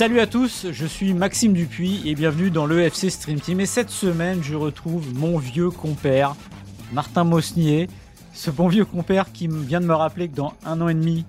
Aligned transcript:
Salut 0.00 0.20
à 0.20 0.26
tous, 0.26 0.64
je 0.72 0.86
suis 0.86 1.12
Maxime 1.12 1.52
Dupuis 1.52 2.00
et 2.08 2.14
bienvenue 2.14 2.50
dans 2.50 2.64
l'EFC 2.64 3.10
Stream 3.10 3.38
Team. 3.38 3.60
Et 3.60 3.66
cette 3.66 3.90
semaine, 3.90 4.42
je 4.42 4.54
retrouve 4.54 5.14
mon 5.14 5.36
vieux 5.36 5.68
compère, 5.68 6.36
Martin 6.90 7.24
Mosnier. 7.24 7.86
Ce 8.32 8.50
bon 8.50 8.68
vieux 8.68 8.86
compère 8.86 9.30
qui 9.30 9.46
vient 9.46 9.78
de 9.78 9.84
me 9.84 9.92
rappeler 9.92 10.30
que 10.30 10.34
dans 10.34 10.54
un 10.64 10.80
an 10.80 10.88
et 10.88 10.94
demi, 10.94 11.26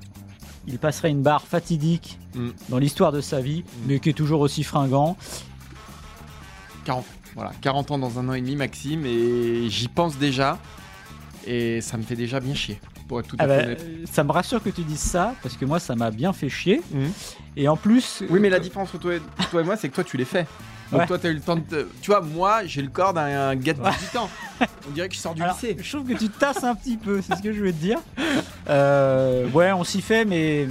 il 0.70 0.80
passerait 0.80 1.10
une 1.10 1.22
barre 1.22 1.46
fatidique 1.46 2.18
Mm. 2.34 2.52
dans 2.70 2.78
l'histoire 2.78 3.12
de 3.12 3.20
sa 3.20 3.42
vie, 3.42 3.66
mais 3.88 4.00
qui 4.00 4.08
est 4.08 4.14
toujours 4.14 4.40
aussi 4.40 4.64
fringant. 4.64 5.18
40, 6.86 7.04
voilà, 7.36 7.52
40 7.60 7.92
ans 7.92 7.98
dans 7.98 8.20
un 8.20 8.30
an 8.30 8.34
et 8.36 8.40
demi, 8.40 8.56
Maxime, 8.56 9.06
et 9.06 9.68
j'y 9.68 9.90
pense 9.90 10.18
déjà, 10.18 10.58
et 11.46 11.82
ça 11.82 11.98
me 11.98 12.04
fait 12.04 12.16
déjà 12.16 12.40
bien 12.40 12.54
chier, 12.54 12.80
pour 13.10 13.20
être 13.20 13.28
tout 13.28 13.36
à 13.38 13.44
Ah 13.44 13.48
fait 13.50 13.58
bah, 13.58 13.64
honnête. 13.64 14.08
ça 14.10 14.24
me 14.24 14.32
rassure 14.32 14.64
que 14.64 14.70
tu 14.70 14.84
dises 14.84 15.02
ça, 15.02 15.36
parce 15.44 15.58
que 15.58 15.66
moi, 15.66 15.82
ça 15.82 15.94
m'a 15.96 16.10
bien 16.10 16.32
fait 16.32 16.48
chier. 16.48 16.82
Mhm. 16.94 17.12
Et 17.58 17.68
en 17.68 17.76
plus. 17.78 18.24
Oui, 18.30 18.40
mais 18.40 18.50
la 18.50 18.60
différence 18.60 18.90
entre 18.90 19.00
toi 19.00 19.16
et, 19.16 19.22
toi 19.50 19.62
et 19.62 19.64
moi, 19.64 19.76
c'est 19.76 19.90
que 19.90 19.96
toi, 19.96 20.04
tu 20.04 20.18
l'es 20.18 20.26
fait. 20.26 20.48
Donc 20.92 21.02
Ouais. 21.02 21.08
toi, 21.08 21.18
t'as 21.20 21.30
eu 21.30 21.34
le 21.36 21.40
temps 21.42 21.56
de... 21.56 21.62
te- 21.62 21.88
Tu 22.02 22.12
vois, 22.12 22.20
moi, 22.22 22.66
j'ai 22.66 22.82
le 22.82 22.90
corps 22.90 23.14
d'un 23.14 23.56
gars 23.56 23.74
de 23.74 23.82
18 23.82 24.16
ans. 24.18 24.30
On 24.88 24.92
dirait 24.92 25.08
que 25.08 25.16
je 25.16 25.20
sors 25.20 25.34
du 25.34 25.42
Alors, 25.42 25.56
lycée. 25.56 25.78
je 25.80 25.98
trouve 25.98 26.08
que 26.08 26.18
tu 26.18 26.28
tasses 26.30 26.64
un 26.66 26.76
petit 26.76 26.98
peu, 26.98 27.22
c'est 27.22 27.36
ce 27.36 27.42
que 27.42 27.54
je 27.54 27.62
veux 27.62 27.72
te 27.72 27.78
dire. 27.78 28.00
Euh, 28.70 29.50
ouais, 29.52 29.72
on 29.72 29.84
s'y 29.86 30.02
fait, 30.02 30.26
mais. 30.26 30.68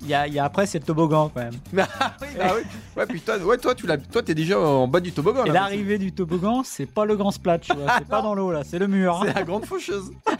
Il 0.00 0.08
y 0.08 0.14
a, 0.14 0.26
il 0.26 0.32
y 0.32 0.38
a 0.38 0.44
après, 0.44 0.64
c'est 0.64 0.78
le 0.78 0.84
toboggan 0.84 1.28
quand 1.34 1.40
même. 1.42 1.54
Ah 2.00 2.14
oui, 2.22 2.28
bah 2.38 2.52
oui. 2.56 2.62
Ouais, 2.96 3.04
puis 3.06 3.20
toi, 3.20 3.36
ouais, 3.38 3.58
toi, 3.58 3.74
tu 3.74 3.86
l'as, 3.86 3.98
toi, 3.98 4.22
t'es 4.22 4.34
déjà 4.34 4.58
en 4.58 4.88
bas 4.88 5.00
du 5.00 5.12
toboggan. 5.12 5.44
Et 5.44 5.48
là, 5.48 5.54
l'arrivée 5.54 5.98
du 5.98 6.12
toboggan, 6.12 6.62
c'est 6.64 6.86
pas 6.86 7.04
le 7.04 7.14
grand 7.16 7.30
splat, 7.30 7.58
tu 7.58 7.74
vois. 7.74 7.92
C'est 7.98 8.06
pas 8.08 8.22
dans 8.22 8.34
l'eau 8.34 8.50
là, 8.52 8.62
c'est 8.64 8.78
le 8.78 8.86
mur. 8.86 9.22
C'est 9.26 9.34
la 9.34 9.42
grande 9.42 9.66
faucheuse. 9.66 10.10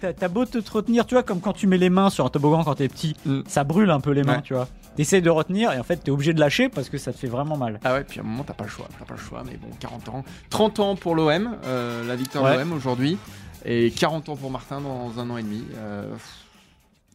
T'as- 0.00 0.28
beau 0.28 0.44
te 0.46 0.58
te 0.58 0.70
retenir, 0.70 1.04
tu 1.06 1.14
vois, 1.14 1.22
comme 1.22 1.40
quand 1.40 1.52
tu 1.52 1.66
mets 1.66 1.76
les 1.78 1.90
mains 1.90 2.08
sur 2.10 2.24
un 2.24 2.28
toboggan 2.30 2.64
quand 2.64 2.74
t'es 2.76 2.88
petit, 2.88 3.14
Mm. 3.26 3.42
ça 3.46 3.64
brûle 3.64 3.90
un 3.90 4.00
peu 4.00 4.10
les 4.12 4.22
mains, 4.22 4.36
Ouais. 4.36 4.42
tu 4.42 4.54
vois. 4.54 4.68
T'essayes 4.96 5.20
de 5.22 5.30
retenir 5.30 5.72
et 5.72 5.78
en 5.78 5.82
fait 5.82 5.96
t'es 5.96 6.10
obligé 6.10 6.32
de 6.32 6.40
lâcher 6.40 6.68
parce 6.68 6.88
que 6.88 6.98
ça 6.98 7.12
te 7.12 7.18
fait 7.18 7.26
vraiment 7.26 7.56
mal. 7.56 7.80
Ah 7.84 7.94
ouais, 7.94 8.04
puis 8.04 8.20
à 8.20 8.22
un 8.22 8.26
moment, 8.26 8.44
t'as 8.44 8.54
pas 8.54 8.64
le 8.64 8.70
choix. 8.70 8.88
T'as 8.98 9.04
pas 9.04 9.14
le 9.14 9.20
choix, 9.20 9.42
mais 9.44 9.56
bon, 9.56 9.68
40 9.80 10.08
ans. 10.08 10.24
30 10.50 10.78
ans 10.80 10.94
pour 10.96 11.14
l'OM, 11.16 11.56
euh, 11.64 12.06
la 12.06 12.16
victoire 12.16 12.44
Ouais. 12.44 12.54
de 12.54 12.58
l'OM 12.62 12.72
aujourd'hui. 12.72 13.18
Et 13.66 13.90
40 13.90 14.28
ans 14.28 14.36
pour 14.36 14.50
Martin 14.50 14.80
dans 14.80 15.18
un 15.18 15.30
an 15.30 15.36
et 15.36 15.42
demi. 15.42 15.64
euh, 15.76 16.14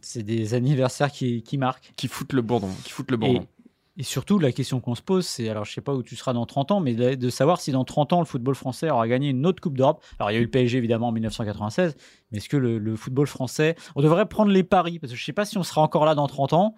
C'est 0.02 0.22
des 0.22 0.54
anniversaires 0.54 1.10
qui, 1.12 1.42
qui 1.42 1.56
marquent. 1.58 1.92
qui 1.96 2.08
foutent 2.08 2.32
le 2.32 2.42
bourdon. 2.42 2.70
Qui 2.84 2.90
foutent 2.90 3.10
le 3.10 3.16
bourdon. 3.16 3.46
Et 4.00 4.02
surtout, 4.02 4.38
la 4.38 4.50
question 4.50 4.80
qu'on 4.80 4.94
se 4.94 5.02
pose, 5.02 5.26
c'est 5.26 5.50
alors 5.50 5.66
je 5.66 5.74
sais 5.74 5.82
pas 5.82 5.92
où 5.92 6.02
tu 6.02 6.16
seras 6.16 6.32
dans 6.32 6.46
30 6.46 6.70
ans, 6.70 6.80
mais 6.80 6.94
de, 6.94 7.16
de 7.16 7.28
savoir 7.28 7.60
si 7.60 7.70
dans 7.70 7.84
30 7.84 8.14
ans 8.14 8.20
le 8.20 8.24
football 8.24 8.54
français 8.54 8.88
aura 8.88 9.06
gagné 9.06 9.28
une 9.28 9.44
autre 9.44 9.60
Coupe 9.60 9.76
d'Europe. 9.76 10.02
Alors 10.18 10.30
il 10.30 10.34
y 10.34 10.36
a 10.38 10.40
eu 10.40 10.44
le 10.44 10.50
PSG 10.50 10.78
évidemment 10.78 11.08
en 11.08 11.12
1996, 11.12 11.94
mais 12.32 12.38
est-ce 12.38 12.48
que 12.48 12.56
le, 12.56 12.78
le 12.78 12.96
football 12.96 13.26
français. 13.26 13.76
On 13.96 14.00
devrait 14.00 14.24
prendre 14.24 14.52
les 14.52 14.62
paris, 14.64 14.98
parce 14.98 15.12
que 15.12 15.18
je 15.18 15.22
sais 15.22 15.34
pas 15.34 15.44
si 15.44 15.58
on 15.58 15.62
sera 15.62 15.82
encore 15.82 16.06
là 16.06 16.14
dans 16.14 16.26
30 16.26 16.54
ans. 16.54 16.76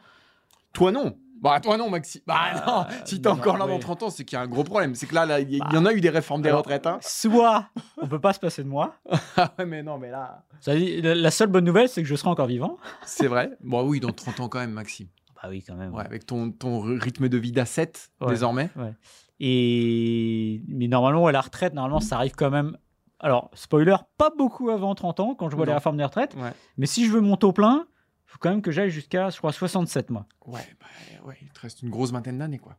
Toi 0.72 0.90
non 0.90 1.14
Bah 1.40 1.60
toi 1.60 1.76
non 1.76 1.90
Maxi. 1.90 2.24
Bah 2.26 2.60
non, 2.66 2.86
si 3.04 3.22
t'es 3.22 3.28
encore 3.28 3.56
là 3.56 3.68
dans 3.68 3.78
30 3.78 4.02
ans, 4.02 4.10
c'est 4.10 4.24
qu'il 4.24 4.34
y 4.36 4.40
a 4.40 4.42
un 4.42 4.48
gros 4.48 4.64
problème. 4.64 4.96
C'est 4.96 5.06
que 5.06 5.14
là, 5.14 5.24
là, 5.24 5.38
il 5.38 5.54
y, 5.54 5.62
en 5.62 5.86
a 5.86 5.92
eu 5.92 6.00
des 6.00 6.10
réformes 6.10 6.42
des 6.42 6.48
Alors- 6.48 6.62
retraites. 6.62 6.88
Hein. 6.88 6.98
Soit 7.02 7.66
on 8.00 8.08
peut 8.08 8.18
pas 8.20 8.32
se 8.32 8.40
passer 8.40 8.64
de 8.64 8.68
moi. 8.68 8.96
Ah 9.36 9.54
ouais, 9.60 9.64
mais 9.66 9.84
non, 9.84 9.96
mais 9.96 10.10
là... 10.10 10.42
Ça 10.60 10.74
dit, 10.74 11.00
la 11.00 11.14
la 11.14 11.30
seule 11.30 11.48
bonne 11.50 11.64
nouvelle, 11.64 11.88
c'est 11.88 12.02
que 12.02 12.08
je 12.08 12.16
serai 12.16 12.30
encore 12.30 12.48
vivant. 12.48 12.78
C'est 13.06 13.28
vrai 13.28 13.52
Bon 13.62 13.86
oui, 13.86 14.00
dans 14.00 14.10
30 14.10 14.40
ans 14.40 14.48
quand 14.48 14.58
même, 14.58 14.72
Maxime. 14.72 15.06
Bah 15.42 15.48
oui, 15.50 15.62
quand 15.66 15.74
même. 15.74 15.92
Ouais, 15.92 16.04
avec 16.04 16.24
ton, 16.26 16.50
ton 16.52 16.80
rythme 16.80 17.28
de 17.28 17.36
vie 17.38 17.52
d'asset, 17.52 17.92
Ouais. 18.20 18.28
désormais. 18.28 18.70
Et 19.40 20.62
mais 20.68 20.88
normalement, 20.88 21.26
à 21.26 21.32
la 21.32 21.40
retraite, 21.40 21.74
normalement, 21.74 22.00
ça 22.00 22.16
arrive 22.16 22.34
quand 22.36 22.50
même. 22.50 22.76
Alors, 23.18 23.50
spoiler, 23.54 23.96
pas 24.18 24.30
beaucoup 24.36 24.70
avant 24.70 24.94
30 24.94 25.20
ans 25.20 25.34
quand 25.34 25.48
je 25.50 25.56
vois 25.56 25.64
Non. 25.66 25.70
les 25.72 25.74
réformes 25.74 25.96
des 25.96 26.04
retraites. 26.04 26.34
Ouais. 26.36 26.52
Mais 26.76 26.86
si 26.86 27.06
je 27.06 27.12
veux 27.12 27.20
mon 27.20 27.36
taux 27.36 27.52
plein, 27.52 27.86
faut 28.26 28.38
quand 28.40 28.50
même 28.50 28.62
que 28.62 28.70
j'aille 28.70 28.90
jusqu'à, 28.90 29.30
je 29.30 29.38
crois, 29.38 29.52
67 29.52 30.10
moi. 30.10 30.26
Ouais, 30.46 30.60
bah, 30.80 30.86
ouais, 31.28 31.36
il 31.42 31.48
te 31.50 31.60
reste 31.60 31.82
une 31.82 31.90
grosse 31.90 32.12
vingtaine 32.12 32.38
d'années, 32.38 32.58
quoi. 32.58 32.76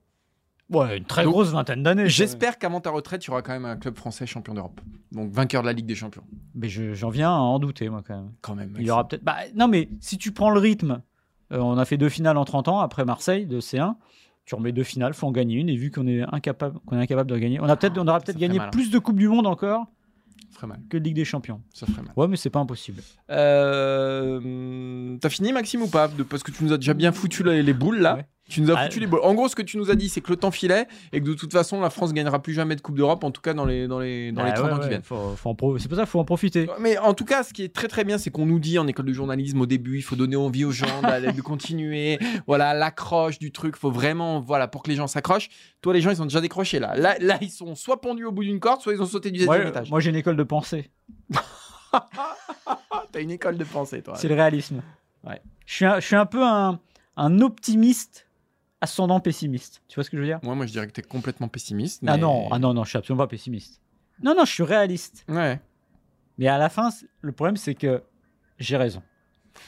Ouais, 0.69 0.97
une 0.97 1.06
très 1.06 1.24
Donc, 1.25 1.34
grosse 1.34 1.50
vingtaine 1.51 1.84
d'années. 1.84 2.07
J'espère 2.09 2.57
qu'avant 2.57 2.80
ta 2.81 2.90
retraite, 2.90 3.22
tu 3.22 3.30
auras 3.31 3.41
quand 3.41 3.51
même 3.51 3.66
un 3.66 3.75
club 3.78 3.95
français 3.97 4.25
champion 4.25 4.53
d'Europe. 4.53 4.80
Donc 5.12 5.31
vainqueur 5.31 5.62
de 5.62 5.68
la 5.68 5.74
Ligue 5.74 5.85
des 5.85 5.95
Champions. 5.95 6.24
Mais 6.56 6.69
je- 6.69 6.94
j'en 6.94 7.09
viens 7.09 7.30
à 7.30 7.38
en 7.38 7.59
douter, 7.59 7.90
moi, 7.90 8.01
quand 8.06 8.16
même. 8.16 8.31
Quand 8.41 8.56
même. 8.56 8.74
Il 8.80 8.85
y 8.85 8.90
aura 8.90 9.07
peut-être. 9.07 9.24
Bah, 9.24 9.35
non, 9.56 9.68
mais 9.68 9.90
si 10.00 10.18
tu 10.18 10.31
prends 10.31 10.50
le 10.50 10.59
rythme, 10.59 11.01
on 11.62 11.78
a 11.78 11.86
fait 11.86 11.97
deux 11.97 12.09
finales 12.09 12.38
en 12.38 12.46
30 12.46 12.68
ans 12.68 12.80
après 12.80 13.06
Marseille 13.06 13.46
de 13.46 13.59
C1. 13.59 13.96
Tu 14.46 14.56
remets 14.56 14.72
deux 14.74 14.84
finales, 14.84 15.14
faut 15.14 15.28
en 15.28 15.31
gagner 15.31 15.56
une. 15.56 15.69
Et 15.69 15.75
vu 15.75 15.90
qu'on 15.91 16.06
est 16.08 16.22
incapable, 16.34 16.80
qu'on 16.86 16.97
est 16.97 17.02
incapable 17.02 17.30
de 17.31 17.38
gagner, 17.38 17.59
on 17.62 17.66
a 17.66 17.75
peut-être, 17.78 17.97
on 17.97 18.08
aura 18.08 18.19
peut-être 18.19 18.38
gagné 18.38 18.58
mal, 18.58 18.68
hein. 18.68 18.72
plus 18.72 18.91
de 18.91 19.00
coupes 19.00 19.18
du 19.18 19.28
monde 19.30 19.47
encore 19.47 19.86
mal. 20.68 20.80
que 20.90 20.97
de 20.97 21.03
Ligue 21.03 21.16
des 21.16 21.25
Champions. 21.25 21.62
Ça 21.74 21.86
ferait 21.86 22.02
mal. 22.03 22.12
Ouais, 22.18 22.28
mais 22.28 22.36
c'est 22.38 22.50
pas 22.50 22.59
impossible. 22.59 23.02
Euh, 23.31 25.18
T'as 25.19 25.30
fini, 25.30 25.52
Maxime, 25.52 25.81
ou 25.84 25.88
pas? 25.88 26.08
De- 26.08 26.24
Parce 26.24 26.44
que 26.44 26.52
tu 26.52 26.63
nous 26.63 26.74
as 26.74 26.78
déjà 26.78 26.94
bien 26.94 27.12
foutu 27.12 27.44
les, 27.44 27.63
les 27.63 27.74
boules, 27.74 28.00
là. 28.00 28.16
Ouais. 28.16 28.25
Tu 28.53 28.62
nous 28.62 28.72
as 28.72 28.75
Ah, 28.78 28.84
foutu 28.86 29.00
les. 29.00 29.08
En 29.08 29.34
gros, 29.34 29.47
ce 29.47 29.56
que 29.56 29.62
tu 29.62 29.78
nous 29.78 29.90
as 29.90 29.96
dit, 29.96 30.09
c'est 30.09 30.22
que 30.22 30.30
le 30.30 30.38
temps 30.38 30.52
filait 30.52 30.88
et 31.12 31.19
que 31.19 31.25
de 31.25 31.34
toute 31.34 31.52
façon, 31.52 31.81
la 31.81 31.90
France 31.90 32.14
gagnera 32.14 32.41
plus 32.41 32.53
jamais 32.53 32.75
de 32.75 32.81
Coupe 32.81 32.96
d'Europe, 32.96 33.24
en 33.24 33.31
tout 33.31 33.41
cas 33.41 33.53
dans 33.53 33.66
les, 33.66 33.88
dans 33.88 34.00
les, 34.00 34.31
dans 34.31 34.44
les 34.44 34.52
Ah 34.52 34.53
30 34.53 34.66
ouais, 34.66 34.72
ans 34.72 34.75
qui 34.78 34.81
ouais, 34.84 34.90
viennent. 34.90 35.02
faut- 35.02 35.36
faut 35.36 35.50
en 35.50 35.56
pro- 35.56 35.78
C'est 35.80 35.88
pour 35.88 35.96
ça 35.97 36.03
qu'il 36.03 36.09
faut 36.12 36.19
en 36.19 36.25
profiter. 36.25 36.68
Mais 36.80 36.97
en 37.00 37.13
tout 37.13 37.25
cas, 37.25 37.44
ce 37.44 37.52
qui 37.53 37.63
est 37.63 37.74
très 37.74 37.88
très 37.88 38.03
bien, 38.03 38.18
c'est 38.18 38.30
qu'on 38.30 38.46
nous 38.46 38.59
dit 38.59 38.78
en 38.78 38.88
école 38.88 39.06
de 39.06 39.13
journalisme 39.13 39.59
au 39.62 39.66
début, 39.66 39.97
il 39.97 40.02
faut 40.03 40.16
donner 40.16 40.36
envie 40.36 40.66
aux 40.66 40.72
gens 40.72 40.86
de 41.02 41.42
continuer. 41.42 42.19
Voilà, 42.47 42.74
l'accroche 42.74 43.40
du 43.40 43.52
truc, 43.52 43.75
faut 43.75 43.92
vraiment, 43.92 44.40
voilà, 44.40 44.68
pour 44.68 44.84
que 44.84 44.90
les 44.90 44.96
gens 44.96 45.08
s'accrochent. 45.08 45.50
Toi, 45.81 45.94
les 45.94 46.02
gens, 46.02 46.12
ils 46.12 46.18
sont 46.18 46.25
déjà 46.25 46.42
décrochés 46.42 46.80
là. 46.80 46.96
Là, 46.96 47.16
là 47.19 47.38
ils 47.42 47.50
sont 47.50 47.74
soit 47.75 48.00
pendus 48.02 48.25
au 48.25 48.31
bout 48.31 48.44
d'une 48.44 48.59
corde, 48.59 48.81
soit 48.81 48.94
ils 48.94 49.02
ont 49.02 49.06
sauté 49.06 49.31
du 49.31 49.40
deuxième 49.40 49.62
Ouais, 49.63 49.68
étage. 49.69 49.90
moi, 49.90 50.00
j'ai 50.00 50.12
une 50.12 50.16
école 50.16 50.36
de 50.38 50.44
pensée. 50.44 50.92
T'as 53.12 53.22
une 53.22 53.31
école 53.31 53.58
de 53.58 53.63
pensée, 53.63 54.02
toi. 54.02 54.16
C'est 54.18 54.28
le 54.28 54.36
réalisme. 54.36 54.81
Ouais. 55.24 55.42
Je 55.66 55.74
suis 55.74 55.86
un, 55.86 56.00
je 56.00 56.06
suis 56.06 56.16
un 56.16 56.25
peu 56.25 56.44
un, 56.44 56.80
un 57.16 57.40
optimiste 57.42 58.23
ascendant 58.84 59.22
pessimiste. 59.22 59.82
Tu 59.88 59.96
vois 59.96 60.04
ce 60.04 60.10
que 60.10 60.18
je 60.18 60.22
veux 60.22 60.28
dire? 60.28 60.40
Moi, 60.44 60.56
moi, 60.56 60.66
je 60.66 60.74
dirais 60.74 60.86
que 60.88 60.92
t'es 60.92 61.02
complètement 61.02 61.48
pessimiste. 61.48 62.04
Ah 62.06 62.18
non, 62.18 62.50
ah 62.52 62.60
non, 62.60 62.74
non, 62.74 62.84
je 62.84 62.90
suis 62.90 62.98
absolument 62.98 63.24
pas 63.24 63.30
pessimiste. 63.30 63.82
Non, 64.22 64.36
non, 64.36 64.44
je 64.44 64.52
suis 64.52 64.64
réaliste. 64.64 65.24
Ouais. 65.30 65.60
Mais 66.38 66.48
à 66.48 66.58
la 66.58 66.68
fin, 66.68 66.90
le 67.22 67.32
problème, 67.32 67.56
c'est 67.56 67.76
que 67.76 68.04
j'ai 68.60 68.76
raison. 68.76 69.02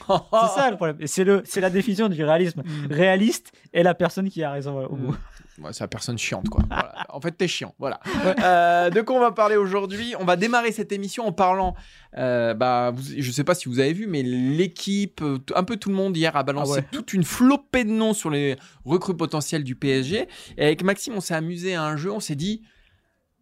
C'est 0.08 0.54
ça 0.60 0.70
le 0.70 0.76
problème. 0.76 0.96
Et 1.00 1.06
c'est 1.06 1.24
le, 1.24 1.42
c'est 1.44 1.60
la 1.60 1.70
définition 1.70 2.08
du 2.08 2.22
réalisme. 2.24 2.62
Réaliste 2.90 3.52
est 3.72 3.82
la 3.82 3.94
personne 3.94 4.28
qui 4.28 4.42
a 4.42 4.50
raison 4.52 4.72
voilà, 4.72 4.90
au 4.90 4.96
Mm. 4.96 5.06
bout. 5.06 5.16
Ouais, 5.62 5.72
c'est 5.72 5.84
la 5.84 5.88
personne 5.88 6.18
chiante, 6.18 6.50
quoi. 6.50 6.62
Voilà. 6.68 7.06
En 7.08 7.18
fait, 7.20 7.32
t'es 7.32 7.48
chiant. 7.48 7.74
Voilà. 7.78 7.98
Euh, 8.42 8.90
de 8.90 9.00
quoi 9.00 9.16
on 9.16 9.20
va 9.20 9.32
parler 9.32 9.56
aujourd'hui? 9.56 10.14
On 10.20 10.24
va 10.26 10.36
démarrer 10.36 10.70
cette 10.72 10.92
émission 10.92 11.26
en 11.26 11.32
parlant. 11.32 11.74
euh, 12.18 12.52
bah, 12.54 12.92
vous- 12.94 13.02
je 13.18 13.30
sais 13.30 13.44
pas 13.44 13.54
si 13.54 13.68
vous 13.68 13.78
avez 13.78 13.92
vu, 13.94 14.06
mais 14.06 14.22
l'équipe, 14.22 15.22
t- 15.46 15.54
un 15.54 15.64
peu 15.64 15.76
tout 15.76 15.88
le 15.88 15.94
monde 15.94 16.16
hier 16.16 16.34
a 16.36 16.42
balancé 16.42 16.72
Ah 16.74 16.80
ouais. 16.80 16.86
toute 16.92 17.12
une 17.14 17.24
flopée 17.24 17.84
de 17.84 17.90
noms 17.90 18.12
sur 18.14 18.28
les 18.30 18.56
recrues 18.84 19.16
potentielles 19.16 19.64
du 19.64 19.76
PSG. 19.76 20.28
Et 20.58 20.64
avec 20.64 20.82
Maxime, 20.82 21.14
on 21.16 21.20
s'est 21.20 21.34
amusé 21.34 21.74
à 21.74 21.84
un 21.84 21.96
jeu. 21.96 22.10
On 22.12 22.20
s'est 22.20 22.34
dit. 22.36 22.62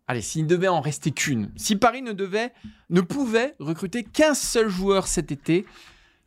Allez, 0.06 0.20
s'il 0.22 0.42
ne 0.44 0.48
devait 0.48 0.68
en 0.68 0.82
rester 0.82 1.12
qu'une, 1.12 1.50
si 1.56 1.76
Paris 1.76 2.02
ne 2.02 2.12
devait, 2.12 2.52
ne 2.90 3.00
pouvait 3.00 3.54
recruter 3.58 4.04
qu'un 4.04 4.34
seul 4.34 4.68
joueur 4.68 5.06
cet 5.06 5.32
été, 5.32 5.64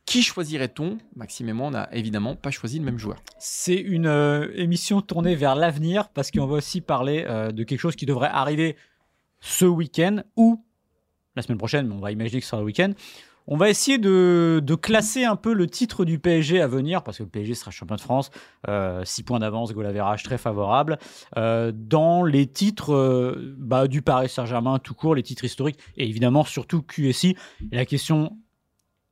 qui 0.08 0.24
choisirait-on? 0.24 0.98
Maxime 1.16 1.50
et 1.50 1.54
moi, 1.54 1.68
on 1.68 1.72
n'a 1.72 1.94
évidemment 1.94 2.36
pas 2.36 2.50
choisi 2.50 2.80
le 2.80 2.86
même 2.86 2.98
joueur. 2.98 3.22
C'est 3.38 3.76
une 3.76 4.08
euh, 4.08 4.50
émission 4.56 5.02
tournée 5.02 5.36
vers 5.36 5.54
l'avenir 5.54 6.10
parce 6.10 6.32
qu'on 6.32 6.48
va 6.48 6.56
aussi 6.56 6.82
parler 6.82 7.26
euh, 7.28 7.52
de 7.52 7.64
quelque 7.64 7.82
chose 7.82 7.96
qui 7.96 8.08
devrait 8.08 8.30
arriver 8.32 8.78
ce 9.42 9.66
week-end 9.66 10.24
ou 10.38 10.64
la 11.36 11.44
semaine 11.44 11.58
prochaine, 11.58 11.88
mais 11.88 11.94
on 11.94 12.00
va 12.00 12.12
imaginer 12.12 12.40
que 12.40 12.46
ce 12.46 12.52
sera 12.52 12.62
le 12.62 12.66
week-end. 12.66 12.94
On 13.50 13.56
va 13.56 13.70
essayer 13.70 13.98
de, 13.98 14.62
classer 14.82 15.24
un 15.24 15.38
peu 15.38 15.54
le 15.54 15.68
titre 15.68 16.04
du 16.04 16.20
PSG 16.20 16.60
à 16.62 16.68
venir, 16.68 17.02
parce 17.02 17.20
que 17.20 17.24
le 17.24 17.30
PSG 17.30 17.56
sera 17.56 17.72
champion 17.72 17.96
de 17.96 18.02
France, 18.02 18.30
6 19.04 19.24
points 19.24 19.40
d'avance, 19.40 19.74
goal 19.74 19.86
average 19.86 20.24
très 20.24 20.38
favorable, 20.38 21.00
euh, 21.38 21.72
dans 21.74 22.24
les 22.24 22.46
titres 22.46 22.94
euh, 22.94 23.56
bah, 23.58 23.88
du 23.88 24.02
Paris 24.02 24.28
Saint-Germain 24.28 24.80
tout 24.80 24.94
court, 24.94 25.16
les 25.16 25.24
titres 25.24 25.46
historiques, 25.46 25.80
et 25.96 26.10
évidemment 26.10 26.44
surtout 26.44 26.82
QSI. 26.82 27.38
Et 27.72 27.78
la 27.78 27.86
question 27.86 28.38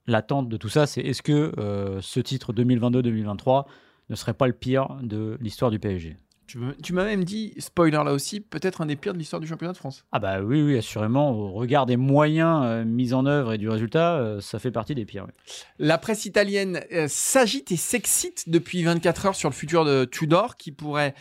latente 0.08 0.50
de 0.50 0.58
tout 0.58 0.70
ça, 0.70 0.88
c'est 0.88 1.02
est-ce 1.02 1.22
que 1.22 1.52
euh, 1.58 2.00
ce 2.02 2.20
titre 2.20 2.54
2022-2023 2.54 3.66
ne 4.10 4.16
serait 4.16 4.34
pas 4.34 4.48
le 4.48 4.54
pire 4.54 4.98
de 5.02 5.38
l'histoire 5.42 5.72
du 5.72 5.80
PSG. 5.80 6.18
Tu, 6.48 6.94
m'as 6.94 7.04
même 7.04 7.24
dit, 7.24 7.54
spoiler 7.58 7.92
là 7.92 8.14
aussi, 8.14 8.40
peut-être 8.40 8.82
un 8.82 8.86
des 8.86 8.96
pires 8.96 9.14
de 9.14 9.18
l'histoire 9.18 9.40
du 9.40 9.48
championnat 9.48 9.74
de 9.74 9.78
France. 9.78 10.06
Ah 10.12 10.20
bah 10.20 10.42
oui, 10.42 10.62
oui, 10.62 10.78
assurément, 10.78 11.32
au 11.32 11.52
regard 11.52 11.88
des 11.88 11.98
moyens 11.98 12.62
euh, 12.64 12.86
mis 12.86 13.14
en 13.14 13.26
œuvre 13.26 13.54
et 13.54 13.58
du 13.58 13.68
résultat, 13.68 14.18
euh, 14.18 14.42
ça 14.42 14.60
fait 14.60 14.72
partie 14.72 14.94
des 14.94 15.06
pires. 15.06 15.26
oui. 15.26 15.34
La 15.80 15.98
presse 15.98 16.26
italienne 16.26 16.82
euh, 16.94 17.08
s'agite 17.10 17.72
et 17.72 17.78
s'excite 17.78 18.48
depuis 18.48 18.84
24 18.84 19.26
heures 19.26 19.36
sur 19.36 19.50
le 19.50 19.56
futur 19.56 19.86
de 19.86 20.06
Tudor 20.06 20.56
qui 20.56 20.72
pourrait 20.72 21.16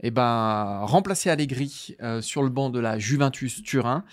eh 0.00 0.10
ben, 0.10 0.80
remplacer 0.82 1.30
Allegri 1.30 1.96
sur 2.20 2.42
le 2.42 2.50
banc 2.50 2.68
de 2.68 2.78
la 2.78 2.98
Juventus 2.98 3.62
Turin. 3.62 4.04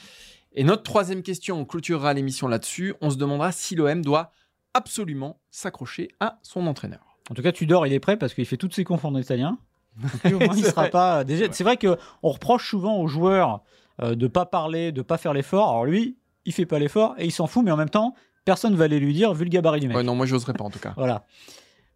Et 0.56 0.64
notre 0.64 0.84
troisième 0.84 1.24
question, 1.24 1.60
on 1.60 1.66
clôturera 1.66 2.14
l'émission 2.14 2.48
là-dessus. 2.48 2.94
On 3.02 3.10
se 3.10 3.18
demandera 3.18 3.52
si 3.52 3.76
l'OM 3.76 4.02
doit 4.04 4.32
absolument 4.74 5.40
s'accrocher 5.52 6.10
à 6.20 6.40
son 6.44 6.68
entraîneur. 6.68 7.18
En 7.30 7.34
tout 7.36 7.42
cas, 7.42 7.52
Tudor, 7.52 7.88
il 7.88 7.94
est 7.94 8.00
prêt 8.00 8.18
parce 8.18 8.34
qu'il 8.34 8.46
fait 8.46 8.58
toutes 8.58 8.74
ses 8.76 8.84
confs 8.84 9.06
en 9.06 9.16
italien. 9.16 9.58
Au 10.26 10.30
moins, 10.30 10.56
il 10.56 10.64
C'est 10.64 10.72
sera 10.72 10.82
vrai. 10.84 10.90
pas. 10.90 11.24
Déjà, 11.24 11.46
c'est 11.52 11.64
vrai 11.64 11.78
que 11.78 11.98
on 12.24 12.30
reproche 12.32 12.68
souvent 12.70 12.98
aux 12.98 13.08
joueurs 13.08 13.62
euh, 14.02 14.16
de 14.16 14.28
pas 14.28 14.46
parler, 14.46 14.92
de 14.92 15.02
pas 15.04 15.18
faire 15.18 15.34
l'effort. 15.34 15.70
Alors 15.70 15.86
lui, 15.86 16.18
il 16.46 16.54
fait 16.54 16.66
pas 16.66 16.80
l'effort 16.80 17.14
et 17.18 17.26
il 17.26 17.32
s'en 17.32 17.48
fout, 17.48 17.64
mais 17.64 17.72
en 17.72 17.78
même 17.78 17.90
temps, 17.92 18.16
personne 18.44 18.76
va 18.76 18.86
aller 18.86 19.00
lui 19.00 19.14
dire 19.14 19.34
vu 19.34 19.44
le 19.46 19.50
gabarit 19.50 19.80
du 19.80 19.88
mec. 19.88 19.96
Ouais, 19.98 20.04
non, 20.04 20.16
moi, 20.16 20.26
j'oserais 20.26 20.54
pas 20.54 20.64
en 20.64 20.70
tout 20.72 20.80
cas. 20.80 20.94
Voilà. 20.98 21.26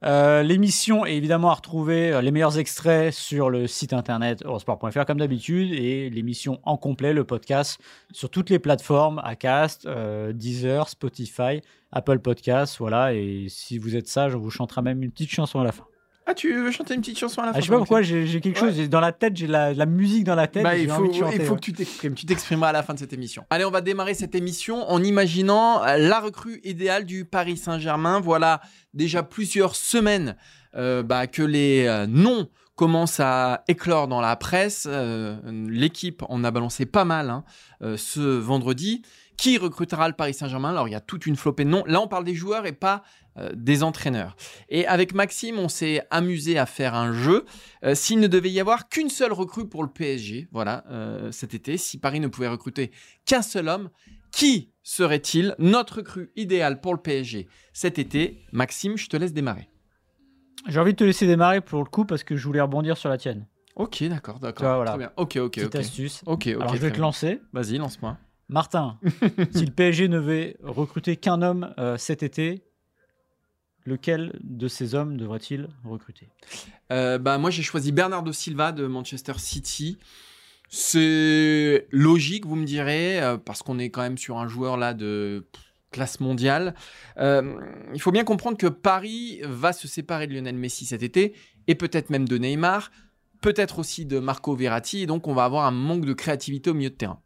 Euh, 0.05 0.43
L'émission 0.43 1.05
est 1.05 1.15
évidemment 1.15 1.49
à 1.49 1.55
retrouver 1.55 2.11
euh, 2.11 2.21
les 2.21 2.29
meilleurs 2.29 2.59
extraits 2.59 3.11
sur 3.11 3.49
le 3.49 3.65
site 3.65 3.93
internet 3.93 4.43
eurosport.fr 4.45 5.05
comme 5.05 5.17
d'habitude 5.17 5.73
et 5.73 6.09
l'émission 6.11 6.59
en 6.63 6.77
complet, 6.77 7.13
le 7.13 7.23
podcast 7.23 7.81
sur 8.11 8.29
toutes 8.29 8.51
les 8.51 8.59
plateformes 8.59 9.19
Acast, 9.23 9.87
euh, 9.87 10.33
Deezer, 10.33 10.87
Spotify, 10.87 11.61
Apple 11.91 12.19
Podcasts, 12.19 12.77
voilà. 12.77 13.13
Et 13.13 13.47
si 13.49 13.79
vous 13.79 13.95
êtes 13.95 14.07
sage, 14.07 14.35
on 14.35 14.39
vous 14.39 14.51
chantera 14.51 14.83
même 14.83 15.01
une 15.01 15.11
petite 15.11 15.31
chanson 15.31 15.59
à 15.59 15.63
la 15.63 15.71
fin. 15.71 15.85
Ah, 16.29 16.33
tu 16.33 16.53
veux 16.53 16.71
chanter 16.71 16.93
une 16.93 16.99
petite 16.99 17.17
chanson 17.17 17.41
à 17.41 17.45
la 17.45 17.53
fin 17.53 17.57
Ah, 17.57 17.61
je 17.61 17.65
sais 17.65 17.71
pas 17.71 17.77
pourquoi 17.77 18.01
j'ai 18.01 18.41
quelque 18.41 18.59
chose 18.59 18.77
dans 18.89 18.99
la 18.99 19.13
tête, 19.13 19.37
j'ai 19.37 19.47
la, 19.47 19.73
la 19.73 19.85
musique 19.85 20.25
dans 20.25 20.35
la 20.35 20.47
tête. 20.47 20.63
Bah, 20.63 20.77
il 20.77 20.89
faut, 20.89 21.01
envie 21.01 21.09
de 21.09 21.13
chanter, 21.13 21.35
il 21.37 21.41
faut 21.41 21.53
ouais. 21.53 21.59
que 21.59 21.65
tu 21.65 21.73
t'exprimes. 21.73 22.15
Tu 22.15 22.25
t'exprimeras 22.25 22.69
à 22.69 22.73
la 22.73 22.83
fin 22.83 22.93
de 22.93 22.99
cette 22.99 23.13
émission. 23.13 23.45
Allez, 23.49 23.63
on 23.63 23.71
va 23.71 23.79
démarrer 23.79 24.13
cette 24.13 24.35
émission 24.35 24.89
en 24.89 25.01
imaginant 25.01 25.81
euh, 25.83 25.95
la 25.97 26.19
recrue 26.19 26.59
idéale 26.65 27.05
du 27.05 27.23
Paris 27.23 27.55
Saint-Germain. 27.55 28.19
Voilà 28.19 28.59
déjà 28.93 29.23
plusieurs 29.23 29.75
semaines 29.75 30.35
euh, 30.75 31.01
bah, 31.01 31.27
que 31.27 31.43
les 31.43 31.85
euh, 31.87 32.07
noms 32.07 32.49
commencent 32.77 33.19
à 33.19 33.63
éclore 33.67 34.07
dans 34.07 34.21
la 34.21 34.35
presse. 34.37 34.87
Euh, 34.89 35.35
L'équipe 35.67 36.23
en 36.29 36.43
a 36.43 36.51
balancé 36.51 36.85
pas 36.85 37.03
mal 37.03 37.29
hein, 37.29 37.43
euh, 37.81 37.97
ce 37.97 38.21
vendredi. 38.21 39.01
Qui 39.37 39.57
recrutera 39.59 40.07
le 40.07 40.15
Paris 40.15 40.33
Saint-Germain 40.33 40.71
Alors, 40.71 40.87
il 40.87 40.91
y 40.91 40.95
a 40.95 40.99
toute 40.99 41.27
une 41.27 41.35
flopée 41.35 41.63
de 41.63 41.69
noms. 41.69 41.83
Là, 41.85 42.01
on 42.01 42.07
parle 42.07 42.23
des 42.23 42.33
joueurs 42.33 42.65
et 42.65 42.71
pas 42.73 43.03
euh, 43.37 43.51
des 43.53 43.83
entraîneurs. 43.83 44.35
Et 44.69 44.87
avec 44.87 45.13
Maxime, 45.13 45.59
on 45.59 45.69
s'est 45.69 46.01
amusé 46.09 46.57
à 46.57 46.65
faire 46.65 46.95
un 46.95 47.13
jeu. 47.13 47.45
Euh, 47.83 47.93
S'il 47.93 48.19
ne 48.19 48.25
devait 48.27 48.49
y 48.49 48.59
avoir 48.59 48.89
qu'une 48.89 49.09
seule 49.11 49.33
recrue 49.33 49.69
pour 49.69 49.83
le 49.83 49.89
PSG, 49.89 50.47
voilà, 50.51 50.83
euh, 50.89 51.31
cet 51.31 51.53
été, 51.53 51.77
si 51.77 51.99
Paris 51.99 52.19
ne 52.19 52.27
pouvait 52.27 52.47
recruter 52.47 52.91
qu'un 53.25 53.43
seul 53.43 53.67
homme, 53.69 53.89
qui 54.31 54.71
serait-il 54.81 55.55
notre 55.59 55.97
recrue 55.97 56.31
idéale 56.35 56.81
pour 56.81 56.93
le 56.95 56.99
PSG 56.99 57.47
cet 57.73 57.99
été? 57.99 58.41
Maxime, 58.51 58.97
je 58.97 59.07
te 59.07 59.17
laisse 59.17 59.33
démarrer. 59.33 59.69
J'ai 60.67 60.79
envie 60.79 60.93
de 60.93 60.97
te 60.97 61.03
laisser 61.03 61.27
démarrer 61.27 61.61
pour 61.61 61.79
le 61.83 61.89
coup 61.89 62.05
parce 62.05 62.23
que 62.23 62.35
je 62.35 62.43
voulais 62.45 62.59
rebondir 62.61 62.97
sur 62.97 63.09
la 63.09 63.17
tienne. 63.19 63.45
Ok, 63.75 64.03
d'accord, 64.05 64.39
d'accord. 64.39 64.75
voilà. 64.77 64.91
Très 64.91 64.97
bien. 64.97 65.11
Ok, 65.15 65.35
ok, 65.37 65.51
Petite 65.53 65.67
ok. 65.67 65.75
astuce. 65.75 66.23
Ok, 66.25 66.47
ok. 66.47 66.61
Alors 66.61 66.75
je 66.75 66.81
vais 66.81 66.91
te 66.91 66.99
lancer. 66.99 67.39
Vas-y, 67.53 67.77
lance-moi. 67.77 68.17
Martin, 68.49 68.99
si 69.51 69.65
le 69.65 69.71
PSG 69.71 70.07
ne 70.07 70.19
devait 70.19 70.55
recruter 70.63 71.17
qu'un 71.17 71.41
homme 71.41 71.73
euh, 71.77 71.97
cet 71.97 72.23
été, 72.23 72.63
lequel 73.87 74.37
de 74.43 74.67
ces 74.67 74.95
hommes 74.95 75.17
devrait-il 75.17 75.69
recruter? 75.83 76.29
Euh, 76.91 77.17
bah, 77.17 77.37
moi, 77.37 77.49
j'ai 77.49 77.63
choisi 77.63 77.91
Bernardo 77.91 78.31
Silva 78.31 78.71
de 78.71 78.85
Manchester 78.85 79.33
City. 79.37 79.97
C'est 80.69 81.87
logique, 81.91 82.45
vous 82.45 82.57
me 82.57 82.65
direz, 82.65 83.21
euh, 83.21 83.37
parce 83.37 83.63
qu'on 83.63 83.79
est 83.79 83.89
quand 83.89 84.01
même 84.01 84.17
sur 84.17 84.37
un 84.37 84.47
joueur 84.47 84.77
là 84.77 84.93
de 84.93 85.47
classe 85.91 86.19
mondiale. 86.19 86.75
Euh, 87.17 87.59
il 87.93 88.01
faut 88.01 88.11
bien 88.11 88.25
comprendre 88.25 88.57
que 88.57 88.67
Paris 88.67 89.39
va 89.43 89.71
se 89.71 89.87
séparer 89.87 90.27
de 90.27 90.33
Lionel 90.33 90.57
Messi 90.57 90.85
cet 90.85 91.01
été, 91.01 91.33
et 91.67 91.75
peut-être 91.75 92.09
même 92.09 92.27
de 92.27 92.37
Neymar, 92.37 92.91
peut-être 93.41 93.79
aussi 93.79 94.05
de 94.05 94.19
Marco 94.19 94.53
Verratti, 94.55 95.01
et 95.01 95.05
donc 95.05 95.27
on 95.27 95.33
va 95.33 95.45
avoir 95.45 95.65
un 95.65 95.71
manque 95.71 96.05
de 96.05 96.13
créativité 96.13 96.69
au 96.69 96.73
milieu 96.73 96.89
de 96.89 96.95
terrain. 96.95 97.21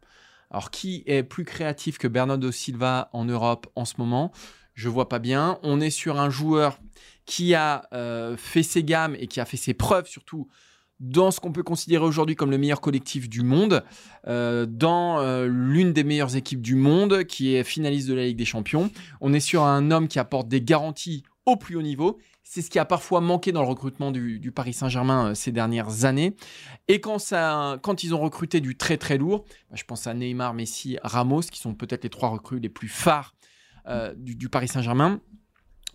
Alors, 0.52 0.70
qui 0.70 1.02
est 1.06 1.22
plus 1.22 1.44
créatif 1.44 1.96
que 1.96 2.06
Bernardo 2.06 2.52
Silva 2.52 3.08
en 3.14 3.24
Europe 3.24 3.66
en 3.74 3.86
ce 3.86 3.94
moment? 3.96 4.32
Je 4.74 4.90
vois 4.90 5.08
pas 5.08 5.18
bien. 5.18 5.58
On 5.62 5.80
est 5.80 5.90
sur 5.90 6.20
un 6.20 6.28
joueur 6.28 6.78
qui 7.24 7.54
a 7.54 7.88
euh, 7.94 8.36
fait 8.36 8.62
ses 8.62 8.84
gammes 8.84 9.16
et 9.18 9.26
qui 9.26 9.40
a 9.40 9.46
fait 9.46 9.56
ses 9.56 9.72
preuves, 9.72 10.06
surtout 10.06 10.48
dans 11.00 11.30
ce 11.30 11.40
qu'on 11.40 11.52
peut 11.52 11.62
considérer 11.62 12.04
aujourd'hui 12.04 12.36
comme 12.36 12.50
le 12.50 12.58
meilleur 12.58 12.80
collectif 12.80 13.28
du 13.28 13.42
monde, 13.42 13.82
euh, 14.28 14.66
dans 14.66 15.18
euh, 15.20 15.48
l'une 15.48 15.92
des 15.92 16.04
meilleures 16.04 16.36
équipes 16.36 16.62
du 16.62 16.76
monde, 16.76 17.24
qui 17.24 17.54
est 17.54 17.64
finaliste 17.64 18.08
de 18.08 18.14
la 18.14 18.26
Ligue 18.26 18.36
des 18.36 18.44
Champions. 18.44 18.90
On 19.20 19.32
est 19.32 19.40
sur 19.40 19.64
un 19.64 19.90
homme 19.90 20.06
qui 20.06 20.18
apporte 20.18 20.48
des 20.48 20.60
garanties 20.60 21.24
au 21.46 21.56
plus 21.56 21.76
haut 21.76 21.82
niveau. 21.82 22.18
C'est 22.42 22.62
ce 22.62 22.70
qui 22.70 22.78
a 22.78 22.84
parfois 22.84 23.20
manqué 23.20 23.52
dans 23.52 23.62
le 23.62 23.68
recrutement 23.68 24.10
du, 24.10 24.52
Paris 24.54 24.72
Saint-Germain 24.72 25.30
euh, 25.30 25.34
ces 25.34 25.52
dernières 25.52 26.04
années. 26.04 26.36
Et 26.88 27.00
quand, 27.00 27.18
ils 28.02 28.14
ont 28.14 28.20
recruté 28.20 28.60
du 28.60 28.76
très 28.76 28.96
très 28.96 29.18
lourd, 29.18 29.44
bah, 29.70 29.76
je 29.76 29.84
pense 29.84 30.06
à 30.06 30.14
Neymar, 30.14 30.54
Messi, 30.54 30.98
Ramos, 31.02 31.42
qui 31.42 31.58
sont 31.58 31.74
peut-être 31.74 32.04
les 32.04 32.10
trois 32.10 32.28
recrues 32.28 32.60
les 32.60 32.68
plus 32.68 32.88
phares 32.88 33.34
euh, 33.88 34.14
du 34.16 34.48
Paris 34.48 34.68
Saint-Germain, 34.68 35.20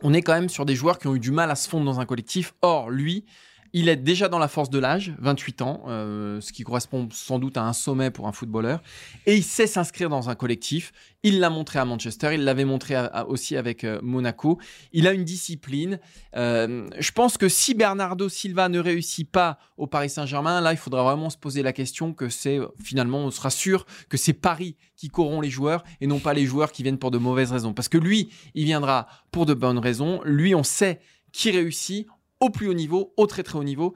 on 0.02 0.14
est 0.14 0.22
quand 0.22 0.34
même 0.34 0.50
sur 0.50 0.66
des 0.66 0.76
joueurs 0.76 1.00
qui 1.00 1.08
ont 1.08 1.16
eu 1.16 1.20
du 1.20 1.32
mal 1.32 1.50
à 1.50 1.56
se 1.56 1.68
fondre 1.68 1.86
dans 1.86 2.00
un 2.00 2.06
collectif. 2.06 2.54
Or, 2.62 2.90
lui, 2.90 3.26
il 3.74 3.90
est 3.90 3.96
déjà 3.96 4.30
dans 4.30 4.40
la 4.40 4.48
force 4.48 4.70
de 4.70 4.80
l'âge, 4.80 5.14
28 5.20 5.62
ans, 5.62 5.84
euh, 5.88 6.42
ce 6.42 6.52
qui 6.52 6.64
correspond 6.64 7.08
sans 7.12 7.40
doute 7.40 7.58
à 7.58 7.64
un 7.64 7.74
sommet 7.74 8.12
pour 8.12 8.28
un 8.28 8.32
footballeur. 8.32 8.82
Et 9.26 9.36
il 9.36 9.44
sait 9.44 9.68
s'inscrire 9.68 10.10
dans 10.10 10.30
un 10.30 10.36
collectif. 10.36 10.92
Il 11.24 11.40
l'a 11.40 11.50
montré 11.50 11.80
à 11.80 11.86
Manchester, 11.86 12.34
il 12.34 12.44
l'avait 12.44 12.66
montré 12.66 12.96
aussi 13.28 13.58
avec 13.58 13.84
euh, 13.84 14.00
Monaco. 14.02 14.60
Il 14.94 15.08
a 15.08 15.12
une 15.12 15.24
discipline. 15.24 16.00
Euh, 16.36 16.88
je 16.98 17.12
pense 17.12 17.38
que 17.38 17.50
si 17.50 17.74
Bernardo 17.74 18.30
Silva 18.30 18.70
ne 18.70 18.80
réussit 18.80 19.30
pas 19.30 19.58
au 19.78 19.88
Paris 19.88 20.10
Saint-Germain, 20.10 20.62
là, 20.62 20.74
il 20.74 20.78
faudra 20.78 21.04
vraiment 21.04 21.30
se 21.30 21.38
poser 21.38 21.64
la 21.64 21.74
question 21.74 22.14
que 22.14 22.30
c'est, 22.30 22.60
finalement, 22.82 23.20
on 23.20 23.32
sera 23.32 23.50
sûr 23.50 23.86
que 24.10 24.18
c'est 24.18 24.34
Paris 24.34 24.76
qui 24.96 25.10
corrompt 25.10 25.44
les 25.44 25.50
joueurs 25.50 25.84
et 26.02 26.08
non 26.08 26.20
pas 26.20 26.34
les 26.34 26.46
joueurs 26.46 26.72
qui 26.72 26.84
viennent 26.84 26.98
pour 26.98 27.12
de 27.12 27.18
mauvaises 27.18 27.52
raisons. 27.52 27.74
Parce 27.74 27.90
que 27.90 27.98
lui, 27.98 28.30
il 28.56 28.66
viendra 28.66 29.08
pour 29.32 29.46
de 29.46 29.54
bonnes 29.54 29.80
raisons. 29.80 30.22
Lui, 30.24 30.56
on 30.56 30.64
sait 30.64 31.00
qui 31.32 31.52
réussit 31.52 32.08
au 32.40 32.50
plus 32.50 32.68
haut 32.68 32.74
niveau, 32.74 33.14
au 33.18 33.28
très 33.28 33.44
très 33.44 33.58
haut 33.58 33.64
niveau. 33.64 33.96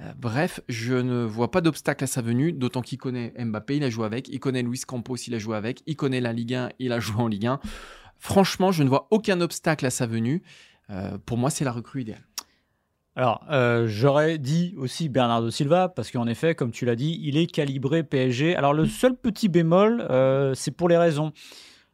Euh, 0.00 0.12
bref, 0.16 0.60
je 0.68 0.94
ne 0.94 1.24
vois 1.24 1.50
pas 1.50 1.60
d'obstacle 1.60 2.04
à 2.04 2.06
sa 2.06 2.22
venue, 2.22 2.52
d'autant 2.52 2.82
qu'il 2.82 2.98
connaît 2.98 3.32
Mbappé, 3.38 3.76
il 3.76 3.84
a 3.84 3.90
joué 3.90 4.06
avec, 4.06 4.28
il 4.28 4.38
connaît 4.38 4.62
Luis 4.62 4.82
Campos, 4.86 5.16
il 5.16 5.34
a 5.34 5.38
joué 5.38 5.56
avec, 5.56 5.82
il 5.86 5.96
connaît 5.96 6.20
la 6.20 6.32
Ligue 6.32 6.54
1, 6.54 6.70
il 6.78 6.92
a 6.92 7.00
joué 7.00 7.20
en 7.20 7.26
Ligue 7.26 7.46
1. 7.46 7.60
Franchement, 8.18 8.72
je 8.72 8.82
ne 8.82 8.88
vois 8.88 9.08
aucun 9.10 9.40
obstacle 9.40 9.86
à 9.86 9.90
sa 9.90 10.06
venue. 10.06 10.42
Euh, 10.90 11.18
pour 11.18 11.36
moi, 11.36 11.50
c'est 11.50 11.64
la 11.64 11.72
recrue 11.72 12.02
idéale. 12.02 12.24
Alors, 13.16 13.44
euh, 13.50 13.88
j'aurais 13.88 14.38
dit 14.38 14.74
aussi 14.76 15.08
Bernardo 15.08 15.50
Silva, 15.50 15.88
parce 15.88 16.12
qu'en 16.12 16.28
effet, 16.28 16.54
comme 16.54 16.70
tu 16.70 16.84
l'as 16.84 16.94
dit, 16.94 17.18
il 17.22 17.36
est 17.36 17.48
calibré 17.48 18.04
PSG. 18.04 18.54
Alors, 18.54 18.74
le 18.74 18.86
seul 18.86 19.16
petit 19.16 19.48
bémol, 19.48 20.06
c'est 20.54 20.70
pour 20.70 20.88
les 20.88 20.96
raisons. 20.96 21.32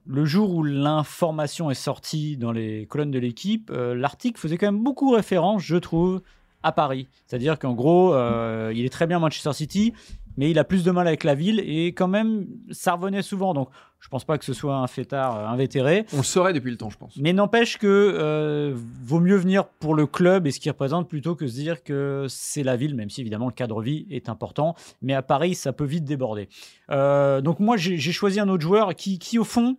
Le 0.07 0.27
jour 0.27 0.55
où 0.55 0.63
l'information 0.63 1.71
est 1.71 1.75
sortie 1.75 2.37
dans 2.37 2.53
les 2.53 2.87
colonnes 2.87 3.11
de 3.11 3.19
l'équipe, 3.19 3.71
euh, 3.73 3.95
l'article 3.95 4.39
faisait 4.39 4.59
quand 4.59 4.67
même 4.67 4.83
beaucoup 4.83 5.11
référence, 5.11 5.63
je 5.63 5.77
trouve, 5.77 6.21
à 6.63 6.73
Paris. 6.73 7.09
C'est-à-dire 7.27 7.59
qu'en 7.59 7.73
gros, 7.73 8.15
euh, 8.15 8.71
il 8.75 8.85
est 8.85 8.91
très 8.91 9.07
bien 9.07 9.19
Manchester 9.19 9.55
City, 9.55 9.95
mais 10.37 10.51
il 10.51 10.59
a 10.59 10.65
plus 10.65 10.85
de 10.85 10.91
mal 10.91 11.07
avec 11.07 11.25
la 11.25 11.35
ville, 11.35 11.61
et 11.61 11.89
quand 11.89 12.09
même, 12.09 12.47
ça 12.71 12.93
revenait 12.93 13.23
souvent. 13.23 13.55
Donc, 13.55 13.69
je 14.05 14.09
pense 14.11 14.25
pas 14.25 14.37
que 14.37 14.45
ce 14.45 14.53
soit 14.53 14.77
un 14.77 14.87
fêtard 14.87 15.39
euh, 15.39 15.47
invétéré. 15.47 16.05
On 16.13 16.19
le 16.19 16.23
saurait 16.23 16.53
depuis 16.53 16.71
le 16.71 16.77
temps, 16.77 16.91
je 16.91 16.99
pense. 16.99 17.17
Mais 17.17 17.33
n'empêche 17.33 17.79
que 17.79 17.87
euh, 17.87 18.75
vaut 19.03 19.21
mieux 19.21 19.37
venir 19.37 19.65
pour 19.67 19.95
le 19.95 20.07
club 20.07 20.47
et 20.47 20.51
ce 20.51 20.61
qu'il 20.61 20.71
représente 20.71 21.09
plutôt 21.09 21.35
que 21.35 21.47
se 21.47 21.55
dire 21.55 21.83
que 21.83 22.27
c'est 22.29 22.63
la 22.63 22.77
ville, 22.77 22.95
même 22.95 23.09
si 23.09 23.23
évidemment 23.23 23.47
le 23.47 23.53
cadre 23.53 23.81
vie 23.81 24.07
est 24.11 24.29
important. 24.29 24.75
Mais 25.01 25.15
à 25.15 25.23
Paris, 25.23 25.55
ça 25.55 25.73
peut 25.73 25.87
vite 25.87 26.05
déborder. 26.05 26.51
Euh, 26.91 27.41
donc 27.41 27.61
moi, 27.61 27.79
j'ai 27.79 28.13
choisi 28.13 28.41
un 28.41 28.49
autre 28.51 28.63
joueur 28.63 28.95
qui, 28.95 29.19
qui, 29.19 29.39
au 29.39 29.45
fond, 29.45 29.79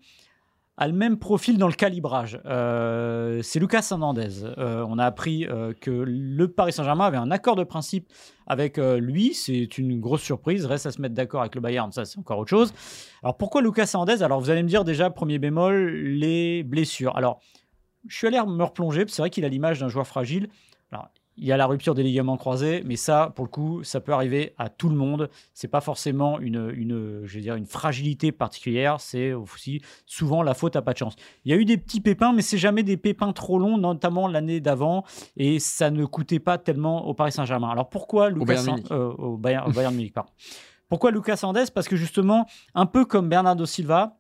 a 0.77 0.88
le 0.88 0.94
même 0.94 1.17
profil 1.17 1.58
dans 1.58 1.67
le 1.67 1.74
calibrage. 1.74 2.39
Euh, 2.46 3.41
c'est 3.44 3.60
Lucas 3.60 3.88
Hernandez. 3.91 4.44
Euh, 4.44 4.86
on 4.89 4.98
a 5.00 5.05
appris 5.05 5.46
euh, 5.46 5.74
que 5.79 5.91
le 5.91 6.48
Paris 6.50 6.74
Saint-Germain 6.74 7.05
avait 7.05 7.17
un 7.17 7.32
accord 7.32 7.55
de 7.55 7.63
principe 7.63 8.12
avec 8.46 8.77
lui. 8.77 9.34
C'est 9.34 9.77
une 9.77 10.00
grosse 10.00 10.22
surprise. 10.22 10.65
Reste 10.65 10.86
à 10.86 10.91
se 10.91 11.01
mettre 11.01 11.15
d'accord 11.15 11.41
avec 11.41 11.55
le 11.55 11.62
Bayern, 11.62 11.91
ça 11.91 12.05
c'est 12.05 12.20
encore 12.20 12.39
autre 12.39 12.50
chose. 12.50 12.74
Alors 13.24 13.38
pourquoi 13.38 13.62
Lucas 13.62 13.89
Hernandez? 13.94 14.22
Alors 14.22 14.39
vous 14.39 14.50
allez 14.50 14.63
me 14.63 14.67
dire 14.67 14.84
déjà, 14.84 15.10
premier 15.10 15.39
bémol, 15.39 15.94
les 15.94 16.63
blessures. 16.63 17.15
Alors 17.15 17.39
je 18.08 18.15
suis 18.15 18.27
allé 18.27 18.38
me 18.46 18.63
replonger, 18.63 19.05
c'est 19.08 19.22
vrai 19.22 19.29
qu'il 19.29 19.46
a 19.46 19.50
l'image 19.50 19.79
d'un 19.79 19.88
joueur 19.88 20.05
fragile. 20.05 20.50
Il 21.38 21.46
y 21.46 21.51
a 21.51 21.58
la 21.58 21.65
rupture 21.65 21.96
des 21.96 22.04
ligaments 22.04 22.38
croisés, 22.38 22.82
mais 22.86 22.96
ça, 22.96 23.34
pour 23.36 23.44
le 23.46 23.50
coup, 23.50 23.84
ça 23.84 24.00
peut 24.00 24.13
arriver 24.13 24.54
à 24.58 24.70
tout 24.70 24.88
le 24.88 24.96
monde. 24.96 25.30
C'est 25.54 25.68
pas 25.68 25.82
forcément 25.82 26.39
une, 26.39 26.72
une, 26.74 27.22
je 27.25 27.36
veux 27.36 27.42
dire, 27.42 27.56
une 27.56 27.65
fragilité 27.65 28.32
particulière. 28.32 29.01
C'est 29.01 29.34
aussi 29.34 29.82
souvent 30.06 30.44
la 30.44 30.54
faute 30.54 30.75
à 30.77 30.82
pas 30.82 30.94
de 30.94 30.98
chance. 30.98 31.15
Il 31.44 31.51
y 31.51 31.54
a 31.54 31.58
eu 31.58 31.65
des 31.65 31.77
petits 31.77 32.00
pépins, 32.00 32.32
mais 32.32 32.42
c'est 32.42 32.58
jamais 32.58 32.84
des 32.84 32.96
pépins 32.98 33.34
trop 33.34 33.60
longs, 33.60 33.77
notamment 33.77 34.27
l'année 34.27 34.62
d'avant, 34.62 35.04
et 35.36 35.60
ça 35.60 35.92
ne 35.92 36.06
coûtait 36.06 36.39
pas 36.39 36.58
tellement 36.58 37.06
au 37.08 37.13
Paris 37.13 37.34
Saint-Germain. 37.34 37.70
Alors 37.70 37.89
pourquoi 37.89 38.30
Lucas 38.30 38.46
Bayern 38.46 38.65
Munich. 38.68 38.92
euh, 38.92 39.10
au 39.13 39.38
Bayern, 39.38 39.70
au 39.70 39.74
Bayern 39.74 39.94
Munich, 39.94 40.13
pardon. 40.13 40.32
Pourquoi 40.88 41.12
Lucas 41.12 41.39
Hernandez 41.42 41.65
Parce 41.74 41.88
que 41.88 41.96
justement, 41.96 42.46
un 42.75 42.86
peu 42.86 43.04
comme 43.06 43.27
Bernardo 43.27 43.65
Silva, 43.65 44.20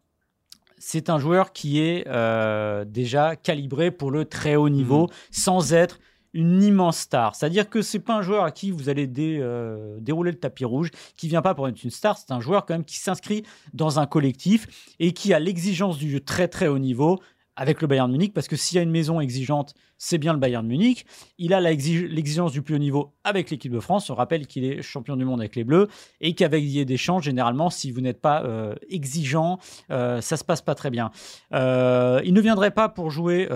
c'est 0.77 1.09
un 1.09 1.19
joueur 1.19 1.53
qui 1.53 1.79
est 1.79 2.05
euh, 2.07 2.83
déjà 2.83 3.35
calibré 3.35 3.91
pour 3.91 4.11
le 4.11 4.25
très 4.25 4.55
haut 4.57 4.67
niveau, 4.69 5.09
sans 5.31 5.73
être 5.73 5.99
une 6.35 6.61
immense 6.61 6.99
star. 6.99 7.33
C'est-à-dire 7.33 7.69
que 7.69 7.81
c'est 7.81 7.99
pas 7.99 8.17
un 8.17 8.21
joueur 8.21 8.43
à 8.43 8.51
qui 8.51 8.69
vous 8.69 8.89
allez 8.89 9.09
euh, 9.17 9.97
dérouler 10.01 10.31
le 10.31 10.37
tapis 10.37 10.65
rouge, 10.65 10.91
qui 11.15 11.29
vient 11.29 11.41
pas 11.41 11.55
pour 11.55 11.67
être 11.67 11.81
une 11.81 11.89
star. 11.89 12.17
C'est 12.17 12.31
un 12.31 12.41
joueur 12.41 12.65
quand 12.65 12.73
même 12.73 12.83
qui 12.83 12.99
s'inscrit 12.99 13.43
dans 13.73 13.99
un 13.99 14.05
collectif 14.05 14.93
et 14.99 15.13
qui 15.13 15.33
a 15.33 15.39
l'exigence 15.39 15.97
du 15.97 16.11
jeu 16.11 16.19
très 16.19 16.49
très 16.49 16.67
haut 16.67 16.77
niveau 16.77 17.21
avec 17.55 17.81
le 17.81 17.87
Bayern 17.87 18.11
Munich, 18.11 18.33
parce 18.33 18.49
que 18.49 18.57
s'il 18.57 18.75
y 18.75 18.79
a 18.79 18.81
une 18.81 18.91
maison 18.91 19.21
exigeante, 19.21 19.75
c'est 19.97 20.17
bien 20.17 20.33
le 20.33 20.39
Bayern 20.39 20.67
Munich. 20.67 21.05
Il 21.37 21.53
a 21.53 21.61
l'exigence 21.61 22.51
du 22.51 22.61
plus 22.61 22.75
haut 22.75 22.79
niveau 22.79 23.13
avec 23.23 23.49
l'équipe 23.49 23.71
de 23.71 23.79
France. 23.79 24.09
On 24.09 24.15
rappelle 24.15 24.45
qu'il 24.45 24.65
est 24.65 24.81
champion 24.81 25.15
du 25.15 25.23
monde 25.23 25.39
avec 25.39 25.55
les 25.55 25.63
Bleus 25.63 25.87
et 26.19 26.33
qu'avec 26.35 26.65
Didier 26.65 26.83
Deschamps, 26.83 27.21
généralement, 27.21 27.69
si 27.69 27.91
vous 27.91 28.01
n'êtes 28.01 28.19
pas 28.19 28.43
euh, 28.43 28.75
exigeant, 28.89 29.57
euh, 29.89 30.19
ça 30.19 30.35
se 30.35 30.43
passe 30.43 30.61
pas 30.61 30.75
très 30.75 30.89
bien. 30.89 31.11
Euh, 31.53 32.19
il 32.25 32.33
ne 32.33 32.41
viendrait 32.41 32.71
pas 32.71 32.89
pour 32.89 33.09
jouer 33.09 33.47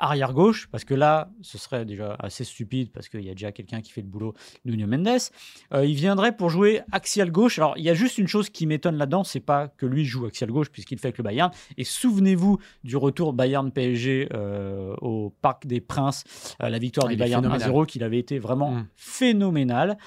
arrière 0.00 0.32
gauche, 0.32 0.68
parce 0.72 0.84
que 0.84 0.94
là, 0.94 1.30
ce 1.42 1.58
serait 1.58 1.84
déjà 1.84 2.16
assez 2.18 2.42
stupide, 2.44 2.90
parce 2.90 3.08
qu'il 3.08 3.20
y 3.22 3.28
a 3.30 3.32
déjà 3.34 3.52
quelqu'un 3.52 3.80
qui 3.80 3.92
fait 3.92 4.00
le 4.00 4.08
boulot, 4.08 4.34
Nuno 4.64 4.86
Mendes. 4.86 5.20
Euh, 5.74 5.84
il 5.84 5.94
viendrait 5.94 6.34
pour 6.36 6.50
jouer 6.50 6.80
axial 6.90 7.30
gauche. 7.30 7.58
Alors, 7.58 7.74
il 7.76 7.84
y 7.84 7.90
a 7.90 7.94
juste 7.94 8.18
une 8.18 8.26
chose 8.26 8.50
qui 8.50 8.66
m'étonne 8.66 8.96
là-dedans, 8.96 9.22
c'est 9.24 9.40
pas 9.40 9.68
que 9.68 9.86
lui 9.86 10.04
joue 10.04 10.26
axial 10.26 10.50
gauche, 10.50 10.70
puisqu'il 10.70 10.98
fait 10.98 11.08
avec 11.08 11.18
le 11.18 11.24
Bayern. 11.24 11.50
Et 11.76 11.84
souvenez-vous 11.84 12.58
du 12.82 12.96
retour 12.96 13.32
Bayern-PSG 13.34 14.30
euh, 14.32 14.94
au 15.00 15.30
Parc 15.42 15.66
des 15.66 15.80
Princes, 15.80 16.24
euh, 16.62 16.68
la 16.70 16.78
victoire 16.78 17.06
Ah, 17.08 17.12
du 17.12 17.16
Bayern 17.16 17.42
phénoménal. 17.44 17.70
1-0, 17.70 17.86
qu'il 17.86 18.02
avait 18.02 18.18
été 18.18 18.38
vraiment 18.38 18.70
Mm. 18.72 18.86
phénoménal. 18.96 19.98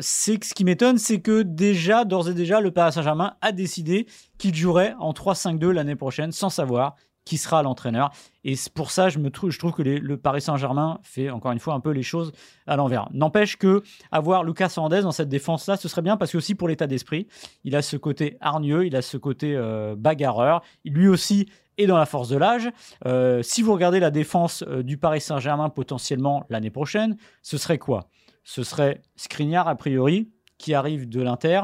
C'est 0.00 0.42
ce 0.42 0.54
qui 0.54 0.64
m'étonne, 0.64 0.98
c'est 0.98 1.20
que 1.20 1.42
déjà, 1.42 2.04
d'ores 2.04 2.30
et 2.30 2.34
déjà, 2.34 2.60
le 2.60 2.70
Paris 2.70 2.92
Saint-Germain 2.92 3.34
a 3.40 3.52
décidé 3.52 4.06
qu'il 4.38 4.54
jouerait 4.54 4.94
en 4.98 5.12
3-5-2 5.12 5.70
l'année 5.70 5.96
prochaine, 5.96 6.32
sans 6.32 6.50
savoir 6.50 6.96
qui 7.24 7.38
sera 7.38 7.62
l'entraîneur. 7.62 8.10
Et 8.44 8.54
pour 8.74 8.90
ça, 8.90 9.08
je, 9.08 9.18
me 9.18 9.30
trouve, 9.30 9.52
que 9.72 9.82
le 9.82 10.16
Paris 10.16 10.40
Saint-Germain 10.40 10.98
fait 11.02 11.30
encore 11.30 11.52
une 11.52 11.60
fois 11.60 11.74
un 11.74 11.80
peu 11.80 11.90
les 11.90 12.02
choses 12.02 12.32
à 12.66 12.76
l'envers. 12.76 13.08
N'empêche 13.12 13.56
que 13.56 13.82
avoir 14.10 14.44
Lucas 14.44 14.72
Hernandez 14.76 15.02
dans 15.02 15.12
cette 15.12 15.28
défense-là, 15.28 15.76
ce 15.76 15.88
serait 15.88 16.02
bien 16.02 16.16
parce 16.16 16.32
que 16.32 16.38
aussi 16.38 16.54
pour 16.54 16.68
l'état 16.68 16.86
d'esprit, 16.86 17.28
il 17.64 17.76
a 17.76 17.82
ce 17.82 17.96
côté 17.96 18.36
hargneux, 18.40 18.86
il 18.86 18.96
a 18.96 19.02
ce 19.02 19.16
côté 19.16 19.54
euh, 19.54 19.94
bagarreur. 19.96 20.62
Lui 20.84 21.06
aussi 21.06 21.48
est 21.78 21.86
dans 21.86 21.96
la 21.96 22.06
force 22.06 22.28
de 22.28 22.36
l'âge. 22.36 22.70
Euh, 23.06 23.42
si 23.42 23.62
vous 23.62 23.72
regardez 23.72 24.00
la 24.00 24.10
défense 24.10 24.64
euh, 24.66 24.82
du 24.82 24.98
Paris 24.98 25.20
Saint-Germain 25.20 25.70
potentiellement 25.70 26.44
l'année 26.50 26.70
prochaine, 26.70 27.16
ce 27.42 27.56
serait 27.58 27.78
quoi? 27.78 28.08
Ce 28.44 28.64
serait 28.64 29.02
Skriniar 29.14 29.68
a 29.68 29.76
priori 29.76 30.30
qui 30.58 30.74
arrive 30.74 31.08
de 31.08 31.22
l'Inter. 31.22 31.62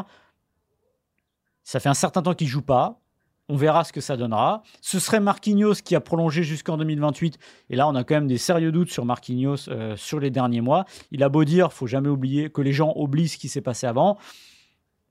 Ça 1.65 1.81
fait 1.81 1.89
un 1.89 1.95
certain 1.95 2.23
temps 2.23 2.35
qu'il 2.35 2.47
joue 2.47 2.63
pas. 2.63 3.01
On 3.49 3.57
verra 3.57 3.85
ce 3.85 3.93
que 3.93 4.01
ça 4.01 4.17
donnera. 4.17 4.63
Ce 4.83 4.99
serait 4.99 5.21
Marquinhos 5.21 5.75
qui 5.85 5.95
a 5.95 6.01
prolongé 6.01 6.43
jusqu'en 6.43 6.77
2028. 6.77 7.39
Et 7.71 7.77
là, 7.77 7.89
on 7.89 7.95
a 7.95 8.05
quand 8.05 8.15
même 8.15 8.27
des 8.27 8.37
sérieux 8.37 8.73
doutes 8.73 8.91
sur 8.91 9.07
Marquinhos 9.07 9.69
euh, 9.69 9.97
sur 9.97 10.21
les 10.21 10.31
derniers 10.31 10.61
mois. 10.61 10.85
Il 11.13 11.23
a 11.23 11.29
beau 11.29 11.45
dire, 11.45 11.73
faut 11.73 11.87
jamais 11.87 12.09
oublier 12.09 12.51
que 12.51 12.61
les 12.61 12.73
gens 12.73 12.93
oublient 12.97 13.29
ce 13.29 13.39
qui 13.39 13.49
s'est 13.49 13.63
passé 13.63 13.87
avant. 13.87 14.19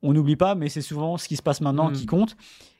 On 0.04 0.14
n'oublie 0.14 0.36
pas, 0.36 0.54
mais 0.54 0.70
c'est 0.70 0.82
souvent 0.82 1.18
ce 1.18 1.28
qui 1.28 1.36
se 1.36 1.42
passe 1.42 1.62
maintenant 1.62 1.92
qui 1.92 2.06
compte. 2.06 2.38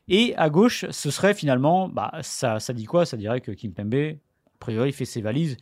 Et 0.08 0.36
à 0.38 0.50
gauche, 0.50 0.86
ce 0.90 1.10
serait 1.10 1.34
finalement, 1.34 1.90
bah, 1.90 2.12
ça, 2.22 2.60
ça 2.60 2.74
dit 2.74 2.86
quoi? 2.86 3.06
Ça 3.06 3.18
dirait 3.18 3.42
que 3.42 3.52
Kimpembe, 3.52 3.94
a 3.96 4.58
priori, 4.60 4.92
fait 4.94 5.06
ses 5.06 5.22
valises. 5.22 5.58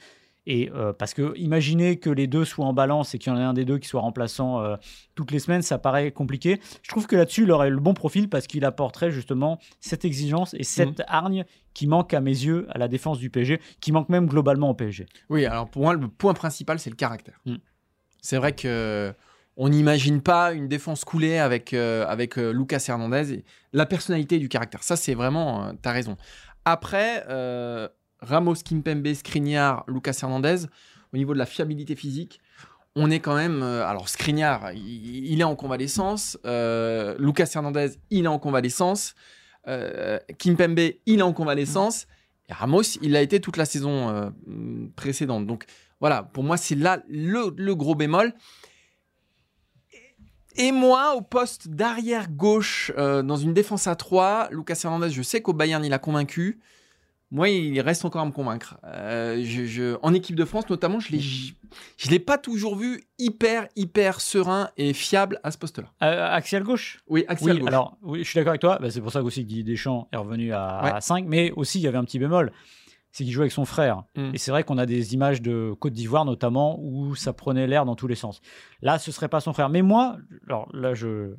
Et 0.47 0.71
euh, 0.73 0.93
parce 0.93 1.13
que 1.13 1.35
imaginez 1.37 1.97
que 1.97 2.09
les 2.09 2.27
deux 2.27 2.45
soient 2.45 2.65
en 2.65 2.73
balance 2.73 3.15
et 3.15 3.19
qu'il 3.19 3.33
y 3.33 3.35
en 3.35 3.39
ait 3.39 3.43
un 3.43 3.53
des 3.53 3.65
deux 3.65 3.79
qui 3.79 3.87
soit 3.87 4.01
remplaçant 4.01 4.61
euh, 4.61 4.75
toutes 5.15 5.31
les 5.31 5.39
semaines, 5.39 5.61
ça 5.61 5.77
paraît 5.77 6.11
compliqué. 6.11 6.59
Je 6.83 6.89
trouve 6.89 7.07
que 7.07 7.15
là-dessus, 7.15 7.43
il 7.43 7.51
aurait 7.51 7.69
le 7.69 7.79
bon 7.79 7.93
profil 7.93 8.29
parce 8.29 8.47
qu'il 8.47 8.63
apporterait 8.65 9.11
justement 9.11 9.59
cette 9.79 10.05
exigence 10.05 10.53
et 10.53 10.63
cette 10.63 11.01
hargne 11.07 11.45
qui 11.73 11.87
manque 11.87 12.13
à 12.13 12.21
mes 12.21 12.31
yeux 12.31 12.67
à 12.69 12.77
la 12.77 12.87
défense 12.87 13.17
du 13.17 13.29
PSG, 13.29 13.59
qui 13.81 13.91
manque 13.91 14.09
même 14.09 14.27
globalement 14.27 14.69
au 14.69 14.73
PSG. 14.73 15.07
Oui, 15.29 15.45
alors 15.45 15.69
pour 15.69 15.81
moi, 15.81 15.93
le 15.93 16.07
point 16.07 16.33
principal, 16.33 16.79
c'est 16.79 16.89
le 16.89 16.95
caractère. 16.95 17.39
Mm. 17.45 17.55
C'est 18.21 18.37
vrai 18.37 18.53
que 18.53 19.13
on 19.57 19.69
n'imagine 19.69 20.21
pas 20.21 20.53
une 20.53 20.67
défense 20.67 21.05
coulée 21.05 21.37
avec, 21.37 21.73
euh, 21.73 22.05
avec 22.07 22.37
euh, 22.37 22.51
Lucas 22.51 22.83
Hernandez. 22.87 23.33
Et 23.33 23.45
la 23.73 23.85
personnalité 23.85 24.37
du 24.37 24.49
caractère, 24.49 24.83
ça, 24.83 24.95
c'est 24.95 25.13
vraiment, 25.13 25.73
tu 25.81 25.89
as 25.89 25.91
raison. 25.91 26.17
Après, 26.65 27.23
euh, 27.29 27.87
Ramos, 28.25 28.55
Kimpembe, 28.55 29.13
Skriniar, 29.13 29.83
Lucas 29.87 30.19
Hernandez, 30.21 30.65
au 31.13 31.17
niveau 31.17 31.33
de 31.33 31.39
la 31.39 31.45
fiabilité 31.45 31.95
physique, 31.95 32.41
on 32.95 33.11
est 33.11 33.19
quand 33.19 33.35
même. 33.35 33.61
euh, 33.61 33.85
alors, 33.85 34.09
Skriniar, 34.09 34.71
il, 34.73 35.39
est 35.39 35.43
en 35.43 35.55
convalescence. 35.55 36.37
euh, 36.45 37.15
Lucas 37.19 37.51
Hernandez, 37.53 37.91
il 38.09 38.25
est 38.25 38.29
en 38.29 38.39
convalescence. 38.39 39.15
euh, 39.67 40.19
Kimpembe, 40.37 40.79
il 41.05 41.19
est 41.19 41.23
en 41.23 41.33
convalescence. 41.33 42.07
Et 42.49 42.53
Ramos, 42.53 42.83
il 43.01 43.15
a 43.15 43.21
été 43.21 43.39
toute 43.39 43.57
la 43.57 43.65
saison 43.65 44.09
euh, 44.09 44.29
précédente. 44.95 45.45
Donc 45.45 45.65
voilà, 45.99 46.23
pour 46.23 46.43
moi, 46.43 46.57
c'est 46.57 46.75
là 46.75 47.01
le, 47.09 47.73
gros 47.73 47.95
bémol. 47.95 48.33
Et 50.57 50.71
moi, 50.71 51.15
au 51.15 51.21
poste 51.21 51.67
d'arrière 51.67 52.29
gauche, 52.29 52.93
dans 52.95 53.35
une 53.35 53.53
défense 53.53 53.87
à 53.87 53.95
3, 53.95 54.47
Lucas 54.51 54.79
Hernandez, 54.85 55.09
je 55.09 55.21
sais 55.21 55.41
qu'au 55.41 55.51
Bayern, 55.51 55.83
il 55.83 55.91
a 55.91 55.99
convaincu. 55.99 56.61
Moi, 57.35 57.49
il 57.49 57.79
reste 57.81 58.05
encore 58.05 58.21
à 58.21 58.25
me 58.25 58.31
convaincre. 58.31 58.77
Euh, 58.85 59.41
je, 59.43 59.65
je- 59.65 59.97
en 60.01 60.13
équipe 60.13 60.35
de 60.35 60.45
France, 60.45 60.69
notamment, 60.69 60.99
je 60.99 61.13
ne 61.15 62.11
l'ai 62.11 62.19
pas 62.19 62.37
toujours 62.37 62.75
vu 62.77 63.03
hyper, 63.19 63.67
hyper 63.75 64.21
serein 64.21 64.69
et 64.77 64.93
fiable 64.93 65.39
à 65.43 65.51
ce 65.51 65.57
poste-là. 65.57 65.91
Euh, 66.01 66.27
axial 66.31 66.63
gauche? 66.63 66.99
Oui, 67.07 67.25
axial 67.27 67.55
Oui, 67.55 67.59
gauche. 67.59 67.67
alors 67.67 67.97
oui, 68.01 68.19
je 68.23 68.29
suis 68.29 68.37
d'accord 68.37 68.51
avec 68.51 68.61
toi. 68.61 68.77
Bah, 68.81 68.89
c'est 68.89 69.01
pour 69.01 69.11
ça 69.11 69.21
aussi 69.21 69.43
que 69.43 69.47
Didier 69.49 69.63
Deschamps 69.63 70.07
est 70.13 70.17
revenu 70.17 70.53
à, 70.53 70.81
Ouais. 70.83 70.91
à 70.91 71.01
5. 71.01 71.25
Mais 71.27 71.51
aussi, 71.51 71.79
il 71.79 71.81
y 71.83 71.87
avait 71.87 71.97
un 71.97 72.05
petit 72.05 72.19
bémol. 72.19 72.51
C'est 73.11 73.23
qu'il 73.23 73.31
jouait 73.33 73.43
avec 73.43 73.51
son 73.53 73.65
frère. 73.65 74.03
Mm. 74.15 74.31
Et 74.33 74.37
c'est 74.37 74.51
vrai 74.51 74.63
qu'on 74.63 74.77
a 74.77 74.85
des 74.85 75.13
images 75.13 75.41
de 75.41 75.73
Côte 75.79 75.93
d'Ivoire, 75.93 76.25
notamment, 76.25 76.79
où 76.81 77.15
ça 77.15 77.33
prenait 77.33 77.67
l'air 77.67 77.85
dans 77.85 77.95
tous 77.95 78.07
les 78.07 78.15
sens. 78.15 78.41
Là, 78.81 78.97
ce 78.99 79.11
serait 79.11 79.29
pas 79.29 79.39
son 79.41 79.53
frère. 79.53 79.69
Mais 79.69 79.81
moi, 79.81 80.17
alors 80.47 80.69
là, 80.73 80.93
je 80.93 81.33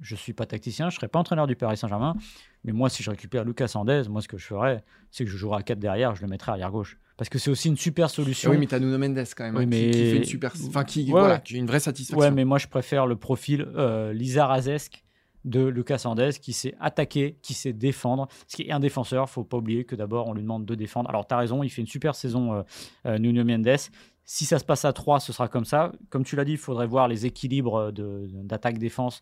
je 0.00 0.16
suis 0.16 0.32
pas 0.32 0.46
tacticien, 0.46 0.90
je 0.90 0.96
serais 0.96 1.06
pas 1.06 1.20
entraîneur 1.20 1.46
du 1.46 1.54
Paris 1.54 1.76
Saint-Germain. 1.76 2.16
Mais 2.64 2.72
moi, 2.72 2.88
si 2.88 3.02
je 3.02 3.10
récupère 3.10 3.44
Lucas 3.44 3.66
Hernandez, 3.74 4.02
moi, 4.08 4.20
ce 4.22 4.28
que 4.28 4.38
je 4.38 4.46
ferais, 4.46 4.84
c'est 5.10 5.24
que 5.24 5.30
je 5.30 5.36
jouerais 5.36 5.58
à 5.58 5.62
4 5.62 5.78
derrière, 5.78 6.14
je 6.14 6.22
le 6.22 6.28
mettrais 6.28 6.52
arrière 6.52 6.70
gauche. 6.70 6.98
Parce 7.16 7.28
que 7.28 7.38
c'est 7.38 7.50
aussi 7.50 7.68
une 7.68 7.76
super 7.76 8.08
solution. 8.10 8.50
oui, 8.50 8.58
mais 8.58 8.66
t'as 8.66 8.78
Nuno 8.78 8.98
Mendes 8.98 9.24
quand 9.36 9.44
même, 9.44 9.56
Oui, 9.56 9.62
hein, 9.64 9.66
qui- 9.66 9.70
mais- 9.86 9.90
qui, 9.90 9.98
fait 10.10 10.16
une 10.18 10.24
super. 10.24 10.52
Enfin, 10.68 10.84
qui, 10.84 11.04
Ouais, 11.04 11.10
voilà, 11.20 11.38
qui 11.40 11.56
a 11.56 11.58
une 11.58 11.66
vraie 11.66 11.80
satisfaction. 11.80 12.18
Ouais, 12.18 12.30
mais 12.30 12.44
moi 12.44 12.58
je 12.58 12.66
préfère 12.68 13.06
le 13.06 13.16
profil 13.16 13.66
euh, 13.76 14.12
Lizarazesk 14.12 15.04
de 15.44 15.64
Lucas 15.66 16.00
Hernandez 16.04 16.30
qui 16.40 16.52
sait 16.52 16.74
attaquer, 16.80 17.36
qui 17.42 17.52
sait 17.54 17.72
défendre. 17.72 18.28
Ce 18.48 18.56
qui 18.56 18.62
est 18.62 18.72
un 18.72 18.80
défenseur, 18.80 19.28
faut 19.28 19.44
pas 19.44 19.56
oublier 19.58 19.84
que 19.84 19.94
d'abord 19.94 20.28
on 20.28 20.34
lui 20.34 20.42
demande 20.42 20.64
de 20.64 20.74
défendre. 20.74 21.10
Alors 21.10 21.26
tu 21.26 21.34
as 21.34 21.38
raison, 21.38 21.62
il 21.62 21.68
fait 21.68 21.82
une 21.82 21.86
super 21.88 22.14
saison 22.14 22.54
euh, 22.54 22.62
euh, 23.06 23.18
Nuno 23.18 23.44
Mendes. 23.44 23.76
Si 24.24 24.44
ça 24.44 24.58
se 24.60 24.64
passe 24.64 24.84
à 24.84 24.92
3, 24.92 25.18
ce 25.20 25.32
sera 25.32 25.48
comme 25.48 25.64
ça. 25.64 25.92
Comme 26.10 26.24
tu 26.24 26.34
l'as 26.36 26.44
dit, 26.44 26.52
il 26.52 26.58
faudrait 26.58 26.86
voir 26.86 27.08
les 27.08 27.26
équilibres 27.26 27.92
de- 27.92 28.28
d'attaque-défense 28.32 29.20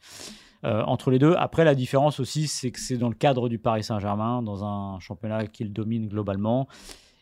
euh, 0.65 0.83
entre 0.85 1.11
les 1.11 1.19
deux. 1.19 1.35
Après, 1.39 1.65
la 1.65 1.75
différence 1.75 2.21
aussi, 2.21 2.47
c'est 2.47 2.71
que 2.71 2.81
c'est 2.81 2.97
dans 2.97 3.09
le 3.09 3.15
cadre 3.15 3.49
du 3.49 3.59
Paris 3.59 3.83
Saint-Germain, 3.83 4.43
dans 4.43 4.65
un 4.65 4.99
championnat 5.01 5.47
qu'il 5.47 5.73
domine 5.73 6.09
globalement. 6.09 6.69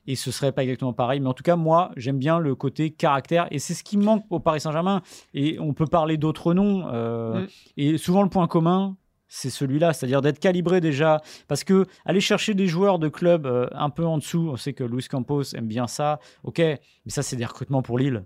Et 0.06 0.16
ce 0.16 0.30
serait 0.30 0.52
pas 0.52 0.62
exactement 0.62 0.94
pareil. 0.94 1.20
Mais 1.20 1.28
en 1.28 1.34
tout 1.34 1.42
cas, 1.42 1.56
moi, 1.56 1.90
j'aime 1.96 2.18
bien 2.18 2.38
le 2.38 2.54
côté 2.54 2.90
caractère. 2.90 3.46
Et 3.50 3.58
c'est 3.58 3.74
ce 3.74 3.84
qui 3.84 3.98
manque 3.98 4.24
au 4.30 4.40
Paris 4.40 4.60
Saint-Germain. 4.60 5.02
Et 5.34 5.58
on 5.60 5.74
peut 5.74 5.86
parler 5.86 6.16
d'autres 6.16 6.54
noms. 6.54 6.88
euh, 6.88 7.42
Mm. 7.42 7.46
Et 7.76 7.98
souvent, 7.98 8.22
le 8.22 8.30
point 8.30 8.46
commun, 8.48 8.96
c'est 9.28 9.50
celui-là, 9.50 9.92
c'est-à-dire 9.92 10.22
d'être 10.22 10.38
calibré 10.38 10.80
déjà. 10.80 11.20
Parce 11.46 11.62
que 11.62 11.86
aller 12.06 12.20
chercher 12.20 12.54
des 12.54 12.66
joueurs 12.66 12.98
de 12.98 13.08
clubs 13.08 13.46
euh, 13.46 13.68
un 13.72 13.90
peu 13.90 14.06
en 14.06 14.16
dessous, 14.16 14.48
on 14.50 14.56
sait 14.56 14.72
que 14.72 14.82
Luis 14.82 15.06
Campos 15.08 15.42
aime 15.54 15.68
bien 15.68 15.86
ça. 15.86 16.18
Ok, 16.42 16.58
mais 16.58 16.78
ça, 17.08 17.22
c'est 17.22 17.36
des 17.36 17.44
recrutements 17.44 17.82
pour 17.82 17.98
Lille. 17.98 18.24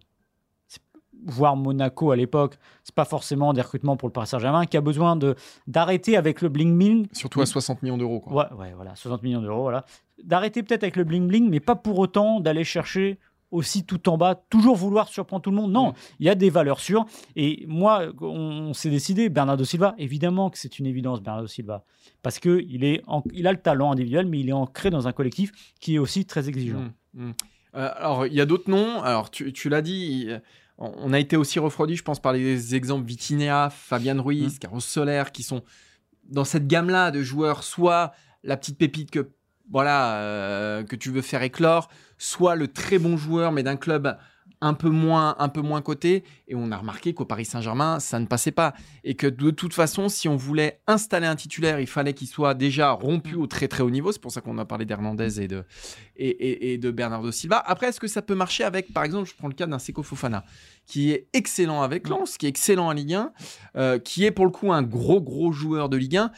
C'est- 1.27 1.33
Voir 1.35 1.57
Monaco 1.57 2.11
à 2.11 2.17
l'époque, 2.17 2.57
c'est 2.85 2.95
pas 2.95 3.05
forcément 3.05 3.53
des 3.53 3.61
recrutements 3.63 3.97
pour 3.97 4.09
le 4.09 4.13
Paris 4.13 4.27
Saint-Germain 4.27 4.67
qui 4.67 4.77
a 4.77 4.81
besoin 4.81 5.17
de 5.17 5.35
d'arrêter 5.67 6.17
avec 6.17 6.43
le 6.43 6.49
bling 6.49 6.77
bling 6.77 7.07
Surtout 7.13 7.41
à 7.41 7.47
60 7.47 7.83
millions 7.83 7.99
d'euros. 7.99 8.21
quoi. 8.21 8.53
Ouais, 8.53 8.59
ouais, 8.59 8.73
voilà, 8.75 8.95
60 8.97 9.23
millions 9.23 9.41
d'euros, 9.43 9.63
voilà. 9.63 9.85
D'arrêter 10.25 10.63
peut-être 10.63 10.83
avec 10.85 10.97
le 10.97 11.05
bling 11.05 11.27
bling, 11.29 11.49
mais 11.49 11.61
pas 11.61 11.75
pour 11.77 11.99
autant 11.99 12.41
d'aller 12.41 12.65
chercher 12.65 13.19
aussi 13.51 13.85
tout 13.85 14.09
en 14.09 14.17
bas, 14.17 14.35
toujours 14.49 14.77
vouloir 14.77 15.09
surprendre 15.09 15.43
tout 15.43 15.51
le 15.51 15.57
monde. 15.57 15.73
Non, 15.73 15.91
Mm. 15.91 15.95
il 16.21 16.27
y 16.27 16.29
a 16.31 16.35
des 16.35 16.49
valeurs 16.49 16.81
sûres. 16.81 17.05
Et 17.37 17.67
moi, 17.69 18.05
on, 18.23 18.27
on 18.27 18.73
s'est 18.73 18.89
décidé, 18.89 19.29
Bernardo 19.29 19.63
Silva, 19.65 19.95
évidemment 19.99 20.49
que 20.49 20.57
c'est 20.59 20.79
une 20.79 20.87
évidence, 20.87 21.21
Bernardo 21.21 21.47
Silva, 21.49 21.85
parce 22.23 22.39
que 22.39 22.65
il 22.67 22.83
est, 22.83 23.03
en- 23.07 23.23
il 23.35 23.47
a 23.47 23.53
le 23.53 23.59
talent 23.61 23.93
individuel, 23.93 24.25
mais 24.27 24.41
il 24.41 24.49
est 24.49 24.53
ancré 24.55 24.89
dans 24.89 25.07
un 25.07 25.13
collectif 25.13 25.53
qui 25.81 25.97
est 25.97 25.99
aussi 25.99 26.25
très 26.25 26.49
exigeant. 26.49 26.81
Mm, 27.13 27.27
mm. 27.29 27.33
Euh, 27.75 27.91
alors, 27.97 28.27
il 28.27 28.33
y 28.35 28.41
a 28.41 28.47
d'autres 28.47 28.71
noms. 28.71 29.03
Alors, 29.03 29.31
tu, 29.31 29.53
tu 29.53 29.69
l'as 29.69 29.83
dit, 29.83 30.29
on 30.83 31.13
a 31.13 31.19
été 31.19 31.37
aussi 31.37 31.59
refroidi, 31.59 31.97
je 31.97 32.03
pense, 32.03 32.21
par 32.21 32.33
les 32.33 32.75
exemples 32.75 33.07
Vitinea, 33.07 33.71
Fabian 33.71 34.21
Ruiz, 34.21 34.59
Carlos 34.59 34.81
Soler, 34.81 35.25
qui 35.33 35.43
sont 35.43 35.63
dans 36.25 36.45
cette 36.45 36.67
gamme-là 36.67 37.11
de 37.11 37.23
joueurs, 37.23 37.63
soit 37.63 38.13
la 38.43 38.57
petite 38.57 38.79
pépite 38.79 39.11
que, 39.11 39.31
voilà, 39.71 40.17
euh, 40.17 40.83
que 40.83 40.97
tu 40.97 41.11
veux 41.11 41.23
faire 41.23 41.43
éclore, 41.43 41.89
soit 42.19 42.57
le 42.57 42.69
très 42.69 42.99
bon 42.99 43.17
joueur, 43.17 43.53
mais 43.53 43.63
d'un 43.63 43.77
club 43.77 44.17
un 44.63 44.73
peu 44.75 44.89
moins, 44.89 45.37
un 45.39 45.49
peu 45.51 45.61
moins 45.61 45.83
coté. 45.83 46.25
Et 46.49 46.55
on 46.55 46.71
a 46.73 46.77
remarqué 46.79 47.13
qu'au 47.13 47.27
Paris 47.27 47.45
Saint-Germain, 47.45 48.01
ça 48.01 48.19
ne 48.19 48.27
passait 48.27 48.53
pas. 48.53 48.73
Et 49.05 49.15
que 49.15 49.27
de 49.27 49.51
toute 49.51 49.75
façon, 49.75 50.09
si 50.09 50.29
on 50.29 50.37
voulait 50.37 50.81
installer 50.87 51.27
un 51.27 51.37
titulaire, 51.37 51.81
il 51.81 51.87
fallait 51.87 52.15
qu'il 52.15 52.29
soit 52.29 52.55
déjà 52.55 52.93
rompu 52.93 53.35
au 53.35 53.47
très 53.47 53.69
très 53.69 53.83
haut 53.83 53.91
niveau. 53.91 54.13
C'est 54.13 54.23
pour 54.23 54.33
ça 54.33 54.41
qu'on 54.41 54.57
a 54.59 54.65
parlé 54.65 54.85
d'Hernandez 54.87 55.41
et 55.43 55.49
de, 55.49 55.65
et, 56.17 56.29
et- 56.29 56.73
et 56.73 56.79
de 56.79 56.91
Bernardo 56.91 57.31
Silva. 57.33 57.59
Après, 57.67 57.89
est-ce 57.89 58.01
que 58.01 58.07
ça 58.09 58.23
peut 58.23 58.35
marcher 58.35 58.65
avec, 58.65 58.93
par 58.95 59.05
exemple, 59.05 59.29
je 59.29 59.35
prends 59.37 59.49
le 59.49 59.55
cas 59.55 59.67
d'un 59.67 59.79
Seko 59.79 60.03
Fofana, 60.03 60.45
qui 60.87 61.11
est 61.11 61.27
excellent 61.33 61.83
avec 61.83 62.09
Lens, 62.09 62.39
qui 62.39 62.47
est 62.47 62.49
excellent 62.49 62.87
en 62.87 62.93
Ligue 62.93 63.15
1, 63.15 63.33
euh, 63.77 63.99
qui 63.99 64.25
est 64.25 64.31
pour 64.31 64.47
le 64.47 64.53
coup 64.53 64.73
un 64.73 64.83
gros 64.83 65.21
gros 65.21 65.53
joueur 65.53 65.89
de 65.89 65.97
Ligue 65.97 66.17
1. 66.17 66.31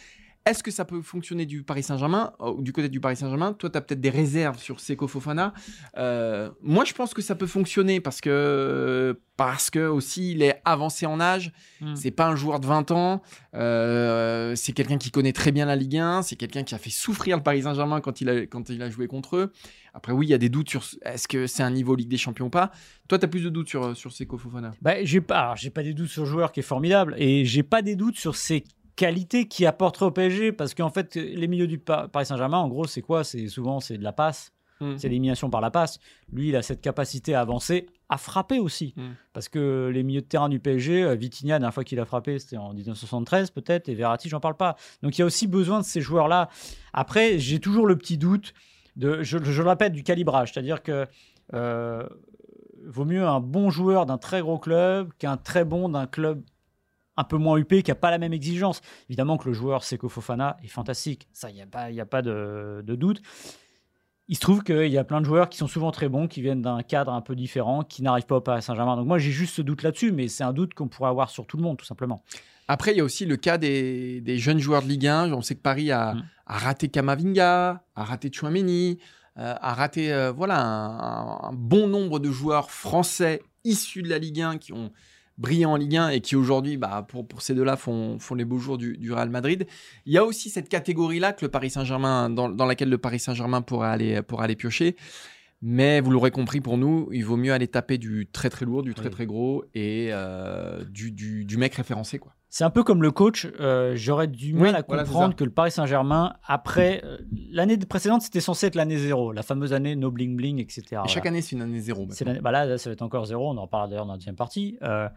Est-ce 0.47 0.63
que 0.63 0.71
ça 0.71 0.85
peut 0.85 1.01
fonctionner 1.01 1.47
du 1.47 1.63
Paris 1.63 1.83
Saint-Germain, 1.83 2.35
euh, 2.41 2.53
du 2.59 2.75
côté 2.75 2.91
du 2.91 3.01
Paris 3.01 3.17
Saint-Germain? 3.17 3.55
Toi, 3.55 3.71
tu 3.71 3.79
as 3.79 3.81
peut-être 3.81 4.01
des 4.03 4.11
réserves 4.11 4.59
sur 4.59 4.79
Seko 4.79 5.09
Fofana. 5.09 5.55
Euh, 5.97 6.51
moi, 6.61 6.85
je 6.85 6.93
pense 6.93 7.15
que 7.15 7.23
ça 7.23 7.35
peut 7.35 7.47
fonctionner 7.47 7.99
parce 8.01 8.21
que, 8.21 9.19
parce 9.39 9.71
que 9.71 9.87
aussi, 9.87 10.33
il 10.33 10.43
est 10.43 10.61
avancé 10.67 11.07
en 11.07 11.19
âge. 11.19 11.51
Mm. 11.81 11.97
C'est 11.97 12.11
pas 12.11 12.27
un 12.27 12.37
joueur 12.37 12.61
de 12.61 12.67
20 12.67 12.91
ans. 12.91 13.23
Euh, 13.55 14.55
c'est 14.55 14.73
quelqu'un 14.73 14.99
qui 14.99 15.11
connaît 15.11 15.33
très 15.33 15.51
bien 15.51 15.65
la 15.65 15.77
Ligue 15.77 15.97
1. 15.97 16.21
C'est 16.21 16.37
quelqu'un 16.37 16.63
qui 16.63 16.75
a 16.75 16.79
fait 16.79 16.91
souffrir 16.91 17.39
le 17.39 17.43
Paris 17.43 17.63
Saint-Germain 17.63 18.03
quand 18.03 18.21
il, 18.21 18.29
a, 18.29 18.43
quand 18.43 18.69
il 18.69 18.83
a 18.83 18.91
joué 18.91 19.07
contre 19.07 19.37
eux. 19.37 19.53
Après, 19.95 20.13
oui, 20.13 20.27
il 20.27 20.31
y 20.31 20.35
a 20.35 20.39
des 20.39 20.51
doutes 20.51 20.69
sur 20.69 20.85
est-ce 21.07 21.27
que 21.27 21.47
c'est 21.47 21.63
un 21.63 21.71
niveau 21.71 21.95
Ligue 21.95 22.11
des 22.11 22.19
Champions 22.19 22.47
ou 22.47 22.51
pas. 22.51 22.71
Toi, 23.09 23.19
tu 23.19 23.25
as 23.25 23.29
plus 23.29 23.45
de 23.45 23.49
doutes 23.49 23.71
sur, 23.71 23.97
sur 23.97 24.13
Seko 24.13 24.37
Fofana. 24.37 24.73
Bah, 24.83 25.03
j'ai 25.05 25.23
pas, 25.23 25.55
pas 25.75 25.83
des 25.83 25.95
doutes 25.95 26.11
sur 26.11 26.25
le 26.25 26.29
joueur 26.29 26.53
qui 26.53 26.61
est 26.61 26.65
formidable 26.65 27.15
et 27.17 27.47
j'ai 27.47 27.63
pas 27.63 27.81
des 27.81 27.97
doutes 27.97 28.19
sur 28.19 28.37
ses 28.37 28.65
qualités 28.97 29.49
qu'il 29.49 29.67
apporterait 29.67 30.07
au 30.07 30.11
PSG 30.11 30.53
parce 30.53 30.75
qu'en 30.75 30.91
fait 30.91 31.15
les 31.17 31.49
milieux 31.49 31.67
du 31.67 31.79
Pa- 31.79 32.09
Paris 32.09 32.27
Saint-Germain 32.27 32.59
en 32.59 32.69
gros 32.69 32.87
c'est 32.87 33.03
quoi? 33.03 33.25
C'est 33.25 33.49
souvent 33.49 33.81
c'est 33.81 33.99
de 33.99 34.05
la 34.05 34.13
passe. 34.13 34.51
Mm. 34.81 34.97
c'est 34.99 35.09
l'élimination 35.09 35.51
par 35.51 35.61
la 35.61 35.71
passe. 35.71 36.01
Lui 36.33 36.49
il 36.49 36.57
a 36.57 36.63
cette 36.63 36.81
capacité 36.81 37.35
à 37.35 37.41
avancer 37.41 37.87
à 38.09 38.19
frapper 38.19 38.59
aussi. 38.59 38.93
Mm. 38.97 39.03
parce 39.33 39.49
que 39.49 39.91
les 39.93 40.03
milieux 40.03 40.21
de 40.21 40.27
terrain 40.27 40.49
du 40.49 40.59
PSG 40.61 41.03
euh, 41.05 41.15
Vitinha 41.15 41.55
la 41.55 41.59
dernière 41.61 41.75
fois 41.75 41.85
qu'il 41.85 41.99
a 42.01 42.05
frappé 42.05 42.39
c'était 42.39 42.57
en 42.57 42.73
1973 42.75 43.51
peut-être 43.51 43.89
et 43.89 43.95
Verratti 43.95 44.29
j'en 44.29 44.41
parle 44.41 44.57
pas. 44.57 44.77
Donc 45.03 45.17
il 45.17 45.21
y 45.21 45.23
a 45.23 45.27
aussi 45.27 45.47
besoin 45.47 45.81
de 45.81 45.85
ces 45.85 46.01
joueurs 46.01 46.29
là 46.29 46.49
après 46.93 47.39
j'ai 47.39 47.61
toujours 47.61 47.87
le 47.87 47.97
petit 47.97 48.19
doute 48.19 48.53
de 48.97 49.23
je, 49.23 49.39
je 49.43 49.63
le 49.63 49.69
répète 49.69 49.93
du 49.93 50.03
calibrage. 50.05 50.53
C'est 50.53 50.61
à 50.61 50.63
dire 50.63 50.83
que 50.83 51.07
euh, 51.53 52.07
vaut 52.87 53.05
mieux 53.05 53.25
un 53.25 53.41
bon 53.41 53.71
joueur 53.71 54.07
d'un 54.07 54.19
très 54.19 54.41
gros 54.41 54.59
club 54.59 55.11
qu'un 55.19 55.37
très 55.37 55.65
bon 55.65 55.89
d'un 55.89 56.07
club 56.07 56.43
un 57.17 57.25
peu 57.25 57.37
moins 57.37 57.57
huppé, 57.57 57.83
qui 57.83 57.91
n'a 57.91 57.95
pas 57.95 58.11
la 58.11 58.19
même 58.19 58.33
exigence. 58.33 58.81
Évidemment 59.09 59.37
que 59.37 59.49
le 59.49 59.55
joueur 59.55 59.85
Seko 59.85 60.09
Fofana 60.09 60.57
est 60.63 60.69
fantastique, 60.69 61.29
ça, 61.33 61.51
il 61.51 61.55
n'y 61.55 61.63
a 61.63 61.67
pas, 61.67 61.91
y 61.91 62.01
a 62.01 62.07
pas 62.07 62.23
de, 62.23 62.83
de 62.85 62.95
doute. 62.95 63.21
Il 64.27 64.37
se 64.37 64.41
trouve 64.41 64.63
qu'il 64.65 64.87
y 64.91 64.97
a 64.97 65.05
plein 65.05 65.21
de 65.21 65.27
joueurs 65.27 65.51
qui 65.51 65.59
sont 65.59 65.67
souvent 65.67 65.91
très 65.91 66.09
bons, 66.09 66.29
qui 66.29 66.41
viennent 66.41 66.63
d'un 66.63 66.83
cadre 66.83 67.13
un 67.13 67.21
peu 67.21 67.37
différent, 67.37 67.83
qui 67.83 68.03
n'arrivent 68.03 68.25
pas 68.25 68.37
au 68.37 68.41
Paris 68.41 68.63
Saint-Germain. 68.63 68.97
Donc 68.97 69.07
moi, 69.07 69.19
j'ai 69.19 69.31
juste 69.31 69.55
ce 69.55 69.61
doute 69.63 69.83
là-dessus, 69.83 70.13
mais 70.13 70.29
c'est 70.29 70.45
un 70.45 70.55
doute 70.55 70.73
qu'on 70.73 70.89
pourrait 70.89 71.11
avoir 71.11 71.29
sur 71.29 71.47
tout 71.47 71.59
le 71.59 71.63
monde, 71.63 71.77
tout 71.77 71.85
simplement. 71.85 72.25
Après, 72.67 72.93
il 72.93 72.97
y 72.97 73.01
a 73.01 73.05
aussi 73.05 73.27
le 73.27 73.37
cas 73.37 73.59
des, 73.59 74.23
des 74.23 74.39
jeunes 74.39 74.59
joueurs 74.59 74.83
de 74.83 74.89
Ligue 74.89 75.07
1. 75.07 75.31
On 75.35 75.43
sait 75.43 75.55
que 75.55 75.61
Paris 75.61 75.93
a, 75.93 76.15
Mm. 76.15 76.25
a 76.47 76.59
raté 76.59 76.89
Kamavinga, 76.89 77.85
a 77.95 78.05
raté 78.05 78.31
Chouameni, 78.33 78.99
euh, 79.37 79.55
a 79.61 79.75
raté 79.75 80.11
euh, 80.11 80.33
voilà, 80.33 80.59
un, 80.65 81.51
un 81.51 81.53
bon 81.53 81.87
nombre 81.87 82.19
de 82.19 82.31
joueurs 82.31 82.71
français 82.71 83.43
issus 83.65 84.01
de 84.03 84.09
la 84.09 84.19
Ligue 84.19 84.41
1 84.41 84.57
qui 84.57 84.73
ont 84.73 84.91
brillé 85.39 85.67
en 85.67 85.77
Ligue 85.77 85.97
1 85.97 86.09
et 86.11 86.21
qui 86.21 86.37
aujourd'hui, 86.37 86.77
bah, 86.77 87.05
pour, 87.09 87.27
pour 87.27 87.43
ces 87.43 87.55
deux-là, 87.55 87.77
font, 87.77 88.19
font 88.19 88.35
les 88.35 88.45
beaux 88.45 88.59
jours 88.59 88.79
du, 88.79 88.97
du 88.97 89.13
Real 89.13 89.31
Madrid. 89.31 89.67
Il 90.07 90.13
y 90.13 90.19
a 90.19 90.25
aussi 90.25 90.51
cette 90.51 90.69
catégorie-là 90.69 91.33
que 91.33 91.45
le 91.45 91.51
Paris 91.51 91.71
Saint-Germain, 91.71 92.31
dans, 92.31 92.49
dans 92.49 92.67
laquelle 92.67 92.91
le 92.91 92.99
Paris 92.99 93.19
Saint-Germain 93.21 93.63
pourrait 93.63 93.89
aller, 93.89 94.21
aller 94.39 94.57
piocher. 94.57 94.97
Mais 95.67 96.01
vous 96.01 96.11
l'aurez 96.11 96.31
compris, 96.31 96.61
pour 96.61 96.77
nous, 96.77 97.09
il 97.11 97.25
vaut 97.25 97.37
mieux 97.39 97.53
aller 97.53 97.69
taper 97.69 97.97
du 97.97 98.29
très 98.31 98.51
très 98.51 98.67
lourd, 98.67 98.83
du 98.83 98.93
très 98.93 99.07
Oui. 99.07 99.11
très 99.11 99.27
gros 99.27 99.65
et 99.75 100.09
euh, 100.13 100.85
du, 100.85 101.11
du, 101.11 101.47
du 101.47 101.57
mec 101.57 101.75
référencé. 101.75 102.19
Quoi. 102.19 102.35
C'est 102.57 102.63
un 102.63 102.71
peu 102.71 102.85
comme 102.85 103.03
le 103.03 103.11
coach. 103.11 103.49
euh, 103.59 103.97
J'aurais 103.97 104.29
du 104.29 104.55
mal 104.55 104.63
Oui, 104.63 104.75
à 104.77 104.83
comprendre 104.85 105.35
que 105.35 105.43
le 105.43 105.51
Paris 105.51 105.73
Saint-Germain, 105.73 106.35
après 106.47 107.01
euh, 107.05 107.19
l'année 107.51 107.77
précédente, 107.79 108.23
c'était 108.23 108.39
censé 108.41 108.67
être 108.69 108.77
l'année 108.77 108.97
zéro, 108.97 109.33
la 109.33 109.43
fameuse 109.43 109.73
année 109.73 109.97
no 109.97 110.13
bling 110.13 110.37
bling, 110.37 110.61
etc. 110.61 110.83
Et 110.83 110.95
Voilà. 110.95 111.09
chaque 111.09 111.27
année, 111.27 111.43
c'est 111.43 111.57
une 111.57 111.63
année 111.63 111.81
zéro. 111.81 112.07
L'année- 112.25 112.39
bah 112.39 112.53
là, 112.53 112.65
là, 112.65 112.79
ça 112.79 112.91
va 112.91 112.93
être 112.93 113.03
encore 113.03 113.27
zéro. 113.27 113.51
On 113.51 113.57
en 113.59 113.63
reparlera 113.63 113.89
d'ailleurs 113.89 114.07
dans 114.07 114.13
la 114.13 114.19
deuxième 114.19 114.37
partie. 114.37 114.79
Euh, 114.83 115.09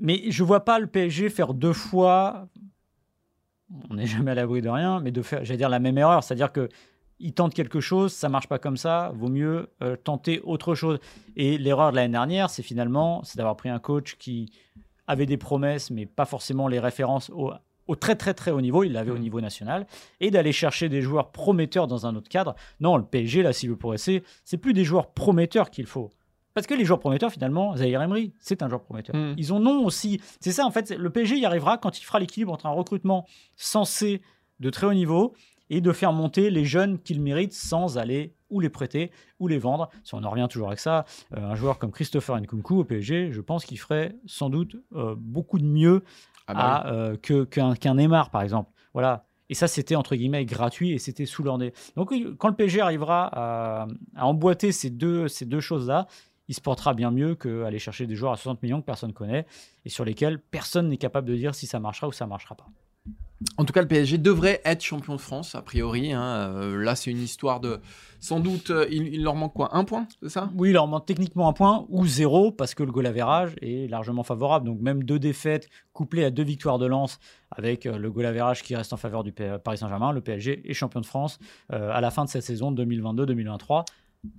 mais 0.00 0.30
je 0.30 0.42
vois 0.42 0.64
pas 0.64 0.78
le 0.78 0.86
PSG 0.86 1.28
faire 1.28 1.52
deux 1.52 1.74
fois. 1.74 2.48
On 3.90 3.94
n'est 3.96 4.06
jamais 4.06 4.30
à 4.30 4.34
l'abri 4.36 4.62
de 4.62 4.70
rien, 4.70 5.00
mais 5.00 5.10
de 5.10 5.20
faire, 5.20 5.44
j'allais 5.44 5.58
dire 5.58 5.68
la 5.68 5.80
même 5.80 5.98
erreur, 5.98 6.24
c'est-à-dire 6.24 6.50
que 6.50 6.70
il 7.18 7.34
tente 7.34 7.52
quelque 7.52 7.80
chose, 7.80 8.14
ça 8.14 8.30
marche 8.30 8.48
pas 8.48 8.58
comme 8.58 8.78
ça, 8.78 9.12
vaut 9.14 9.28
mieux 9.28 9.68
euh, 9.82 9.96
tenter 9.96 10.40
autre 10.44 10.74
chose. 10.74 10.98
Et 11.36 11.58
l'erreur 11.58 11.90
de 11.90 11.96
l'année 11.96 12.12
dernière, 12.12 12.48
c'est 12.48 12.62
finalement, 12.62 13.22
c'est 13.22 13.36
d'avoir 13.36 13.56
pris 13.56 13.68
un 13.68 13.78
coach 13.80 14.16
qui 14.16 14.50
avait 15.08 15.26
des 15.26 15.36
promesses, 15.36 15.90
mais 15.90 16.06
pas 16.06 16.24
forcément 16.26 16.68
les 16.68 16.78
références 16.78 17.30
au, 17.30 17.50
au 17.88 17.96
très 17.96 18.14
très 18.14 18.34
très 18.34 18.50
haut 18.52 18.60
niveau, 18.60 18.84
il 18.84 18.92
l'avait 18.92 19.10
au 19.10 19.14
Mhm. 19.14 19.22
niveau 19.22 19.40
national, 19.40 19.86
et 20.20 20.30
d'aller 20.30 20.52
chercher 20.52 20.88
des 20.88 21.02
joueurs 21.02 21.32
prometteurs 21.32 21.86
dans 21.88 22.06
un 22.06 22.14
autre 22.14 22.28
cadre. 22.28 22.54
Non, 22.80 22.96
le 22.96 23.02
PSG, 23.04 23.42
là, 23.42 23.52
s'il 23.52 23.70
veut 23.70 23.76
progresser, 23.76 24.22
c'est 24.44 24.58
plus 24.58 24.74
des 24.74 24.84
joueurs 24.84 25.10
prometteurs 25.12 25.70
qu'il 25.70 25.86
faut. 25.86 26.10
Parce 26.54 26.66
que 26.66 26.74
les 26.74 26.84
joueurs 26.84 26.98
prometteurs, 27.00 27.30
finalement, 27.32 27.76
Zahir 27.76 28.02
Emery, 28.02 28.32
c'est 28.40 28.62
un 28.62 28.68
joueur 28.68 28.82
prometteur. 28.82 29.14
Mm. 29.16 29.34
Ils 29.38 29.52
ont 29.52 29.60
non 29.60 29.84
aussi. 29.84 30.20
C'est 30.40 30.50
ça, 30.52 30.66
en 30.66 30.70
fait, 30.70 30.90
le 30.90 31.08
PSG 31.08 31.36
y 31.38 31.46
arrivera 31.46 31.78
quand 31.78 31.98
il 32.00 32.04
fera 32.04 32.18
l'équilibre 32.18 32.52
entre 32.52 32.66
un 32.66 32.70
recrutement 32.72 33.26
censé 33.56 34.22
de 34.60 34.70
très 34.70 34.86
haut 34.86 34.94
niveau 34.94 35.34
et 35.70 35.80
de 35.80 35.92
faire 35.92 36.12
monter 36.12 36.50
les 36.50 36.64
jeunes 36.64 36.98
qu'ils 36.98 37.20
méritent 37.20 37.52
sans 37.52 37.98
aller 37.98 38.34
ou 38.50 38.60
les 38.60 38.70
prêter 38.70 39.10
ou 39.38 39.48
les 39.48 39.58
vendre. 39.58 39.88
Si 40.04 40.14
on 40.14 40.24
en 40.24 40.30
revient 40.30 40.46
toujours 40.50 40.68
avec 40.68 40.78
ça, 40.80 41.04
euh, 41.36 41.40
un 41.50 41.54
joueur 41.54 41.78
comme 41.78 41.90
Christopher 41.92 42.40
Nkunku 42.40 42.78
au 42.80 42.84
PSG, 42.84 43.30
je 43.32 43.40
pense 43.40 43.64
qu'il 43.64 43.78
ferait 43.78 44.16
sans 44.26 44.48
doute 44.50 44.76
euh, 44.94 45.14
beaucoup 45.18 45.58
de 45.58 45.66
mieux 45.66 46.02
Ah 46.46 46.54
bah 46.54 46.60
à, 46.76 46.92
euh, 46.92 47.16
que- 47.16 47.44
qu'un 47.44 47.74
qu'un 47.74 47.94
Neymar, 47.96 48.30
par 48.30 48.42
exemple. 48.42 48.70
Voilà. 48.94 49.26
Et 49.50 49.54
ça, 49.54 49.66
c'était 49.68 49.96
entre 49.96 50.14
guillemets 50.16 50.44
gratuit 50.44 50.92
et 50.92 50.98
c'était 50.98 51.24
sous 51.26 51.42
leur 51.42 51.56
nez. 51.58 51.72
Donc, 51.96 52.12
quand 52.38 52.48
le 52.48 52.54
PSG 52.54 52.80
arrivera 52.80 53.28
à, 53.32 53.86
à 54.16 54.26
emboîter 54.26 54.72
ces 54.72 54.90
deux, 54.90 55.26
ces 55.28 55.46
deux 55.46 55.60
choses-là, 55.60 56.06
il 56.48 56.54
se 56.54 56.60
portera 56.62 56.92
bien 56.94 57.10
mieux 57.10 57.34
qu'aller 57.34 57.78
chercher 57.78 58.06
des 58.06 58.14
joueurs 58.14 58.32
à 58.32 58.36
60 58.36 58.62
millions 58.62 58.80
que 58.80 58.86
personne 58.86 59.10
ne 59.10 59.14
connaît 59.14 59.46
et 59.84 59.88
sur 59.90 60.04
lesquels 60.04 60.38
personne 60.40 60.88
n'est 60.88 60.96
capable 60.96 61.28
de 61.28 61.34
dire 61.36 61.54
si 61.54 61.66
ça 61.66 61.78
marchera 61.80 62.08
ou 62.08 62.12
ça 62.12 62.26
marchera 62.26 62.54
pas. 62.54 62.66
En 63.56 63.64
tout 63.64 63.72
cas, 63.72 63.82
le 63.82 63.88
PSG 63.88 64.18
devrait 64.18 64.60
être 64.64 64.82
champion 64.82 65.14
de 65.14 65.20
France, 65.20 65.54
a 65.54 65.62
priori. 65.62 66.12
hein. 66.12 66.22
Euh, 66.22 66.82
là, 66.82 66.96
c'est 66.96 67.10
une 67.10 67.22
histoire 67.22 67.60
de. 67.60 67.80
Sans 68.18 68.40
doute, 68.40 68.70
euh, 68.70 68.88
il, 68.90 69.22
leur 69.22 69.36
manque 69.36 69.54
quoi 69.54 69.76
Un 69.76 69.84
point, 69.84 70.08
c'est 70.20 70.28
ça? 70.28 70.50
Oui, 70.56 70.70
il 70.70 70.72
leur 70.72 70.88
manque 70.88 71.06
techniquement 71.06 71.48
un 71.48 71.52
point 71.52 71.86
ou 71.88 72.04
zéro 72.04 72.50
parce 72.50 72.74
que 72.74 72.82
le 72.82 72.90
goal 72.90 73.06
average 73.06 73.54
est 73.62 73.88
largement 73.88 74.24
favorable. 74.24 74.66
Donc 74.66 74.80
même 74.80 75.04
deux 75.04 75.20
défaites 75.20 75.68
couplées 75.92 76.24
à 76.24 76.30
deux 76.30 76.42
victoires 76.42 76.78
de 76.78 76.86
lance 76.86 77.20
avec 77.52 77.86
euh, 77.86 77.96
le 77.96 78.10
goal 78.10 78.26
average 78.26 78.64
qui 78.64 78.74
reste 78.74 78.92
en 78.92 78.96
faveur 78.96 79.22
du 79.22 79.30
Paris 79.32 79.78
Saint-Germain, 79.78 80.10
le 80.10 80.20
PSG 80.20 80.68
est 80.68 80.74
champion 80.74 81.00
de 81.00 81.06
France 81.06 81.38
à 81.70 82.00
la 82.00 82.10
fin 82.10 82.24
de 82.24 82.28
cette 82.28 82.42
saison 82.42 82.72
2022-2023. 82.72 83.84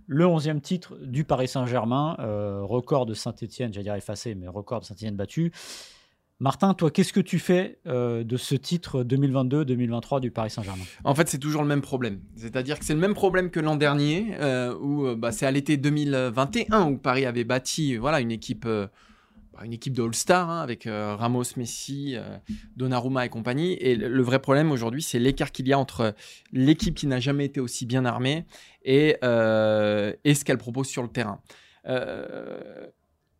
Le 0.07 0.25
11e 0.25 0.59
titre 0.59 0.97
du 1.01 1.23
Paris 1.23 1.47
Saint-Germain, 1.47 2.17
record 2.63 3.05
de 3.05 3.13
Saint-Etienne, 3.13 3.73
j'allais 3.73 3.85
dire 3.85 3.95
effacé, 3.95 4.35
mais 4.35 4.47
record 4.47 4.81
de 4.81 4.85
Saint-Etienne 4.85 5.15
battu. 5.15 5.53
Martin, 6.41 6.73
toi, 6.73 6.89
qu'est-ce 6.89 7.11
que 7.11 7.19
tu 7.19 7.37
fais 7.37 7.79
euh, 7.85 8.23
de 8.23 8.37
ce 8.37 8.55
titre 8.55 9.03
2022-2023 9.03 10.21
du 10.21 10.31
Paris 10.31 10.49
Saint-Germain? 10.49 10.85
En 11.03 11.13
fait, 11.13 11.27
c'est 11.27 11.37
toujours 11.37 11.61
le 11.63 11.67
même 11.67 11.81
problème. 11.81 12.21
C'est-à-dire 12.37 12.79
que 12.79 12.85
c'est 12.85 12.93
le 12.93 13.01
même 13.01 13.13
problème 13.13 13.49
que 13.49 13.59
l'an 13.59 13.75
dernier, 13.75 14.37
euh, 14.39 14.73
où 14.79 15.05
euh, 15.05 15.15
bah, 15.17 15.33
c'est 15.33 15.45
à 15.45 15.51
l'été 15.51 15.75
2021 15.75 16.87
où 16.87 16.97
Paris 16.97 17.25
avait 17.25 17.43
bâti 17.43 17.97
voilà, 17.97 18.21
une 18.21 18.31
équipe. 18.31 18.65
euh, 18.65 18.87
bah, 19.51 19.65
équipe 19.69 19.91
de 19.91 20.01
All-Star 20.01 20.49
hein, 20.49 20.61
avec 20.61 20.87
Ramos, 20.87 21.43
Messi, 21.57 22.15
Donnarumma 22.77 23.25
et 23.25 23.29
compagnie. 23.29 23.73
Et 23.73 23.95
le, 23.95 24.23
vrai 24.23 24.39
problème 24.39 24.71
aujourd'hui, 24.71 25.01
c'est 25.01 25.19
l'écart 25.19 25.51
qu'il 25.51 25.67
y 25.67 25.73
a 25.73 25.79
entre 25.79 26.15
l'équipe 26.53 26.95
qui 26.95 27.07
n'a 27.07 27.19
jamais 27.19 27.43
été 27.43 27.59
aussi 27.59 27.85
bien 27.85 28.05
armée 28.05 28.45
et, 28.85 29.17
ce 29.21 30.43
qu'elle 30.45 30.57
propose 30.57 30.87
sur 30.87 31.03
le 31.03 31.09
terrain. 31.09 31.41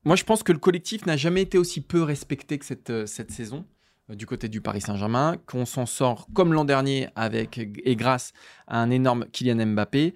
Moi, 0.05 0.15
je 0.15 0.23
pense 0.23 0.43
que 0.43 0.51
le 0.51 0.59
collectif 0.59 1.05
n'a 1.05 1.17
jamais 1.17 1.41
été 1.41 1.57
aussi 1.57 1.81
peu 1.81 2.03
respecté 2.03 2.57
que 2.57 2.65
cette, 2.65 2.89
euh, 2.89 3.05
cette 3.05 3.31
saison 3.31 3.65
euh, 4.09 4.15
du 4.15 4.25
côté 4.25 4.47
du 4.47 4.61
Paris 4.61 4.81
Saint-Germain, 4.81 5.37
qu'on 5.45 5.65
s'en 5.65 5.85
sort 5.85 6.27
comme 6.33 6.53
l'an 6.53 6.65
dernier 6.65 7.09
avec 7.15 7.57
et 7.57 7.95
grâce 7.95 8.33
à 8.67 8.81
un 8.81 8.89
énorme 8.91 9.25
Kylian 9.31 9.65
Mbappé. 9.65 10.13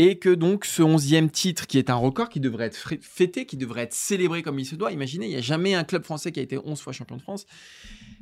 Et 0.00 0.20
que 0.20 0.28
donc 0.28 0.64
ce 0.64 0.80
onzième 0.80 1.28
titre, 1.28 1.66
qui 1.66 1.76
est 1.76 1.90
un 1.90 1.96
record, 1.96 2.28
qui 2.28 2.38
devrait 2.38 2.66
être 2.66 2.94
fêté, 3.00 3.46
qui 3.46 3.56
devrait 3.56 3.82
être 3.82 3.92
célébré 3.92 4.42
comme 4.42 4.60
il 4.60 4.64
se 4.64 4.76
doit, 4.76 4.92
imaginez, 4.92 5.26
il 5.26 5.30
n'y 5.30 5.36
a 5.36 5.40
jamais 5.40 5.74
un 5.74 5.82
club 5.82 6.04
français 6.04 6.30
qui 6.30 6.38
a 6.38 6.42
été 6.42 6.56
11 6.56 6.80
fois 6.80 6.92
champion 6.92 7.16
de 7.16 7.22
France. 7.22 7.46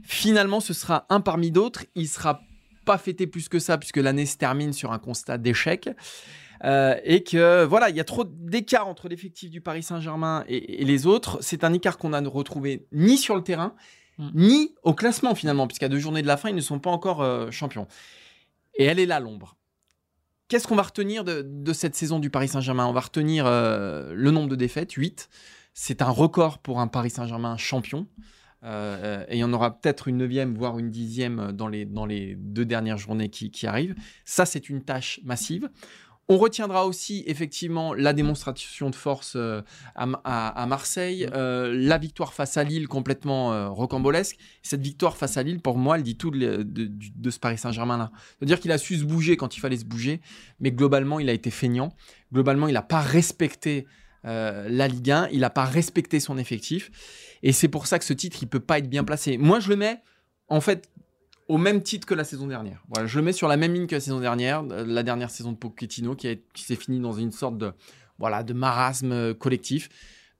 Finalement, 0.02 0.60
ce 0.60 0.72
sera 0.72 1.04
un 1.10 1.20
parmi 1.20 1.50
d'autres. 1.50 1.84
Il 1.94 2.08
sera 2.08 2.40
pas 2.86 2.96
fêté 2.96 3.26
plus 3.26 3.50
que 3.50 3.58
ça, 3.58 3.76
puisque 3.76 3.98
l'année 3.98 4.24
se 4.24 4.38
termine 4.38 4.72
sur 4.72 4.92
un 4.92 4.98
constat 4.98 5.36
d'échec. 5.36 5.90
Euh, 6.64 6.96
et 7.04 7.22
que 7.22 7.64
voilà, 7.64 7.90
il 7.90 7.96
y 7.96 8.00
a 8.00 8.04
trop 8.04 8.24
d'écart 8.24 8.88
entre 8.88 9.08
l'effectif 9.08 9.50
du 9.50 9.60
Paris 9.60 9.82
Saint-Germain 9.82 10.44
et, 10.48 10.82
et 10.82 10.84
les 10.84 11.06
autres. 11.06 11.38
C'est 11.40 11.64
un 11.64 11.72
écart 11.72 11.98
qu'on 11.98 12.12
a 12.12 12.20
retrouvé 12.20 12.86
ni 12.92 13.18
sur 13.18 13.36
le 13.36 13.42
terrain, 13.42 13.74
Mm. 14.18 14.30
ni 14.34 14.74
au 14.82 14.94
classement 14.94 15.34
finalement, 15.34 15.66
puisqu'à 15.66 15.88
deux 15.88 15.98
journées 15.98 16.22
de 16.22 16.26
la 16.26 16.36
fin, 16.36 16.48
ils 16.48 16.54
ne 16.54 16.60
sont 16.60 16.78
pas 16.78 16.90
encore 16.90 17.22
euh, 17.22 17.50
champions. 17.50 17.86
Et 18.74 18.84
elle 18.84 18.98
est 18.98 19.06
là, 19.06 19.20
l'ombre. 19.20 19.56
Qu'est-ce 20.48 20.68
qu'on 20.68 20.76
va 20.76 20.82
retenir 20.82 21.24
de, 21.24 21.42
de 21.42 21.72
cette 21.72 21.96
saison 21.96 22.18
du 22.18 22.30
Paris 22.30 22.48
Saint-Germain? 22.48 22.86
On 22.86 22.92
va 22.92 23.00
retenir 23.00 23.46
euh, 23.46 24.12
le 24.14 24.30
nombre 24.30 24.48
de 24.48 24.56
défaites, 24.56 24.92
8. 24.92 25.28
C'est 25.74 26.02
un 26.02 26.08
record 26.08 26.58
pour 26.58 26.80
un 26.80 26.86
Paris 26.86 27.10
Saint-Germain 27.10 27.56
champion. 27.56 28.06
Euh, 28.62 29.24
et 29.28 29.36
il 29.36 29.38
y 29.38 29.44
en 29.44 29.52
aura 29.52 29.78
peut-être 29.78 30.08
une 30.08 30.16
neuvième, 30.16 30.54
voire 30.54 30.78
une 30.78 30.90
dixième 30.90 31.52
dans 31.52 31.68
les, 31.68 31.84
dans 31.84 32.06
les 32.06 32.36
deux 32.36 32.64
dernières 32.64 32.96
journées 32.96 33.28
qui, 33.28 33.50
qui 33.50 33.66
arrivent. 33.66 33.94
Ça, 34.24 34.46
c'est 34.46 34.68
une 34.68 34.82
tâche 34.82 35.20
massive. 35.24 35.68
On 36.28 36.38
retiendra 36.38 36.86
aussi 36.86 37.22
effectivement 37.26 37.94
la 37.94 38.12
démonstration 38.12 38.90
de 38.90 38.96
force 38.96 39.34
euh, 39.36 39.62
à, 39.94 40.08
à- 40.24 40.62
à 40.62 40.66
Marseille, 40.66 41.28
euh, 41.32 41.72
la 41.72 41.98
victoire 41.98 42.34
face 42.34 42.56
à 42.56 42.64
Lille 42.64 42.88
complètement 42.88 43.52
euh, 43.52 43.68
rocambolesque. 43.68 44.36
Cette 44.62 44.80
victoire 44.82 45.16
face 45.16 45.36
à 45.36 45.44
Lille, 45.44 45.60
pour 45.60 45.78
moi, 45.78 45.96
elle 45.96 46.02
dit 46.02 46.16
tout 46.16 46.32
de, 46.32 46.64
de- 46.64 46.86
du- 46.86 47.12
de 47.14 47.30
ce 47.30 47.38
Paris 47.38 47.58
Saint-Germain-là. 47.58 48.10
C'est-à-dire 48.38 48.58
qu'il 48.58 48.72
a 48.72 48.78
su 48.78 48.96
se 48.96 49.04
bouger 49.04 49.36
quand 49.36 49.56
il 49.56 49.60
fallait 49.60 49.76
se 49.76 49.84
bouger, 49.84 50.20
mais 50.58 50.72
globalement, 50.72 51.20
il 51.20 51.28
a 51.30 51.32
été 51.32 51.50
feignant. 51.52 51.90
Globalement, 52.32 52.66
il 52.66 52.72
n'a 52.74 52.82
pas 52.82 53.00
respecté 53.00 53.86
la 54.24 54.88
Ligue 54.88 55.12
1, 55.12 55.28
il 55.30 55.38
n'a 55.38 55.50
pas 55.50 55.64
respecté 55.64 56.18
son 56.18 56.36
effectif. 56.36 56.90
Et 57.44 57.52
c'est 57.52 57.68
pour 57.68 57.86
ça 57.86 58.00
que 58.00 58.04
ce 58.04 58.12
titre, 58.12 58.38
il 58.42 58.48
peut 58.48 58.58
pas 58.58 58.78
être 58.78 58.90
bien 58.90 59.04
placé. 59.04 59.38
Moi, 59.38 59.60
je 59.60 59.68
le 59.68 59.76
mets, 59.76 60.00
en 60.48 60.60
fait, 60.60 60.90
au 61.48 61.58
même 61.58 61.82
titre 61.82 62.06
que 62.06 62.14
la 62.14 62.24
saison 62.24 62.46
dernière. 62.46 62.82
Je 63.04 63.18
le 63.18 63.24
mets 63.24 63.32
sur 63.32 63.48
la 63.48 63.56
même 63.56 63.72
ligne 63.72 63.86
que 63.86 63.94
la 63.94 64.00
saison 64.00 64.20
dernière, 64.20 64.64
euh, 64.70 64.84
la 64.86 65.02
dernière 65.02 65.30
saison 65.30 65.52
de 65.52 65.56
Pochettino, 65.56 66.14
qui, 66.14 66.40
qui 66.52 66.64
s'est 66.64 66.76
finie 66.76 67.00
dans 67.00 67.12
une 67.12 67.32
sorte 67.32 67.56
de, 67.58 67.72
voilà, 68.18 68.42
de 68.42 68.52
marasme 68.52 69.12
euh, 69.12 69.34
collectif. 69.34 69.88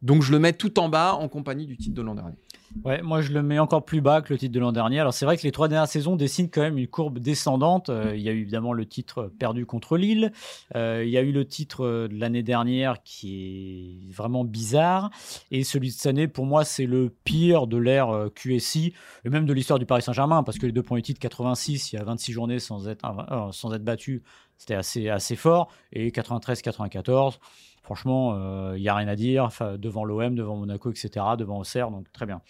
Donc, 0.02 0.22
je 0.22 0.32
le 0.32 0.38
mets 0.38 0.52
tout 0.52 0.78
en 0.78 0.88
bas 0.88 1.14
en 1.14 1.28
compagnie 1.28 1.66
du 1.66 1.76
titre 1.76 1.94
de 1.94 2.02
l'an 2.02 2.14
dernier. 2.14 2.37
Ouais, 2.85 3.00
moi 3.02 3.20
je 3.20 3.32
le 3.32 3.42
mets 3.42 3.59
encore 3.59 3.85
plus 3.85 4.00
bas 4.00 4.20
que 4.20 4.32
le 4.32 4.38
titre 4.38 4.52
de 4.52 4.61
l'an 4.61 4.72
dernier. 4.72 5.00
Alors 5.00 5.14
c'est 5.14 5.24
vrai 5.24 5.37
que 5.37 5.42
les 5.42 5.52
trois 5.52 5.68
dernières 5.68 5.88
saisons 5.88 6.16
dessinent 6.16 6.50
quand 6.50 6.61
même 6.61 6.78
une 6.78 6.88
courbe 6.88 7.18
descendante. 7.18 7.88
Euh, 7.88 8.14
il 8.14 8.22
y 8.22 8.28
a 8.28 8.32
eu 8.32 8.40
évidemment 8.40 8.72
le 8.72 8.87
titre 8.87 9.32
perdu 9.38 9.66
contre 9.66 9.96
Lille. 9.96 10.32
Euh, 10.74 11.02
il 11.04 11.11
y 11.11 11.16
a 11.16 11.22
eu 11.22 11.32
le 11.32 11.46
titre 11.46 11.85
euh, 11.85 12.09
de 12.09 12.14
l'année 12.18 12.42
dernière 12.42 13.02
qui 13.02 14.09
est 14.09 14.12
vraiment 14.12 14.44
bizarre. 14.44 15.11
Et 15.50 15.64
celui 15.64 15.88
de 15.88 15.92
cette 15.94 16.06
année, 16.06 16.28
pour 16.28 16.44
moi, 16.44 16.64
c'est 16.64 16.87
le 16.87 17.14
pire 17.24 17.66
de 17.66 17.76
l'ère 17.76 18.28
QSI 18.35 18.94
et 19.24 19.30
même 19.30 19.46
de 19.46 19.52
l'histoire 19.52 19.78
du 19.78 19.87
Paris 19.87 20.02
Saint-Germain 20.02 20.42
parce 20.42 20.59
que 20.59 20.66
les 20.66 20.72
deux 20.72 20.82
premiers 20.82 21.02
titres, 21.02 21.20
86, 21.20 21.92
il 21.92 21.96
y 21.96 21.98
a 21.98 22.04
26 22.04 22.32
journées 22.32 22.59
sans 22.59 22.88
être, 22.88 23.06
sans 23.52 23.72
être 23.72 23.85
battu, 23.85 24.22
c'était 24.59 24.74
assez, 24.74 25.09
assez 25.09 25.37
fort. 25.37 25.68
Et 25.92 26.11
93-94. 26.11 27.38
Franchement, 27.87 28.75
il 28.75 28.81
n'y 28.83 28.88
a 28.88 28.94
rien 28.96 29.07
à 29.07 29.14
dire 29.14 29.49
devant 29.79 30.05
l'OM, 30.05 30.35
devant 30.35 30.57
Monaco, 30.57 30.90
etc., 30.90 31.25
devant 31.38 31.61
Auxerre, 31.61 31.92
donc 31.92 32.11
très 32.12 32.27
bien. 32.27 32.40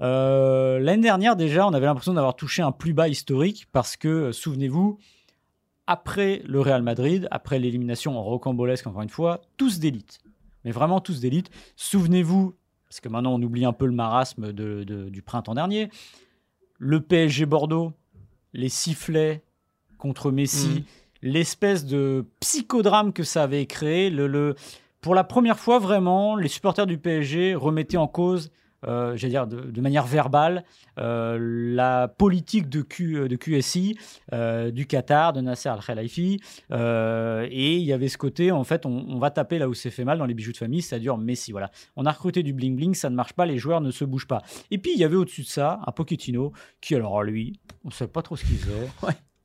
Euh, 0.00 0.78
L'année 0.78 1.02
dernière, 1.02 1.34
déjà, 1.34 1.66
on 1.66 1.72
avait 1.74 1.86
l'impression 1.86 2.14
d'avoir 2.14 2.36
touché 2.36 2.62
un 2.62 2.70
plus 2.70 2.92
bas 2.92 3.08
historique 3.08 3.66
parce 3.72 3.96
que, 3.96 4.06
euh, 4.08 4.32
souvenez-vous, 4.32 4.98
après 5.88 6.42
le 6.46 6.60
Real 6.60 6.82
Madrid, 6.82 7.26
après 7.32 7.58
l'élimination 7.58 8.16
en 8.16 8.22
rocambolesque, 8.22 8.86
encore 8.86 9.02
une 9.02 9.08
fois, 9.08 9.40
tous 9.56 9.80
d'élite. 9.80 10.20
Mais 10.64 10.70
vraiment 10.70 11.00
tous 11.00 11.18
d'élite. 11.20 11.50
Souvenez-vous, 11.74 12.54
parce 12.88 13.00
que 13.00 13.08
maintenant 13.08 13.34
on 13.34 13.42
oublie 13.42 13.64
un 13.64 13.72
peu 13.72 13.86
le 13.86 13.92
marasme 13.92 14.52
du 14.52 15.22
printemps 15.22 15.54
dernier, 15.54 15.90
le 16.78 17.00
PSG 17.00 17.46
Bordeaux, 17.46 17.92
les 18.52 18.68
sifflets 18.68 19.42
contre 19.98 20.30
Messi, 20.30 20.68
Mhm. 20.68 20.84
L'espèce 21.22 21.84
de 21.84 22.26
psychodrame 22.40 23.12
que 23.12 23.22
ça 23.22 23.44
avait 23.44 23.66
créé. 23.66 24.10
Le, 24.10 24.26
le- 24.26 24.54
Pour 25.00 25.14
la 25.14 25.24
première 25.24 25.58
fois, 25.58 25.78
vraiment, 25.78 26.36
les 26.36 26.48
supporters 26.48 26.86
du 26.86 26.98
PSG 26.98 27.54
remettaient 27.54 27.96
en 27.96 28.08
cause, 28.08 28.50
euh, 28.86 29.16
j'allais 29.16 29.32
dire 29.32 29.46
de, 29.46 29.80
manière 29.80 30.06
verbale, 30.06 30.64
euh, 30.98 31.36
la 31.40 32.06
politique 32.08 32.68
de, 32.68 32.82
Q, 32.82 33.28
de 33.28 33.36
QSI, 33.36 33.98
euh, 34.32 34.70
du 34.70 34.86
Qatar, 34.86 35.32
de 35.32 35.40
Nasser 35.40 35.68
Al-Khelaifi. 35.68 36.40
Et 36.70 37.76
il 37.76 37.82
y 37.82 37.92
avait 37.92 38.08
ce 38.08 38.18
côté, 38.18 38.52
en 38.52 38.64
fait, 38.64 38.86
on, 38.86 39.18
va 39.18 39.30
taper 39.30 39.58
là 39.58 39.68
où 39.68 39.74
c'est 39.74 39.90
fait 39.90 40.04
mal 40.04 40.18
dans 40.18 40.26
les 40.26 40.34
bijoux 40.34 40.52
de 40.52 40.56
famille, 40.56 40.82
c'est-à-dire 40.82 41.16
Messi. 41.16 41.50
Voilà. 41.52 41.70
On 41.96 42.06
a 42.06 42.12
recruté 42.12 42.42
du 42.42 42.54
bling-bling, 42.54 42.94
ça 42.94 43.10
ne 43.10 43.16
marche 43.16 43.32
pas, 43.32 43.46
les 43.46 43.58
joueurs 43.58 43.80
ne 43.80 43.90
se 43.90 44.04
bougent 44.04 44.28
pas. 44.28 44.42
Et 44.70 44.78
puis, 44.78 44.92
il 44.94 44.98
y 45.00 45.04
avait 45.04 45.16
au-dessus 45.16 45.42
de 45.42 45.48
ça 45.48 45.80
un 45.86 45.92
Pochettino 45.92 46.52
qui, 46.80 46.94
alors 46.94 47.22
lui, 47.22 47.58
on 47.84 47.88
ne 47.88 47.92
sait 47.92 48.06
pas 48.08 48.22
trop 48.22 48.36
ce 48.36 48.44
qu'il 48.44 48.58
faisait. 48.58 48.88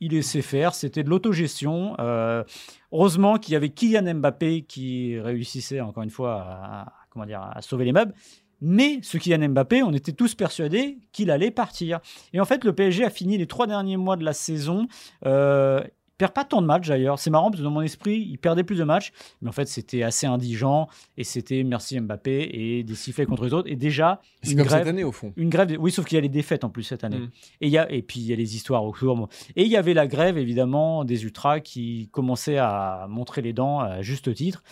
Il 0.04 0.12
laissait 0.12 0.42
faire, 0.42 0.76
c'était 0.76 1.02
de 1.02 1.10
l'autogestion. 1.10 1.96
Euh, 2.00 2.44
heureusement 2.92 3.38
qu'il 3.38 3.54
y 3.54 3.56
avait 3.56 3.70
Kylian 3.70 4.16
Mbappé 4.16 4.64
qui 4.64 5.18
réussissait 5.18 5.80
encore 5.80 6.04
une 6.04 6.10
fois 6.10 6.42
à, 6.42 6.94
comment 7.10 7.26
dire, 7.26 7.42
à 7.42 7.62
sauver 7.62 7.86
les 7.86 7.94
meubles. 7.94 8.14
Mais 8.60 9.00
ce 9.02 9.18
Kylian 9.18 9.48
Mbappé, 9.48 9.82
on 9.82 9.94
était 9.94 10.12
tous 10.12 10.36
persuadés 10.36 10.98
qu'il 11.14 11.32
allait 11.32 11.52
partir. 11.52 12.02
Et 12.34 12.42
en 12.42 12.46
fait, 12.46 12.66
le 12.66 12.74
PSG 12.74 13.06
a 13.06 13.10
fini 13.10 13.38
les 13.38 13.48
trois 13.48 13.66
derniers 13.66 13.96
mois 13.96 14.18
de 14.18 14.26
la 14.26 14.34
saison. 14.34 14.88
Euh, 15.26 15.82
perd 16.18 16.34
pas 16.34 16.44
tant 16.44 16.62
de 16.62 16.68
matchs 16.68 16.88
d'ailleurs. 16.88 17.20
C'est 17.20 17.30
marrant 17.30 17.50
parce 17.50 17.60
que 17.60 17.64
dans 17.64 17.72
mon 17.72 17.82
esprit, 17.82 18.20
il 18.20 18.38
perdait 18.38 18.64
plus 18.64 18.78
de 18.78 18.84
matchs. 18.84 19.12
Mais 19.42 19.50
en 19.50 19.52
fait, 19.52 19.68
c'était 19.68 20.04
assez 20.04 20.28
indigent. 20.28 20.88
Et 21.18 21.24
c'était 21.24 21.64
merci 21.64 22.00
Mbappé 22.00 22.50
et 22.54 22.84
des 22.84 22.96
sifflets 22.96 23.26
contre 23.26 23.46
les 23.46 23.54
autres. 23.54 23.70
Et 23.70 23.76
déjà, 23.76 24.22
C'est 24.42 24.52
une 24.52 24.58
comme 24.58 24.68
grève. 24.68 24.80
cette 24.82 24.90
année, 24.90 25.04
au 25.04 25.12
fond. 25.12 25.34
Une 25.36 25.50
grève, 25.50 25.76
oui, 25.80 25.92
sauf 25.92 26.06
qu'il 26.06 26.16
y 26.16 26.20
a 26.20 26.22
les 26.22 26.30
défaites 26.30 26.64
en 26.64 26.70
plus 26.70 26.84
cette 26.84 27.04
année. 27.04 27.20
Mm. 27.20 27.30
Et, 27.62 27.68
il 27.68 27.72
y 27.72 27.78
a, 27.78 27.92
et 27.92 28.02
puis 28.02 28.20
il 28.20 28.26
y 28.28 28.34
a 28.34 28.36
les 28.36 28.56
histoires 28.56 28.86
autour. 28.86 29.16
Bon. 29.16 29.28
Et 29.56 29.64
il 29.64 29.70
y 29.70 29.78
avait 29.78 29.94
la 29.94 30.08
grève, 30.08 30.38
évidemment, 30.38 31.06
des 31.06 31.24
ultras 31.24 31.60
qui 31.60 32.10
commençaient 32.12 32.58
à 32.58 33.08
montrer 33.10 33.42
les 33.42 33.54
dents 33.54 33.80
à 33.80 34.02
juste 34.02 34.34
titre. 34.34 34.64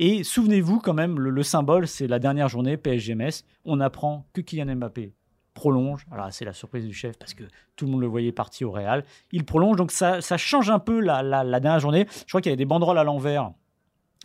Et 0.00 0.22
souvenez-vous 0.22 0.78
quand 0.78 0.94
même, 0.94 1.18
le, 1.18 1.30
le 1.30 1.42
symbole, 1.42 1.88
c'est 1.88 2.06
la 2.06 2.20
dernière 2.20 2.48
journée 2.48 2.76
PSG-Metz. 2.76 3.44
On 3.64 3.80
apprend 3.80 4.26
que 4.32 4.40
Kylian 4.40 4.76
Mbappé 4.76 5.12
prolonge. 5.58 6.06
Alors 6.12 6.28
c'est 6.30 6.44
la 6.44 6.52
surprise 6.52 6.86
du 6.86 6.94
chef 6.94 7.18
parce 7.18 7.34
que 7.34 7.42
tout 7.74 7.84
le 7.84 7.90
monde 7.90 8.00
le 8.00 8.06
voyait 8.06 8.30
parti 8.30 8.64
au 8.64 8.70
Real. 8.70 9.04
Il 9.32 9.44
prolonge, 9.44 9.76
donc 9.76 9.90
ça, 9.90 10.20
ça 10.20 10.36
change 10.36 10.70
un 10.70 10.78
peu 10.78 11.00
la, 11.00 11.42
dernière 11.44 11.80
journée. 11.80 12.06
Je 12.08 12.26
crois 12.26 12.40
qu'il 12.40 12.50
y 12.50 12.52
avait 12.52 12.56
des 12.56 12.64
banderoles 12.64 12.98
à 12.98 13.04
l'envers. 13.04 13.50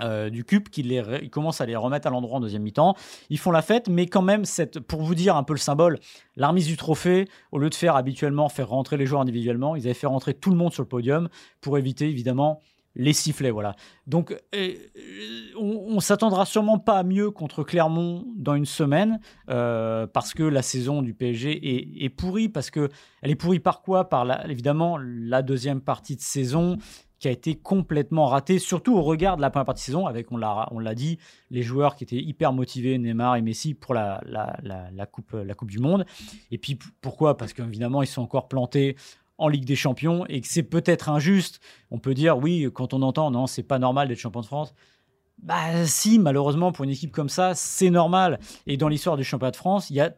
euh, 0.02 0.32
du 0.32 0.44
CUP 0.44 0.70
qui 0.70 1.00
commencent 1.30 1.62
à 1.62 1.66
les 1.66 1.76
remettre 1.76 2.08
à 2.08 2.10
l'endroit 2.10 2.38
en 2.38 2.40
deuxième 2.40 2.64
mi-temps. 2.64 2.96
Ils 3.30 3.38
font 3.38 3.52
la 3.52 3.62
fête, 3.62 3.90
mais 3.90 4.08
quand 4.08 4.24
même, 4.24 4.44
pour 4.88 5.02
vous 5.02 5.16
dire 5.16 5.36
un 5.36 5.44
peu 5.44 5.54
le 5.54 5.60
symbole, 5.60 6.00
la 6.36 6.48
remise 6.48 6.68
du 6.68 6.78
trophée, 6.78 7.28
au 7.52 7.60
lieu 7.60 7.70
de 7.70 7.76
faire 7.76 7.96
habituellement 7.96 8.50
faire 8.50 8.70
rentrer 8.70 8.98
les 8.98 9.06
joueurs 9.06 9.22
individuellement, 9.22 9.76
ils 9.76 9.86
avaient 9.86 9.94
fait 9.94 10.08
rentrer 10.08 10.34
tout 10.34 10.50
le 10.50 10.58
monde 10.58 10.74
sur 10.74 10.84
le 10.84 10.88
podium 10.88 11.30
pour 11.62 11.78
éviter 11.78 12.10
évidemment 12.10 12.60
les 12.96 13.14
sifflets. 13.14 13.52
Voilà. 13.52 13.76
Donc, 14.08 14.32
euh, 14.32 14.38
euh, 14.56 14.74
on, 15.60 15.96
on 15.96 16.00
s'attendra 16.00 16.46
sûrement 16.46 16.80
pas 16.80 16.98
à 17.00 17.04
mieux 17.04 17.32
contre 17.32 17.64
Clermont 17.64 18.26
dans 18.36 18.56
une 18.56 18.66
semaine 18.66 19.20
euh, 19.50 20.08
parce 20.08 20.34
que 20.34 20.44
la 20.44 20.62
saison 20.62 21.02
du 21.02 21.14
PSG 21.14 22.04
est, 22.04 22.10
pourrie. 22.10 22.50
Parce 22.50 22.70
que 22.70 22.90
elle 23.22 23.32
est 23.32 23.36
pourrie 23.36 23.60
par 23.60 23.82
quoi? 23.82 24.10
Par 24.10 24.26
la- 24.26 24.48
évidemment 24.50 24.98
la 25.00 25.42
deuxième 25.42 25.82
partie 25.82 26.16
de 26.16 26.22
saison 26.22 26.78
qui 27.20 27.30
a 27.30 27.32
été 27.32 27.56
complètement 27.56 28.26
ratée, 28.26 28.60
surtout 28.60 28.98
au 28.98 29.02
regard 29.02 29.38
de 29.38 29.42
la 29.42 29.50
première 29.50 29.64
partie 29.66 29.84
de 29.84 29.86
saison, 29.86 30.08
avec, 30.08 30.30
on 30.34 30.36
l'a 30.38 30.68
on 30.72 30.80
l'a 30.80 30.94
dit, 30.94 31.20
les 31.52 31.64
joueurs 31.64 31.96
qui 31.96 32.04
étaient 32.04 32.22
hyper 32.22 32.52
motivés, 32.52 32.98
Neymar 32.98 33.38
et 33.38 33.42
Messi, 33.42 33.76
pour 33.76 33.94
la, 33.94 34.22
la, 34.26 35.06
coupe, 35.06 35.32
la 35.32 35.54
Coupe 35.54 35.72
du 35.72 35.80
Monde. 35.80 36.06
Et 36.52 36.58
puis 36.58 36.78
pourquoi? 37.00 37.38
Parce 37.38 37.54
qu'évidemment, 37.54 38.04
ils 38.04 38.08
sont 38.08 38.22
encore 38.22 38.50
plantés 38.50 38.98
en 39.38 39.48
Ligue 39.48 39.66
des 39.66 39.76
Champions 39.76 40.26
et 40.28 40.42
que 40.42 40.48
c'est 40.48 40.64
peut-être 40.64 41.10
injuste. 41.10 41.60
On 41.92 42.00
peut 42.00 42.14
dire, 42.14 42.38
oui, 42.38 42.68
quand 42.74 42.94
on 42.94 43.02
entend, 43.02 43.32
non, 43.32 43.48
c'est 43.48 43.64
pas 43.64 43.80
normal 43.80 44.08
d'être 44.08 44.20
champion 44.20 44.42
de 44.42 44.46
France. 44.46 44.74
Bah 45.42 45.86
si, 45.86 46.20
malheureusement, 46.20 46.72
pour 46.72 46.86
une 46.86 46.92
équipe 46.92 47.12
comme 47.12 47.30
ça, 47.30 47.54
c'est 47.56 47.90
normal. 47.90 48.40
Et 48.68 48.78
dans 48.78 48.88
l'histoire 48.88 49.18
du 49.18 49.24
championnat 49.24 49.52
de 49.52 49.56
France, 49.58 49.90
il 49.90 49.96
y 49.96 50.02
a 50.02 50.14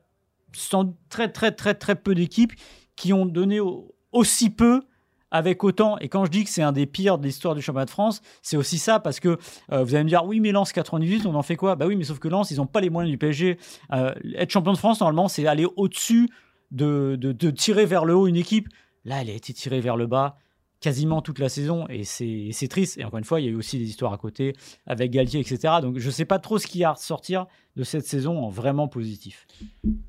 sans- 0.53 0.93
très, 1.09 1.31
très, 1.31 1.51
très, 1.51 1.73
très 1.73 1.95
peu 1.95 2.13
d'équipes 2.13 2.53
qui 2.95 3.13
ont 3.13 3.25
donné 3.25 3.59
au- 3.59 3.95
aussi 4.11 4.49
peu 4.49 4.81
avec 5.31 5.63
autant. 5.63 5.97
Et 5.99 6.07
quand 6.09 6.25
je 6.25 6.31
dis 6.31 6.43
que 6.43 6.49
c'est 6.49 6.61
un 6.61 6.71
des 6.71 6.85
pires 6.85 7.17
de 7.17 7.25
l'histoire 7.25 7.55
du 7.55 7.61
championnat 7.61 7.85
de 7.85 7.89
France, 7.89 8.21
c'est 8.41 8.55
aussi 8.57 8.77
ça 8.77 8.99
parce 8.99 9.19
que 9.19 9.37
euh, 9.71 9.83
vous 9.83 9.95
allez 9.95 10.03
me 10.03 10.09
dire, 10.09 10.23
oui, 10.25 10.39
mais 10.39 10.51
Lens 10.51 10.71
98, 10.71 11.25
on 11.25 11.33
en 11.35 11.41
fait 11.41 11.55
quoi? 11.55 11.75
Bah 11.75 11.87
oui, 11.87 11.95
mais 11.95 12.03
sauf 12.03 12.19
que 12.19 12.27
Lens, 12.27 12.51
ils 12.51 12.57
n'ont 12.57 12.67
pas 12.67 12.81
les 12.81 12.89
moyens 12.89 13.09
du 13.11 13.17
PSG. 13.17 13.57
Euh, 13.93 14.13
être 14.35 14.51
champion 14.51 14.73
de 14.73 14.77
France, 14.77 14.99
normalement, 14.99 15.27
c'est 15.27 15.47
aller 15.47 15.65
au-dessus 15.77 16.29
de, 16.71 17.15
de, 17.19 17.31
de 17.31 17.49
tirer 17.49 17.85
vers 17.85 18.05
le 18.05 18.15
haut 18.15 18.27
une 18.27 18.35
équipe. 18.35 18.69
Là, 19.05 19.21
elle 19.21 19.29
a 19.29 19.33
été 19.33 19.53
tirée 19.53 19.79
vers 19.79 19.97
le 19.97 20.07
bas 20.07 20.37
quasiment 20.85 21.21
toute 21.21 21.39
la 21.39 21.49
saison 21.49 21.87
et 21.89 22.03
c'est 22.03 22.67
triste. 22.69 22.99
Et 22.99 23.05
encore 23.05 23.17
une 23.17 23.25
fois, 23.25 23.41
il 23.41 23.45
y 23.45 23.49
a 23.49 23.51
eu 23.51 23.55
aussi 23.55 23.79
des 23.79 23.85
histoires 23.85 24.13
à 24.13 24.17
côté 24.17 24.53
avec 24.85 25.09
Galtier, 25.11 25.39
etc. 25.39 25.75
Donc 25.81 25.97
je 25.97 26.05
ne 26.05 26.11
sais 26.11 26.25
pas 26.25 26.37
trop 26.37 26.59
ce 26.59 26.67
qu'il 26.67 26.81
y 26.81 26.83
a 26.83 26.89
à 26.89 26.93
ressortir 26.93 27.47
de 27.75 27.83
cette 27.83 28.05
saison 28.05 28.37
en 28.37 28.49
vraiment 28.49 28.87
positif. 28.87 29.47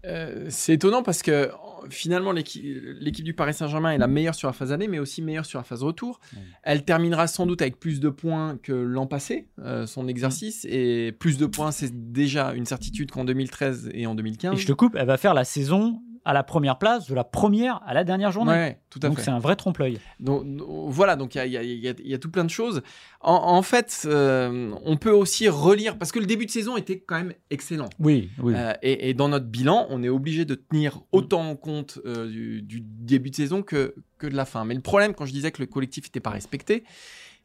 Euh, 0.04 0.46
c'est 0.50 0.74
étonnant 0.74 1.02
parce 1.02 1.22
que 1.22 1.50
finalement 1.88 2.30
l'équipe 2.30 3.24
du 3.24 3.32
Paris 3.32 3.54
Saint-Germain 3.54 3.92
est 3.92 3.98
la 3.98 4.06
meilleure 4.06 4.34
sur 4.34 4.48
la 4.48 4.52
phase 4.52 4.70
aller, 4.70 4.86
mais 4.86 4.98
aussi 4.98 5.22
meilleure 5.22 5.46
sur 5.46 5.58
la 5.58 5.64
phase 5.64 5.82
retour. 5.82 6.20
Mm. 6.32 6.36
Elle 6.62 6.84
terminera 6.84 7.26
sans 7.26 7.46
doute 7.46 7.62
avec 7.62 7.80
plus 7.80 7.98
de 7.98 8.10
points 8.10 8.58
que 8.62 8.72
l'an 8.72 9.06
passé, 9.06 9.48
euh, 9.60 9.86
son 9.86 10.08
exercice, 10.08 10.66
et 10.68 11.12
plus 11.12 11.38
de 11.38 11.46
points, 11.46 11.72
c'est 11.72 12.12
déjà 12.12 12.52
une 12.52 12.66
certitude 12.66 13.10
qu'en 13.10 13.24
2013 13.24 13.90
et 13.94 14.06
en 14.06 14.14
2015. 14.14 14.54
Et 14.54 14.56
je 14.58 14.66
te 14.66 14.72
coupe, 14.72 14.94
elle 14.94 15.06
va 15.06 15.16
faire 15.16 15.34
la 15.34 15.44
saison 15.44 16.02
à 16.26 16.32
la 16.32 16.42
première 16.42 16.76
place 16.76 17.06
de 17.08 17.14
la 17.14 17.24
première 17.24 17.80
à 17.86 17.94
la 17.94 18.02
dernière 18.04 18.32
journée. 18.32 18.50
Ouais, 18.52 18.80
tout 18.90 18.98
à 19.02 19.08
Donc 19.08 19.20
c'est 19.20 19.30
un 19.30 19.38
vrai 19.38 19.54
trompe-l'œil. 19.54 19.98
Donc, 20.18 20.44
voilà, 20.88 21.14
donc 21.16 21.34
il 21.36 21.38
y 21.38 21.56
a, 21.56 21.62
y 21.62 21.76
y 21.76 22.12
y 22.12 22.18
tout 22.18 22.30
plein 22.30 22.44
de 22.44 22.50
choses. 22.50 22.82
En, 23.20 23.34
en 23.34 23.62
fait, 23.62 24.02
euh, 24.06 24.72
on 24.84 24.96
peut 24.96 25.12
aussi 25.12 25.48
relire, 25.48 25.96
parce 25.98 26.10
que 26.12 26.18
le 26.18 26.26
début 26.26 26.44
de 26.44 26.50
saison 26.50 26.76
était 26.76 26.98
quand 26.98 27.16
même 27.16 27.32
excellent. 27.50 27.88
Oui, 28.00 28.28
oui. 28.42 28.54
Euh, 28.56 28.74
et, 28.82 29.08
et 29.10 29.14
dans 29.14 29.28
notre 29.28 29.46
bilan, 29.46 29.86
on 29.88 30.02
est 30.02 30.08
obligé 30.08 30.44
de 30.44 30.56
tenir 30.56 31.00
autant 31.12 31.48
en 31.48 31.54
compte 31.56 32.00
euh, 32.04 32.26
du, 32.28 32.60
du 32.62 32.80
début 32.82 33.30
de 33.30 33.36
saison 33.36 33.62
que, 33.62 33.94
que 34.18 34.26
de 34.26 34.34
la 34.34 34.44
fin. 34.44 34.64
Mais 34.64 34.74
le 34.74 34.80
problème, 34.80 35.14
quand 35.14 35.26
je 35.26 35.32
disais 35.32 35.52
que 35.52 35.62
le 35.62 35.66
collectif 35.66 36.04
n'était 36.04 36.20
pas 36.20 36.30
respecté, 36.30 36.82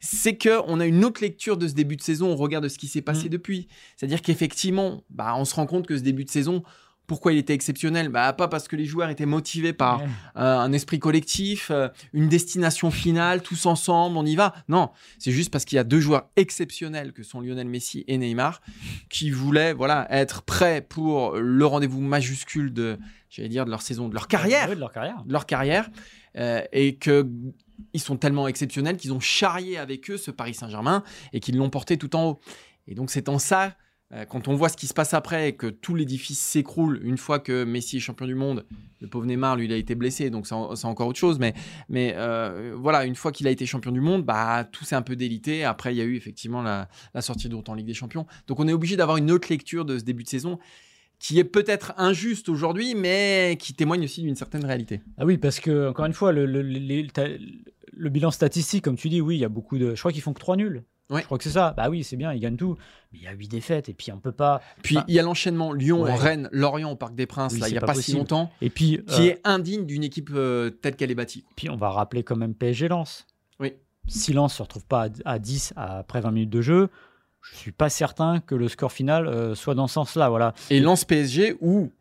c'est 0.00 0.36
qu'on 0.36 0.80
a 0.80 0.86
une 0.86 1.04
autre 1.04 1.20
lecture 1.22 1.56
de 1.56 1.68
ce 1.68 1.74
début 1.74 1.94
de 1.94 2.02
saison 2.02 2.32
au 2.32 2.36
regard 2.36 2.60
de 2.60 2.68
ce 2.68 2.78
qui 2.78 2.88
s'est 2.88 3.02
passé 3.02 3.26
Mm. 3.26 3.30
depuis. 3.30 3.68
C'est-à-dire 3.96 4.20
qu'effectivement, 4.20 5.02
bah, 5.10 5.34
on 5.36 5.44
se 5.44 5.54
rend 5.54 5.66
compte 5.66 5.86
que 5.86 5.96
ce 5.96 6.02
début 6.02 6.24
de 6.24 6.30
saison, 6.30 6.64
pourquoi 7.06 7.32
il 7.32 7.38
était 7.38 7.52
exceptionnel? 7.52 8.08
Bah, 8.08 8.32
Pas 8.32 8.48
parce 8.48 8.68
que 8.68 8.76
les 8.76 8.86
joueurs 8.86 9.10
étaient 9.10 9.26
motivés 9.26 9.72
par 9.72 10.00
Ouais. 10.00 10.06
euh, 10.36 10.58
un 10.58 10.72
esprit 10.72 10.98
collectif, 10.98 11.70
euh, 11.70 11.88
une 12.12 12.28
destination 12.28 12.90
finale, 12.90 13.42
tous 13.42 13.66
ensemble, 13.66 14.16
on 14.16 14.24
y 14.24 14.34
va. 14.36 14.54
Non, 14.68 14.90
c'est 15.18 15.32
juste 15.32 15.50
parce 15.52 15.64
qu'il 15.64 15.76
y 15.76 15.78
a 15.78 15.84
deux 15.84 16.00
joueurs 16.00 16.28
exceptionnels 16.36 17.12
que 17.12 17.22
sont 17.22 17.40
Lionel 17.40 17.66
Messi 17.68 18.04
et 18.06 18.16
Neymar 18.18 18.60
qui 19.10 19.30
voulaient 19.30 19.72
voilà 19.74 20.06
être 20.10 20.42
prêts 20.42 20.80
pour 20.80 21.36
le 21.36 21.66
rendez-vous 21.66 22.00
majuscule 22.00 22.72
de, 22.72 22.98
j'allais 23.30 23.48
dire, 23.48 23.64
de 23.66 23.70
leur 23.70 23.82
saison, 23.82 24.08
de 24.08 24.14
leur 24.14 24.28
carrière, 24.28 24.68
Ouais, 24.68 24.74
de 24.76 24.80
leur 24.80 24.92
carrière. 24.92 25.22
de 25.24 25.32
leur 25.32 25.46
carrière, 25.46 25.90
euh, 26.38 26.62
et 26.72 26.96
que 26.96 27.28
ils 27.92 28.00
sont 28.00 28.16
tellement 28.16 28.46
exceptionnels 28.48 28.96
qu'ils 28.96 29.12
ont 29.12 29.20
charrié 29.20 29.76
avec 29.76 30.08
eux 30.10 30.16
ce 30.16 30.30
Paris 30.30 30.54
Saint-Germain 30.54 31.02
et 31.32 31.40
qu'ils 31.40 31.56
l'ont 31.56 31.68
porté 31.68 31.96
tout 31.98 32.14
en 32.16 32.24
haut. 32.30 32.40
Et 32.86 32.94
donc 32.94 33.10
c'est 33.10 33.28
en 33.28 33.38
ça, 33.38 33.74
quand 34.28 34.48
on 34.48 34.54
voit 34.54 34.68
ce 34.68 34.76
qui 34.76 34.86
se 34.86 34.94
passe 34.94 35.14
après 35.14 35.48
et 35.48 35.52
que 35.56 35.66
tout 35.66 35.94
l'édifice 35.94 36.38
s'écroule 36.38 37.00
une 37.02 37.16
fois 37.16 37.38
que 37.38 37.64
Messi 37.64 37.96
est 37.96 38.00
champion 38.00 38.26
du 38.26 38.34
monde, 38.34 38.64
le 39.00 39.08
pauvre 39.08 39.24
Neymar, 39.26 39.56
lui, 39.56 39.64
il 39.64 39.72
a 39.72 39.76
été 39.76 39.94
blessé, 39.94 40.28
donc 40.30 40.46
c'est 40.46 40.54
en- 40.54 40.76
c'est 40.76 40.86
encore 40.86 41.08
autre 41.08 41.18
chose. 41.18 41.38
Mais, 41.38 41.54
euh, 42.16 42.74
voilà, 42.78 43.04
une 43.04 43.14
fois 43.14 43.32
qu'il 43.32 43.46
a 43.46 43.50
été 43.50 43.64
champion 43.66 43.90
du 43.90 44.00
monde, 44.00 44.24
bah, 44.24 44.64
tout 44.70 44.84
s'est 44.84 44.94
un 44.94 45.02
peu 45.02 45.16
délité. 45.16 45.64
Après, 45.64 45.94
il 45.94 45.98
y 45.98 46.00
a 46.00 46.04
eu 46.04 46.14
effectivement 46.16 46.62
la, 46.62 46.88
sortie 47.20 47.48
route 47.48 47.68
en 47.68 47.74
Ligue 47.74 47.86
des 47.86 47.94
Champions. 47.94 48.26
Donc 48.46 48.60
on 48.60 48.68
est 48.68 48.72
obligé 48.72 48.96
d'avoir 48.96 49.16
une 49.16 49.30
autre 49.30 49.48
lecture 49.50 49.84
de 49.84 49.98
ce 49.98 50.04
début 50.04 50.22
de 50.24 50.28
saison 50.28 50.58
qui 51.18 51.38
est 51.38 51.44
peut-être 51.44 51.94
injuste 51.98 52.48
aujourd'hui, 52.48 52.94
mais 52.96 53.56
qui 53.58 53.74
témoigne 53.74 54.04
aussi 54.04 54.22
d'une 54.22 54.34
certaine 54.36 54.64
réalité. 54.64 55.00
Ah 55.18 55.24
oui, 55.24 55.38
parce 55.38 55.60
que, 55.60 55.88
encore 55.88 56.04
une 56.06 56.12
fois, 56.14 56.32
le, 56.32 56.46
le- 56.46 58.08
bilan 58.10 58.30
statistique, 58.30 58.84
comme 58.84 58.96
tu 58.96 59.08
dis, 59.08 59.20
oui, 59.20 59.36
il 59.36 59.40
y 59.40 59.44
a 59.44 59.48
beaucoup 59.48 59.78
de. 59.78 59.94
Je 59.94 60.00
crois 60.00 60.10
qu'ils 60.12 60.20
font 60.22 60.32
que 60.32 60.40
3 60.40 60.56
nuls. 60.56 60.82
Ouais. 61.12 61.20
Je 61.20 61.26
crois 61.26 61.38
que 61.38 61.44
c'est 61.44 61.50
ça. 61.50 61.74
Bah 61.76 61.88
oui, 61.90 62.02
c'est 62.04 62.16
bien, 62.16 62.32
ils 62.32 62.40
gagnent 62.40 62.56
tout. 62.56 62.76
Mais 63.12 63.18
il 63.20 63.24
y 63.24 63.28
a 63.28 63.32
8 63.32 63.48
défaites, 63.48 63.88
et 63.88 63.94
puis 63.94 64.10
on 64.12 64.18
peut 64.18 64.32
pas. 64.32 64.60
Puis 64.82 64.96
il 65.08 65.14
y 65.14 65.18
a 65.18 65.22
l'enchaînement 65.22 65.72
Lyon, 65.72 66.02
Ouais. 66.02 66.14
Rennes, 66.14 66.48
Lorient 66.52 66.90
au 66.90 66.96
Parc 66.96 67.14
des 67.14 67.26
Princes, 67.26 67.52
Oui, 67.52 67.60
là, 67.60 67.68
il 67.68 67.72
n'y 67.72 67.76
a 67.78 67.80
pas 67.80 67.88
pas, 67.88 67.94
si 67.94 68.14
longtemps, 68.14 68.50
Et 68.62 68.70
puis, 68.70 69.00
qui 69.06 69.28
euh, 69.28 69.32
est 69.34 69.40
indigne 69.44 69.84
d'une 69.86 70.02
équipe 70.04 70.30
euh, 70.34 70.70
telle 70.70 70.96
qu'elle 70.96 71.10
est 71.10 71.14
bâtie. 71.14 71.44
puis 71.56 71.68
on 71.70 71.76
va 71.76 71.90
rappeler 71.90 72.22
quand 72.22 72.36
même 72.36 72.54
PSG 72.54 72.88
Lens. 72.88 73.26
Oui. 73.60 73.74
Si 74.08 74.32
Lens 74.32 74.54
se 74.54 74.62
retrouve 74.62 74.84
pas 74.86 75.04
à, 75.24 75.32
à 75.34 75.38
10 75.38 75.74
après 75.76 76.20
20 76.20 76.30
minutes 76.32 76.50
de 76.50 76.62
jeu, 76.62 76.88
je 77.42 77.56
suis 77.56 77.72
pas 77.72 77.88
certain 77.90 78.40
que 78.40 78.54
le 78.54 78.68
score 78.68 78.92
final 78.92 79.26
euh, 79.28 79.54
soit 79.54 79.74
dans 79.74 79.86
ce 79.88 79.94
sens-là. 79.94 80.28
Voilà. 80.28 80.54
Et 80.70 80.80
Lens 80.80 81.04
PSG, 81.04 81.56
où 81.60 81.92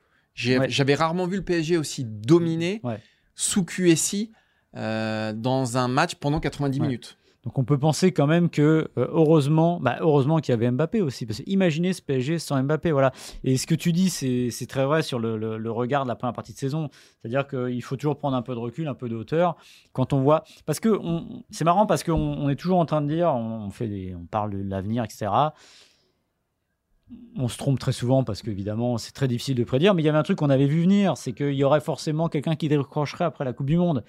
Ouais. 0.48 0.70
j'avais 0.70 0.96
rarement 0.96 1.28
vu 1.28 1.36
le 1.36 1.44
PSG 1.44 1.76
aussi 1.78 2.06
dominé 2.06 2.80
Ouais. 2.84 3.00
sous 3.36 3.66
QSI 3.66 4.32
euh, 4.78 5.34
dans 5.34 5.78
un 5.78 5.88
match 5.90 6.16
pendant 6.16 6.40
90 6.40 6.80
Ouais. 6.80 6.88
minutes. 6.88 7.18
Donc 7.44 7.58
on 7.58 7.64
peut 7.64 7.78
penser 7.78 8.12
quand 8.12 8.28
même 8.28 8.50
que 8.50 8.90
euh, 8.98 9.08
heureusement, 9.12 9.80
bah, 9.80 9.98
heureusement 10.00 10.38
qu'il 10.38 10.52
y 10.52 10.54
avait 10.54 10.70
Mbappé 10.70 11.02
aussi, 11.02 11.26
parce 11.26 11.40
que 11.40 11.50
imaginez 11.50 11.92
ce 11.94 12.02
PSG 12.02 12.38
sans 12.38 12.62
Mbappé, 12.62 12.92
voilà. 12.92 13.12
Et 13.44 13.58
ce 13.58 13.66
que 13.66 13.74
tu 13.74 13.92
dis, 13.92 14.10
c'est 14.10 14.68
très 14.68 14.86
vrai 14.86 15.02
sur 15.02 15.18
le, 15.18 15.72
regard 15.72 16.04
de 16.04 16.10
la 16.10 16.16
première 16.16 16.34
partie 16.34 16.54
de 16.54 16.58
saison. 16.58 16.90
C'est-à-dire 17.22 17.48
qu'il 17.48 17.82
faut 17.82 17.96
toujours 17.96 18.18
prendre 18.18 18.38
un 18.38 18.44
peu 18.44 18.54
de 18.54 18.60
recul, 18.60 18.88
un 18.88 18.94
peu 18.94 19.10
de 19.10 19.16
hauteur 19.16 19.56
quand 19.92 20.14
on 20.14 20.22
voit. 20.22 20.44
Parce 20.66 20.80
que 20.80 21.00
c'est 21.50 21.66
marrant 21.66 21.88
parce 21.88 22.04
qu'on 22.04 22.14
on 22.14 22.50
est 22.50 22.56
toujours 22.56 22.80
en 22.80 22.86
train 22.86 23.02
de 23.02 23.08
dire, 23.08 23.34
on 23.34 23.72
fait 23.72 23.88
des, 23.88 24.16
on 24.16 24.26
parle 24.26 24.52
de 24.52 24.70
l'avenir, 24.70 25.04
etc. 25.04 25.32
On 27.36 27.48
se 27.48 27.58
trompe 27.58 27.80
très 27.80 27.92
souvent 27.92 28.24
parce 28.24 28.42
qu'évidemment 28.42 28.98
c'est 28.98 29.12
très 29.12 29.28
difficile 29.28 29.56
de 29.56 29.64
prédire, 29.64 29.94
mais 29.94 30.02
il 30.02 30.06
y 30.06 30.10
avait 30.10 30.18
un 30.18 30.24
truc 30.24 30.38
qu'on 30.38 30.50
avait 30.50 30.68
vu 30.68 30.82
venir, 30.84 31.18
c'est 31.18 31.34
qu'il 31.34 31.54
y 31.54 31.64
aurait 31.64 31.82
forcément 31.82 32.30
quelqu'un 32.30 32.56
qui 32.56 32.70
décrocherait 32.70 33.26
après 33.26 33.44
la 33.44 33.52
Coupe 33.52 33.66
du 33.66 33.78
Monde. 33.78 34.04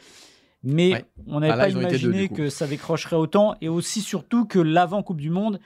Mais 0.64 0.92
Ouais. 0.92 1.04
on 1.26 1.40
n'avait 1.40 1.52
Ah 1.52 1.56
là, 1.56 1.64
pas 1.64 1.70
deux, 1.72 1.80
imaginé 1.80 2.28
que 2.28 2.48
ça 2.48 2.66
décrocherait 2.66 3.16
autant 3.16 3.54
et 3.60 3.68
aussi 3.68 4.00
surtout 4.00 4.44
que 4.46 4.58
l'avant 4.58 5.02
Coupe 5.02 5.20
du 5.20 5.30
Monde 5.30 5.58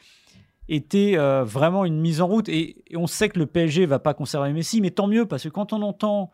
était 0.68 1.16
euh, 1.16 1.44
vraiment 1.44 1.84
une 1.84 2.00
mise 2.00 2.20
en 2.20 2.26
route. 2.26 2.48
Et, 2.48 2.82
et 2.92 2.96
on 2.96 3.06
sait 3.06 3.28
que 3.28 3.38
le 3.38 3.46
PSG 3.46 3.86
va 3.86 3.98
pas 3.98 4.14
conserver 4.14 4.52
Messi, 4.52 4.80
mais 4.80 4.90
tant 4.90 5.06
mieux 5.06 5.26
parce 5.26 5.44
que 5.44 5.48
quand 5.48 5.72
on 5.72 5.82
entend 5.82 6.30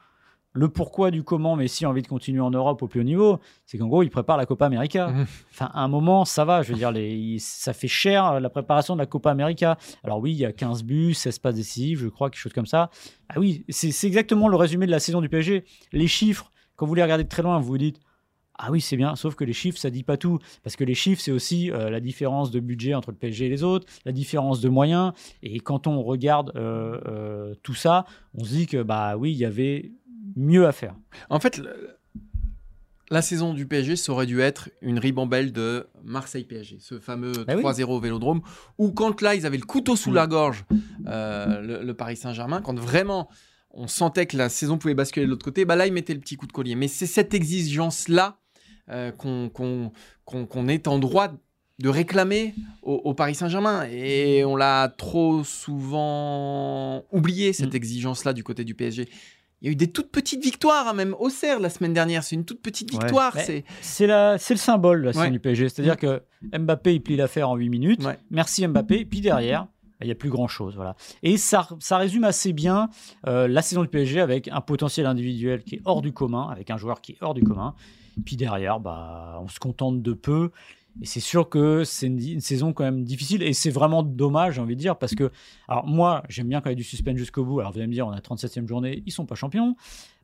le 0.54 0.68
pourquoi 0.68 1.10
du 1.10 1.22
comment 1.22 1.56
Messi 1.56 1.86
a 1.86 1.88
envie 1.90 2.02
de 2.02 2.06
continuer 2.08 2.40
en 2.40 2.50
Europe 2.50 2.82
au 2.82 2.86
plus 2.86 3.00
haut 3.00 3.04
niveau, 3.04 3.40
c'est 3.64 3.78
qu'en 3.78 3.88
gros 3.88 4.02
il 4.02 4.10
prépare 4.10 4.36
la 4.36 4.44
Copa 4.46 4.66
América. 4.66 5.12
Enfin, 5.50 5.70
à 5.72 5.80
un 5.82 5.88
moment, 5.88 6.24
ça 6.26 6.44
va. 6.44 6.62
Je 6.62 6.72
veux 6.72 6.78
dire, 6.78 6.92
les, 6.92 7.36
ça 7.40 7.72
fait 7.72 7.88
cher 7.88 8.26
euh, 8.26 8.40
la 8.40 8.48
préparation 8.50 8.94
de 8.94 8.98
la 9.00 9.06
Copa 9.06 9.30
América. 9.30 9.76
Alors 10.04 10.18
oui, 10.20 10.32
il 10.32 10.38
y 10.38 10.44
a 10.44 10.52
15 10.52 10.84
buts, 10.84 11.14
16 11.14 11.38
passes 11.38 11.54
décisives, 11.54 11.98
je 12.00 12.08
crois, 12.08 12.30
quelque 12.30 12.40
chose 12.40 12.52
comme 12.52 12.66
ça. 12.66 12.90
Ah 13.30 13.40
oui, 13.40 13.64
c'est 13.70 13.90
c'est 13.92 14.06
exactement 14.06 14.46
le 14.48 14.56
résumé 14.56 14.86
de 14.86 14.90
la 14.90 15.00
saison 15.00 15.20
du 15.20 15.28
PSG. 15.28 15.64
Les 15.92 16.06
chiffres, 16.06 16.52
quand 16.76 16.86
vous 16.86 16.94
les 16.94 17.02
regardez 17.02 17.24
de 17.24 17.28
très 17.30 17.42
loin, 17.42 17.58
vous 17.58 17.66
vous 17.66 17.78
dites 17.78 17.98
ah 18.64 18.70
oui, 18.70 18.80
c'est 18.80 18.96
bien, 18.96 19.16
sauf 19.16 19.34
que 19.34 19.42
les 19.44 19.52
chiffres, 19.52 19.78
ça 19.78 19.90
dit 19.90 20.04
pas 20.04 20.16
tout. 20.16 20.38
Parce 20.62 20.76
que 20.76 20.84
les 20.84 20.94
chiffres, 20.94 21.20
c'est 21.20 21.32
aussi 21.32 21.70
euh, 21.72 21.90
la 21.90 21.98
différence 22.00 22.50
de 22.52 22.60
budget 22.60 22.94
entre 22.94 23.10
le 23.10 23.16
PSG 23.16 23.46
et 23.46 23.48
les 23.48 23.62
autres, 23.64 23.86
la 24.04 24.12
différence 24.12 24.60
de 24.60 24.68
moyens. 24.68 25.12
Et 25.42 25.58
quand 25.60 25.86
on 25.88 26.02
regarde 26.02 26.52
euh, 26.54 27.00
euh, 27.08 27.54
tout 27.64 27.74
ça, 27.74 28.04
on 28.34 28.44
se 28.44 28.50
dit 28.50 28.66
que, 28.66 28.82
bah 28.82 29.16
oui, 29.16 29.32
il 29.32 29.38
y 29.38 29.44
avait 29.44 29.90
mieux 30.36 30.66
à 30.66 30.72
faire. 30.72 30.94
En 31.28 31.40
fait, 31.40 31.58
le- 31.58 31.96
la 33.10 33.20
saison 33.20 33.52
du 33.52 33.66
PSG, 33.66 33.96
ça 33.96 34.12
aurait 34.12 34.24
dû 34.26 34.40
être 34.40 34.70
une 34.80 34.98
ribambelle 34.98 35.52
de 35.52 35.86
Marseille-PSG, 36.02 36.78
ce 36.80 36.98
fameux 36.98 37.32
Bah 37.46 37.54
oui. 37.56 37.62
3-0 37.62 37.84
au 37.96 38.00
Vélodrome, 38.00 38.40
où 38.78 38.90
quand 38.92 39.20
là, 39.20 39.34
ils 39.34 39.44
avaient 39.44 39.58
le 39.58 39.66
couteau 39.66 39.96
sous 39.96 40.10
Mm. 40.10 40.14
la 40.14 40.26
gorge, 40.26 40.64
euh, 41.08 41.60
le, 41.60 41.82
le 41.84 41.94
Paris 41.94 42.16
Saint-Germain, 42.16 42.62
quand 42.62 42.78
vraiment 42.78 43.28
on 43.74 43.86
sentait 43.86 44.26
que 44.26 44.36
la 44.36 44.48
saison 44.48 44.78
pouvait 44.78 44.94
basculer 44.94 45.26
de 45.26 45.30
l'autre 45.30 45.44
côté, 45.44 45.64
bah 45.64 45.76
là, 45.76 45.86
ils 45.86 45.92
mettaient 45.92 46.14
le 46.14 46.20
petit 46.20 46.36
coup 46.36 46.46
de 46.46 46.52
collier. 46.52 46.74
Mais 46.74 46.88
c'est 46.88 47.06
cette 47.06 47.34
exigence-là 47.34 48.38
euh, 48.90 49.10
qu'on 49.12 50.68
est 50.68 50.88
en 50.88 50.98
droit 50.98 51.28
de 51.78 51.88
réclamer 51.88 52.54
au, 52.82 52.94
au 53.04 53.14
Paris 53.14 53.34
Saint-Germain. 53.34 53.86
Et 53.90 54.44
on 54.44 54.56
l'a 54.56 54.88
trop 54.96 55.42
souvent 56.12 57.04
oublié, 57.12 57.52
cette 57.52 57.72
Mm. 57.72 57.76
exigence-là 57.76 58.32
du 58.32 58.44
côté 58.44 58.64
du 58.64 58.74
PSG. 58.74 59.08
Il 59.60 59.66
y 59.66 59.68
a 59.68 59.72
eu 59.72 59.76
des 59.76 59.86
toutes 59.90 60.10
petites 60.10 60.42
victoires, 60.42 60.88
hein, 60.88 60.92
même 60.92 61.14
au 61.20 61.28
Serre 61.30 61.60
la 61.60 61.70
semaine 61.70 61.92
dernière. 61.92 62.24
C'est 62.24 62.34
une 62.34 62.44
toute 62.44 62.60
petite 62.60 62.90
victoire. 62.90 63.36
C'est 63.38 63.64
C'est 63.80 64.08
la- 64.08 64.36
c'est 64.36 64.54
le 64.54 64.58
symbole 64.58 65.02
de 65.02 65.10
la 65.10 65.16
Ouais. 65.18 65.30
du 65.30 65.38
PSG. 65.38 65.68
C'est-à-dire 65.68 65.96
que 65.96 66.22
Mbappé, 66.56 66.94
il 66.94 67.00
plie 67.00 67.16
l'affaire 67.16 67.48
en 67.48 67.54
8 67.56 67.68
minutes. 67.68 68.02
Ouais. 68.04 68.18
Merci 68.30 68.66
Mbappé. 68.66 69.00
Et 69.00 69.04
puis 69.04 69.20
derrière, 69.20 69.68
il 70.00 70.06
n'y 70.06 70.10
a 70.12 70.16
plus 70.16 70.30
grand-chose. 70.30 70.74
Voilà. 70.74 70.96
Et 71.22 71.36
ça, 71.36 71.68
ça 71.78 71.96
résume 71.96 72.24
assez 72.24 72.52
bien 72.52 72.88
euh, 73.28 73.46
la 73.46 73.62
saison 73.62 73.82
du 73.82 73.88
PSG 73.88 74.20
avec 74.20 74.48
un 74.48 74.60
potentiel 74.60 75.06
individuel 75.06 75.62
qui 75.62 75.76
est 75.76 75.80
hors 75.84 76.02
du 76.02 76.12
commun, 76.12 76.48
avec 76.50 76.70
un 76.70 76.76
joueur 76.76 77.00
qui 77.00 77.12
est 77.12 77.18
hors 77.20 77.34
du 77.34 77.44
commun. 77.44 77.74
Puis 78.24 78.36
derrière, 78.36 78.80
bah, 78.80 79.38
on 79.42 79.48
se 79.48 79.58
contente 79.58 80.02
de 80.02 80.12
peu. 80.12 80.50
Et 81.00 81.06
c'est 81.06 81.20
sûr 81.20 81.48
que 81.48 81.84
c'est 81.84 82.06
une, 82.06 82.20
une 82.22 82.40
saison 82.42 82.74
quand 82.74 82.84
même 82.84 83.02
difficile. 83.02 83.42
Et 83.42 83.54
c'est 83.54 83.70
vraiment 83.70 84.02
dommage, 84.02 84.54
j'ai 84.56 84.60
envie 84.60 84.76
de 84.76 84.80
dire, 84.80 84.98
parce 84.98 85.14
que, 85.14 85.30
alors 85.66 85.86
moi, 85.86 86.22
j'aime 86.28 86.48
bien 86.48 86.60
quand 86.60 86.68
il 86.68 86.72
y 86.72 86.74
a 86.74 86.76
du 86.76 86.84
suspense 86.84 87.16
jusqu'au 87.16 87.46
bout. 87.46 87.60
Alors 87.60 87.72
vous 87.72 87.78
allez 87.78 87.86
me 87.86 87.94
dire, 87.94 88.06
on 88.06 88.10
a 88.10 88.18
37e 88.20 88.68
journée, 88.68 89.02
ils 89.06 89.10
sont 89.10 89.24
pas 89.24 89.34
champions. 89.34 89.74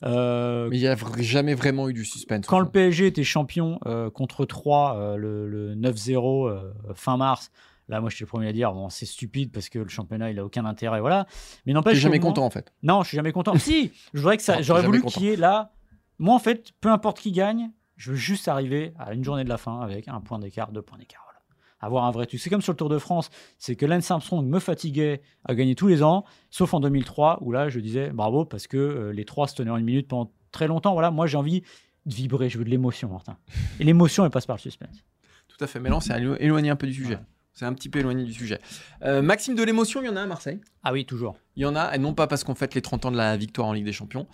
Euh, 0.05 0.69
Mais 0.71 0.77
il 0.77 0.81
n'y 0.81 0.87
a 0.87 0.97
jamais 1.21 1.55
vraiment 1.55 1.89
eu 1.89 1.95
du 1.95 2.05
suspense. 2.05 2.47
quand 2.47 2.61
le. 2.61 2.69
PSG 2.69 3.07
était 3.07 3.25
champion 3.25 3.79
euh, 3.87 4.11
contre 4.11 4.45
3 4.45 4.97
euh, 4.99 5.17
le, 5.17 5.49
le 5.49 5.75
9-0 5.75 6.49
euh, 6.51 6.73
fin 6.95 7.17
mars, 7.17 7.51
là 7.89 8.01
moi 8.03 8.11
je 8.11 8.17
suis 8.17 8.25
le 8.25 8.29
premier 8.29 8.49
à 8.49 8.53
dire 8.53 8.73
bon 8.75 8.91
c'est 8.91 9.07
stupide 9.07 9.51
parce 9.51 9.71
que 9.71 9.79
le 9.79 9.89
championnat 9.89 10.31
il 10.31 10.39
a 10.39 10.45
aucun 10.45 10.67
intérêt 10.67 11.01
voilà. 11.01 11.27
Mais 11.65 11.73
n'empêche 11.73 11.95
T'es 11.95 12.01
jamais 12.01 12.19
qu'au 12.19 12.27
moins- 12.27 12.35
content 12.35 12.45
en 12.47 12.51
fait. 12.51 12.73
Non, 12.83 13.03
je 13.03 13.09
suis 13.09 13.17
jamais 13.17 13.33
content. 13.33 13.57
si, 13.59 13.91
je 14.13 14.19
voudrais 14.21 14.37
que 14.37 14.43
ça 14.43 14.61
j'aurais 14.61 14.83
voulu 14.83 14.99
jamais 14.99 15.11
qu'il 15.11 15.23
y 15.25 15.29
ait 15.31 15.37
là 15.37 15.73
moi 16.19 16.35
en 16.35 16.39
fait, 16.41 16.73
peu 16.81 16.91
importe 16.91 17.19
qui 17.21 17.33
gagne, 17.33 17.71
je 17.99 18.13
veux 18.13 18.17
juste 18.17 18.49
arriver 18.49 18.95
à 18.99 19.13
une 19.13 19.23
journée 19.23 19.45
de 19.45 19.49
la 19.51 19.59
fin 19.59 19.81
avec 19.83 20.09
un 20.09 20.21
point 20.23 20.39
d'écart, 20.39 20.73
deux 20.73 20.81
points 20.81 20.97
d'écart 20.99 21.21
voilà. 21.27 21.39
Avoir 21.81 22.05
un 22.07 22.11
vrai 22.11 22.25
truc. 22.27 22.41
C'est 22.41 22.49
comme 22.51 22.63
sur 22.63 22.73
le 22.73 22.77
Tour 22.79 22.89
de 22.89 22.99
France, 22.99 23.29
c'est 23.59 23.77
que 23.77 23.85
Lance 23.85 24.11
Armstrong 24.11 24.47
me 24.47 24.59
fatiguait 24.59 25.21
à 25.45 25.55
gagner 25.55 25.75
tous 25.75 25.87
les 25.89 26.03
ans, 26.03 26.25
sauf 26.51 26.73
en 26.75 26.81
2003 26.81 27.39
où 27.43 27.53
là 27.53 27.69
je 27.69 27.79
disais 27.81 28.09
bravo 28.11 28.45
parce 28.47 28.67
que 28.67 28.77
euh, 28.79 29.13
les 29.13 29.25
trois 29.27 29.47
se 29.47 29.55
tenaient 29.57 29.71
en 29.71 29.77
une 29.77 29.85
minute 29.85 30.09
pendant 30.09 30.33
très 30.51 30.67
longtemps. 30.67 30.95
Voilà, 30.95 31.11
moi 31.11 31.27
j'ai 31.27 31.37
envie 31.37 31.61
de 32.07 32.15
vibrer, 32.15 32.49
je 32.49 32.57
veux 32.59 32.65
de 32.65 32.71
l'émotion, 32.71 33.09
Martin. 33.11 33.37
Et 33.79 33.85
l'émotion, 33.85 34.25
elle 34.25 34.31
passe 34.31 34.47
par 34.47 34.57
le 34.57 34.61
suspense. 34.63 35.05
Tout 35.47 35.63
à 35.63 35.67
fait. 35.67 35.79
Mais 35.79 35.91
là, 35.91 35.97
on 35.97 36.01
s'est 36.01 36.19
élo- 36.19 36.37
éloigné 36.41 36.71
un 36.71 36.77
peu 36.77 36.87
du 36.87 36.95
sujet. 36.95 37.17
Ouais. 37.17 37.21
C'est 37.53 37.65
un 37.67 37.73
petit 37.75 37.89
peu 37.89 37.99
éloigné 37.99 38.25
du 38.25 38.33
sujet. 38.33 38.61
Euh, 39.03 39.21
Maxime 39.21 39.55
de 39.57 39.63
l'émotion, 39.65 40.01
il 40.01 40.07
y 40.07 40.09
en 40.09 40.15
a 40.17 40.23
à 40.23 40.27
Marseille? 40.27 40.61
Ah 40.85 40.93
oui, 40.93 41.05
toujours. 41.05 41.37
Il 41.57 41.63
y 41.63 41.67
en 41.67 41.75
a, 41.77 41.95
et 41.95 41.99
non 41.99 42.15
pas 42.15 42.27
parce 42.29 42.45
qu'on 42.45 42.55
fête 42.55 42.75
les 42.75 42.83
30 42.83 43.05
ans 43.07 43.11
de 43.11 43.17
la 43.17 43.37
victoire 43.37 43.67
en 43.69 43.73
Ligue 43.73 43.85
des 43.85 43.93
Champions, 43.93 44.27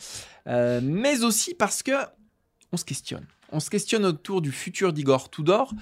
euh, 0.47 0.81
mais 0.83 1.25
aussi 1.25 1.55
parce 1.55 1.83
que 1.83 1.93
on 2.73 2.77
se 2.77 2.85
questionne. 2.85 3.27
On 3.55 3.61
se 3.61 3.71
questionne 3.71 4.05
autour 4.05 4.43
du 4.43 4.51
futur 4.51 4.93
d'Igor 4.93 5.31
Tudor. 5.31 5.73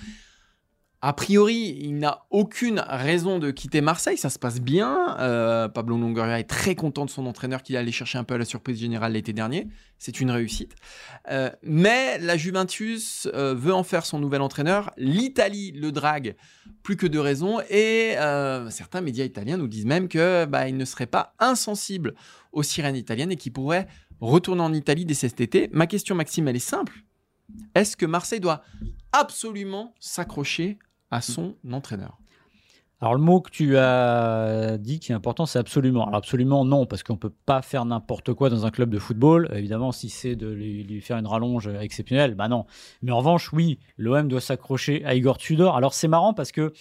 a 1.00 1.14
priori, 1.14 1.78
il 1.80 1.96
n'a 1.96 2.26
aucune 2.28 2.84
raison 2.86 3.38
de 3.38 3.50
quitter 3.50 3.80
Marseille. 3.80 4.18
Ça 4.18 4.28
se 4.28 4.38
passe 4.38 4.60
bien. 4.60 5.16
Euh, 5.20 5.68
Pablo 5.68 5.96
Longoria 5.96 6.38
est 6.38 6.44
très 6.44 6.74
content 6.74 7.06
de 7.06 7.10
son 7.10 7.24
entraîneur 7.24 7.62
qu'il 7.62 7.74
est 7.74 7.78
allé 7.78 7.90
chercher 7.90 8.18
un 8.18 8.24
peu 8.24 8.34
à 8.34 8.38
la 8.38 8.44
surprise 8.44 8.78
générale 8.78 9.14
l'été 9.14 9.32
dernier. 9.32 9.68
C'est 9.98 10.20
une 10.20 10.30
réussite. 10.30 10.74
Euh, 11.30 11.48
mais 11.62 12.18
la 12.18 12.36
Juventus 12.36 13.26
euh, 13.32 13.54
veut 13.54 13.72
en 13.72 13.84
faire 13.84 14.04
son 14.04 14.18
nouvel 14.18 14.42
entraîneur. 14.42 14.92
L'Italie 14.98 15.72
le 15.72 15.92
drague 15.92 16.36
plus 16.82 16.98
que 16.98 17.06
de 17.06 17.18
raison. 17.18 17.60
Et 17.70 18.16
certains 18.68 19.00
médias 19.00 19.24
italiens 19.24 19.56
nous 19.56 19.66
disent 19.66 19.86
même 19.86 20.08
que 20.08 20.44
bah, 20.44 20.68
il 20.68 20.76
ne 20.76 20.84
serait 20.84 21.06
pas 21.06 21.34
insensible 21.38 22.14
aux 22.52 22.62
sirènes 22.62 22.96
italiennes 22.96 23.32
et 23.32 23.36
qu'il 23.36 23.54
pourrait 23.54 23.88
retourner 24.20 24.60
en 24.60 24.74
Italie 24.74 25.06
dès 25.06 25.14
cet 25.14 25.40
été. 25.40 25.70
Ma 25.72 25.86
question, 25.86 26.14
Maxime, 26.14 26.48
elle 26.48 26.56
est 26.56 26.58
simple. 26.58 27.02
Est-ce 27.74 27.96
que 27.96 28.06
Marseille 28.06 28.40
doit 28.40 28.62
absolument 29.12 29.94
s'accrocher 30.00 30.78
à 31.10 31.20
son 31.20 31.56
entraîneur? 31.70 32.18
Alors 33.02 33.14
le 33.14 33.20
mot 33.20 33.40
que 33.40 33.50
tu 33.50 33.76
as 33.76 34.78
dit 34.78 35.00
qui 35.00 35.10
est 35.10 35.14
important, 35.14 35.44
c'est 35.44 35.58
absolument. 35.58 36.06
Alors 36.06 36.18
absolument 36.18 36.64
non, 36.64 36.86
parce 36.86 37.02
qu'on 37.02 37.14
ne 37.14 37.18
peut 37.18 37.32
pas 37.46 37.60
faire 37.60 37.84
n'importe 37.84 38.32
quoi 38.32 38.48
dans 38.48 38.64
un 38.64 38.70
club 38.70 38.90
de 38.90 38.98
football. 39.00 39.50
Évidemment, 39.52 39.90
si 39.90 40.08
c'est 40.08 40.36
de 40.36 40.46
lui, 40.46 41.00
faire 41.00 41.18
une 41.18 41.26
rallonge 41.26 41.66
exceptionnelle, 41.66 42.36
bah 42.36 42.46
non. 42.46 42.64
Mais 43.02 43.10
en 43.10 43.18
revanche, 43.18 43.52
oui, 43.52 43.80
l'OM 43.96 44.28
doit 44.28 44.40
s'accrocher 44.40 45.04
à 45.04 45.16
Igor 45.16 45.36
Tudor. 45.36 45.76
Alors 45.76 45.94
c'est 45.94 46.06
marrant 46.06 46.32
parce 46.32 46.52
que 46.52 46.72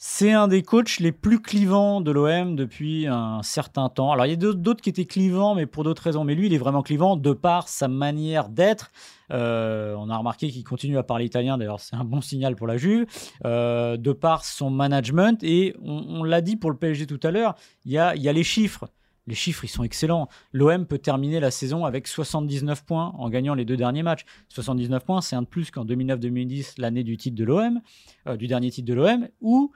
c'est 0.00 0.30
un 0.30 0.46
des 0.46 0.62
coachs 0.62 1.00
les 1.00 1.10
plus 1.10 1.42
clivants 1.42 2.00
de 2.00 2.12
l'OM 2.12 2.54
depuis 2.54 3.08
un 3.08 3.42
certain 3.42 3.88
temps. 3.88 4.12
Alors, 4.12 4.26
il 4.26 4.28
y 4.28 4.32
a 4.32 4.36
d'autres 4.36 4.80
qui 4.80 4.90
étaient 4.90 5.06
clivants, 5.06 5.56
mais 5.56 5.66
pour 5.66 5.82
d'autres 5.82 6.04
raisons. 6.04 6.22
Mais 6.22 6.36
lui, 6.36 6.46
il 6.46 6.54
est 6.54 6.58
vraiment 6.58 6.82
clivant 6.82 7.16
de 7.16 7.32
par 7.32 7.66
sa 7.66 7.88
manière 7.88 8.48
d'être. 8.48 8.92
Euh, 9.32 9.96
on 9.98 10.08
a 10.08 10.16
remarqué 10.16 10.50
qu'il 10.50 10.62
continue 10.62 10.98
à 10.98 11.02
parler 11.02 11.24
italien, 11.24 11.58
d'ailleurs, 11.58 11.80
c'est 11.80 11.96
un 11.96 12.04
bon 12.04 12.20
signal 12.20 12.54
pour 12.54 12.68
la 12.68 12.76
Juve. 12.76 13.06
Euh, 13.44 13.96
de 13.96 14.12
par 14.12 14.44
son 14.44 14.70
management. 14.70 15.42
Et 15.42 15.74
on, 15.82 16.22
l'a 16.22 16.42
dit 16.42 16.54
pour 16.54 16.70
le 16.70 16.76
PSG 16.76 17.08
tout 17.08 17.20
à 17.24 17.32
l'heure, 17.32 17.56
il 17.84 17.90
y 17.90 17.98
a, 17.98 18.14
il 18.14 18.22
y 18.22 18.28
a 18.28 18.32
les 18.32 18.44
chiffres. 18.44 18.88
Les 19.28 19.34
chiffres, 19.34 19.64
ils 19.64 19.68
sont 19.68 19.84
excellents. 19.84 20.28
L'OM 20.52 20.86
peut 20.86 20.96
terminer 20.96 21.38
la 21.38 21.50
saison 21.50 21.84
avec 21.84 22.08
79 22.08 22.84
points 22.84 23.12
en 23.18 23.28
gagnant 23.28 23.54
les 23.54 23.66
deux 23.66 23.76
derniers 23.76 24.02
matchs. 24.02 24.24
79 24.48 25.04
points, 25.04 25.20
c'est 25.20 25.36
un 25.36 25.42
de 25.42 25.46
plus 25.46 25.70
qu'en 25.70 25.84
2009-2010, 25.84 26.74
l'année 26.78 27.04
du 27.04 27.18
titre 27.18 27.36
de 27.36 27.44
l'OM, 27.44 27.80
euh, 28.26 28.36
du 28.38 28.46
dernier 28.46 28.70
titre 28.70 28.88
de 28.88 28.94
l'OM, 28.94 29.28
ou 29.42 29.70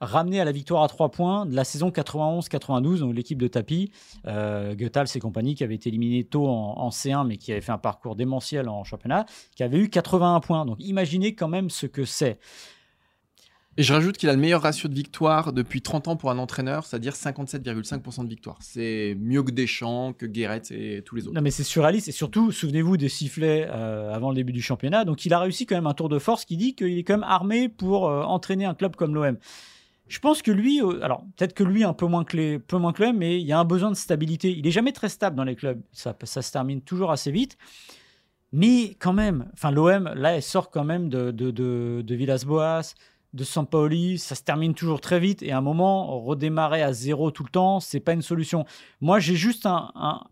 ramener 0.00 0.40
à 0.40 0.44
la 0.44 0.52
victoire 0.52 0.84
à 0.84 0.88
3 0.88 1.10
points 1.10 1.46
de 1.46 1.56
la 1.56 1.64
saison 1.64 1.90
91-92, 1.90 3.00
donc 3.00 3.14
l'équipe 3.14 3.38
de 3.38 3.48
tapis, 3.48 3.90
euh, 4.28 4.76
Goethals 4.76 5.08
et 5.16 5.18
compagnie, 5.18 5.56
qui 5.56 5.64
avait 5.64 5.74
été 5.74 5.88
éliminé 5.88 6.22
tôt 6.22 6.46
en, 6.48 6.88
C1, 6.90 7.26
mais 7.26 7.38
qui 7.38 7.50
avait 7.50 7.60
fait 7.60 7.72
un 7.72 7.78
parcours 7.78 8.14
démentiel 8.14 8.68
en 8.68 8.84
championnat, 8.84 9.26
qui 9.56 9.64
avait 9.64 9.78
eu 9.78 9.88
81 9.88 10.38
points. 10.38 10.64
Donc 10.64 10.76
imaginez 10.78 11.34
quand 11.34 11.48
même 11.48 11.70
ce 11.70 11.86
que 11.86 12.04
c'est. 12.04 12.38
Et 13.78 13.82
je 13.82 13.92
rajoute 13.94 14.18
qu'il 14.18 14.28
a 14.28 14.34
le 14.34 14.38
meilleur 14.38 14.60
ratio 14.60 14.86
de 14.86 14.94
victoire 14.94 15.54
depuis 15.54 15.80
30 15.80 16.08
ans 16.08 16.16
pour 16.16 16.30
un 16.30 16.36
entraîneur, 16.36 16.84
c'est-à-dire 16.84 17.14
57,5% 17.14 18.24
de 18.24 18.28
victoire. 18.28 18.58
C'est 18.60 19.16
mieux 19.18 19.42
que 19.42 19.50
Deschamps, 19.50 20.12
que 20.12 20.26
Guéret 20.26 20.60
et 20.70 21.00
tous 21.02 21.16
les 21.16 21.26
autres. 21.26 21.34
Non, 21.34 21.40
mais 21.40 21.50
c'est 21.50 21.64
surréaliste. 21.64 22.08
Et 22.08 22.12
surtout, 22.12 22.52
souvenez-vous 22.52 22.98
des 22.98 23.08
sifflets 23.08 23.66
euh, 23.70 24.12
avant 24.12 24.28
le 24.28 24.36
début 24.36 24.52
du 24.52 24.60
championnat. 24.60 25.06
Donc, 25.06 25.24
il 25.24 25.32
a 25.32 25.38
réussi 25.38 25.64
quand 25.64 25.74
même 25.74 25.86
un 25.86 25.94
tour 25.94 26.10
de 26.10 26.18
force 26.18 26.44
qui 26.44 26.58
dit 26.58 26.74
qu'il 26.74 26.98
est 26.98 27.02
quand 27.02 27.14
même 27.14 27.22
armé 27.26 27.70
pour 27.70 28.08
euh, 28.08 28.22
entraîner 28.24 28.66
un 28.66 28.74
club 28.74 28.94
comme 28.94 29.14
l'OM. 29.14 29.38
Je 30.06 30.18
pense 30.18 30.42
que 30.42 30.50
lui, 30.50 30.82
euh, 30.82 31.02
alors 31.02 31.24
peut-être 31.38 31.54
que 31.54 31.64
lui 31.64 31.82
un 31.82 31.94
peu 31.94 32.04
moins 32.04 32.24
que 32.24 32.36
les, 32.36 32.58
peu 32.58 32.76
moins 32.76 32.92
que 32.92 33.02
l'OM, 33.02 33.16
mais 33.16 33.40
il 33.40 33.46
y 33.46 33.52
a 33.52 33.58
un 33.58 33.64
besoin 33.64 33.90
de 33.90 33.96
stabilité. 33.96 34.50
Il 34.50 34.66
est 34.66 34.70
jamais 34.70 34.92
très 34.92 35.08
stable 35.08 35.34
dans 35.34 35.44
les 35.44 35.56
clubs. 35.56 35.80
Ça, 35.92 36.14
se 36.22 36.52
termine 36.52 36.82
toujours 36.82 37.10
assez 37.10 37.30
vite. 37.30 37.56
Mais 38.52 38.96
quand 38.98 39.14
même, 39.14 39.48
enfin 39.54 39.70
l'OM, 39.70 40.12
là, 40.14 40.36
elle 40.36 40.42
sort 40.42 40.68
quand 40.68 40.84
même 40.84 41.08
de, 41.08 41.30
de, 41.30 41.50
de, 41.50 42.02
de 42.04 42.14
Villas-Boas, 42.14 42.92
de 43.32 43.44
Sampaoli, 43.44 44.18
ça 44.18 44.34
se 44.34 44.42
termine 44.42 44.74
toujours 44.74 45.00
très 45.00 45.20
vite 45.20 45.42
et 45.42 45.52
à 45.52 45.58
un 45.58 45.62
moment 45.62 46.20
redémarrer 46.20 46.82
à 46.82 46.92
zéro 46.92 47.30
tout 47.30 47.44
le 47.44 47.50
temps, 47.50 47.80
c'est 47.80 48.00
pas 48.00 48.12
une 48.12 48.22
solution. 48.22 48.64
Moi, 49.00 49.20
j'ai 49.20 49.36
juste 49.36 49.66
un, 49.66 49.90
un 49.94 50.22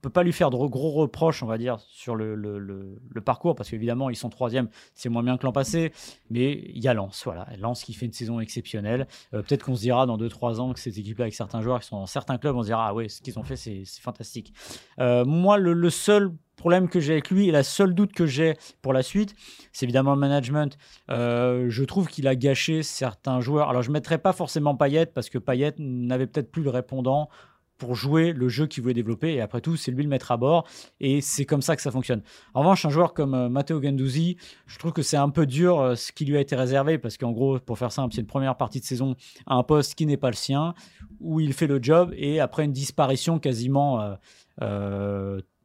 peut 0.00 0.10
pas 0.10 0.22
lui 0.22 0.32
faire 0.32 0.50
de 0.50 0.56
gros 0.56 0.90
reproches, 0.90 1.42
on 1.42 1.46
va 1.46 1.58
dire, 1.58 1.78
sur 1.80 2.16
le, 2.16 2.34
le, 2.34 2.58
le, 2.58 3.20
parcours, 3.20 3.54
parce 3.54 3.70
qu'évidemment, 3.70 4.10
ils 4.10 4.16
sont 4.16 4.30
troisième, 4.30 4.68
c'est 4.94 5.08
moins 5.08 5.22
bien 5.22 5.36
que 5.36 5.44
l'an 5.44 5.52
passé, 5.52 5.92
mais 6.30 6.52
il 6.74 6.82
y 6.82 6.88
a 6.88 6.94
Lens, 6.94 7.22
voilà, 7.24 7.46
Lens 7.58 7.84
qui 7.84 7.92
fait 7.92 8.06
une 8.06 8.12
saison 8.12 8.40
exceptionnelle. 8.40 9.06
Euh, 9.34 9.42
peut-être 9.42 9.64
qu'on 9.64 9.76
se 9.76 9.82
dira 9.82 10.06
dans 10.06 10.16
2-3 10.16 10.58
ans 10.60 10.72
que 10.72 10.80
cette 10.80 10.96
équipe-là, 10.96 11.24
avec 11.24 11.34
certains 11.34 11.60
joueurs 11.60 11.80
qui 11.80 11.88
sont 11.88 11.98
dans 11.98 12.06
certains 12.06 12.38
clubs, 12.38 12.56
on 12.56 12.62
se 12.62 12.68
dira, 12.68 12.88
ah 12.88 12.94
ouais, 12.94 13.08
ce 13.08 13.20
qu'ils 13.20 13.38
ont 13.38 13.42
fait, 13.42 13.56
c'est 13.56 13.84
fantastique. 14.00 14.54
Euh, 14.98 15.24
moi, 15.24 15.58
le, 15.58 15.90
seul 15.90 16.32
problème 16.60 16.88
que 16.88 17.00
j'ai 17.00 17.14
avec 17.14 17.30
lui 17.30 17.48
et 17.48 17.50
la 17.50 17.62
seule 17.62 17.94
doute 17.94 18.12
que 18.12 18.26
j'ai 18.26 18.54
pour 18.82 18.92
la 18.92 19.02
suite, 19.02 19.34
c'est 19.72 19.86
évidemment 19.86 20.12
le 20.12 20.20
management. 20.20 20.76
Euh, 21.10 21.66
je 21.70 21.84
trouve 21.84 22.06
qu'il 22.06 22.28
a 22.28 22.36
gâché 22.36 22.82
certains 22.82 23.40
joueurs. 23.40 23.70
Alors 23.70 23.82
je 23.82 23.88
ne 23.88 23.94
mettrais 23.94 24.18
pas 24.18 24.34
forcément 24.34 24.76
Payet 24.76 25.06
parce 25.06 25.30
que 25.30 25.38
Payet 25.38 25.74
n'avait 25.78 26.26
peut-être 26.26 26.52
plus 26.52 26.62
le 26.62 26.68
répondant 26.68 27.30
pour 27.78 27.94
jouer 27.94 28.34
le 28.34 28.50
jeu 28.50 28.66
qu'il 28.66 28.82
voulait 28.82 28.94
développer. 28.94 29.32
Et 29.32 29.40
après 29.40 29.62
tout, 29.62 29.74
c'est 29.76 29.90
lui 29.90 30.02
le 30.02 30.08
mettre 30.10 30.32
à 30.32 30.36
bord. 30.36 30.66
Et 31.00 31.22
c'est 31.22 31.46
comme 31.46 31.62
ça 31.62 31.76
que 31.76 31.82
ça 31.82 31.90
fonctionne. 31.90 32.22
En 32.52 32.60
revanche, 32.60 32.84
un 32.84 32.90
joueur 32.90 33.14
comme 33.14 33.32
euh, 33.32 33.48
Matteo 33.48 33.80
Ganduzzi, 33.80 34.36
je 34.66 34.78
trouve 34.78 34.92
que 34.92 35.00
c'est 35.00 35.16
un 35.16 35.30
peu 35.30 35.46
dur 35.46 35.80
euh, 35.80 35.94
ce 35.94 36.12
qui 36.12 36.26
lui 36.26 36.36
a 36.36 36.40
été 36.40 36.56
réservé. 36.56 36.98
Parce 36.98 37.16
qu'en 37.16 37.32
gros, 37.32 37.58
pour 37.58 37.78
faire 37.78 37.90
simple, 37.90 38.14
c'est 38.14 38.20
une 38.20 38.26
première 38.26 38.58
partie 38.58 38.80
de 38.80 38.84
saison 38.84 39.16
à 39.46 39.54
un 39.54 39.62
poste 39.62 39.94
qui 39.94 40.04
n'est 40.04 40.18
pas 40.18 40.28
le 40.28 40.36
sien, 40.36 40.74
où 41.20 41.40
il 41.40 41.54
fait 41.54 41.66
le 41.66 41.82
job. 41.82 42.12
Et 42.18 42.38
après 42.38 42.66
une 42.66 42.72
disparition 42.72 43.38
quasiment 43.38 44.14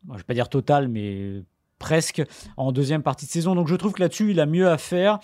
je 0.10 0.14
ne 0.14 0.18
vais 0.18 0.24
pas 0.24 0.34
dire 0.34 0.50
total, 0.50 0.88
mais 0.88 1.44
presque 1.80 2.24
en 2.58 2.72
deuxième 2.72 3.04
partie 3.04 3.26
de 3.26 3.32
saison. 3.32 3.56
Donc 3.56 3.68
je 3.68 3.76
trouve 3.76 3.94
que 3.94 4.02
là-dessus, 4.02 4.32
il 4.32 4.40
a 4.40 4.46
mieux 4.46 4.70
à 4.70 4.78
faire. 4.78 5.20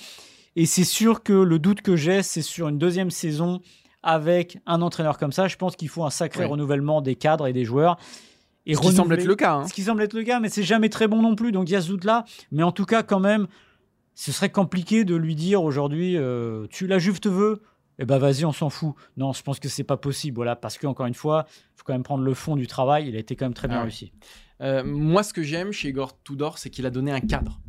Et 0.56 0.66
c'est 0.66 0.84
sûr 0.84 1.24
que 1.24 1.34
le 1.34 1.60
doute 1.60 1.82
que 1.82 1.96
j'ai, 1.96 2.24
c'est 2.24 2.42
sur 2.42 2.68
une 2.68 2.78
deuxième 2.78 3.10
saison 3.10 3.62
avec 4.04 4.60
un 4.66 4.82
entraîneur 4.82 5.18
comme 5.18 5.32
ça. 5.32 5.48
Je 5.48 5.56
pense 5.56 5.76
qu'il 5.76 5.90
faut 5.90 6.04
un 6.04 6.10
sacré 6.10 6.46
renouvellement 6.46 7.02
des 7.02 7.16
cadres 7.16 7.48
et 7.48 7.54
des 7.54 7.66
joueurs. 7.66 7.98
Et 8.66 8.76
ce 8.76 8.82
qui 8.82 8.92
semble 8.94 9.16
être 9.16 9.26
le 9.26 9.36
cas. 9.36 9.56
Hein. 9.56 9.68
Ce 9.68 9.74
qui 9.74 9.84
semble 9.84 10.02
être 10.04 10.14
le 10.14 10.24
cas, 10.24 10.40
mais 10.40 10.50
c'est 10.50 10.64
jamais 10.64 10.90
très 10.90 11.08
bon 11.08 11.22
non 11.22 11.36
plus. 11.36 11.52
Donc 11.52 11.70
il 11.70 11.74
y 11.74 11.76
a 11.76 11.82
ce 11.82 11.88
doute-là. 11.88 12.26
Mais 12.52 12.64
en 12.64 12.72
tout 12.72 12.86
cas, 12.86 13.02
quand 13.02 13.20
même, 13.20 13.48
ce 14.14 14.32
serait 14.32 14.52
compliqué 14.52 15.04
de 15.04 15.16
lui 15.16 15.36
dire 15.36 15.64
aujourd'hui, 15.64 16.18
euh, 16.18 16.68
tu 16.70 16.86
la 16.86 17.00
Juve 17.00 17.20
te 17.20 17.30
veut 17.30 17.62
eh 18.02 18.06
ben 18.06 18.18
vas-y, 18.18 18.46
on 18.46 18.52
s'en 18.52 18.72
fout. 18.72 18.96
Non, 19.16 19.32
je 19.32 19.44
pense 19.44 19.60
que 19.60 19.70
c'est 19.70 19.84
pas 19.84 19.96
possible, 19.96 20.34
voilà, 20.34 20.56
parce 20.56 20.80
que 20.80 20.88
encore 20.88 21.06
une 21.06 21.14
fois, 21.14 21.46
il 21.48 21.78
faut 21.78 21.84
quand 21.86 21.94
même 21.94 22.02
prendre 22.02 22.24
le 22.24 22.34
fond 22.34 22.56
du 22.56 22.66
travail. 22.66 23.08
Il 23.08 23.16
a 23.16 23.20
été 23.20 23.36
quand 23.36 23.46
même 23.46 23.54
très 23.54 23.68
bien 23.68 23.78
ah 23.78 23.84
réussi. 23.84 24.12
Euh, 24.62 24.84
moi, 24.84 25.22
ce 25.22 25.34
que 25.34 25.44
j'aime 25.44 25.72
chez 25.72 25.90
Igor 25.90 26.20
Tudor, 26.24 26.58
c'est 26.58 26.72
qu'il 26.72 26.88
a 26.88 26.90
donné 26.90 27.12
un 27.12 27.20
cadre. 27.20 27.62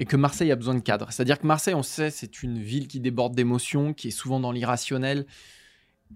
Et 0.00 0.06
que 0.06 0.16
Marseille 0.16 0.50
a 0.50 0.56
besoin 0.56 0.74
de 0.74 0.80
cadre. 0.80 1.12
C'est-à-dire 1.12 1.38
que 1.38 1.46
Marseille, 1.46 1.74
on 1.74 1.82
sait, 1.82 2.10
c'est 2.10 2.42
une 2.42 2.62
ville 2.62 2.88
qui 2.88 2.98
déborde 2.98 3.34
d'émotions, 3.34 3.92
qui 3.92 4.08
est 4.08 4.12
souvent 4.12 4.40
dans 4.40 4.52
l'irrationnel. 4.52 5.26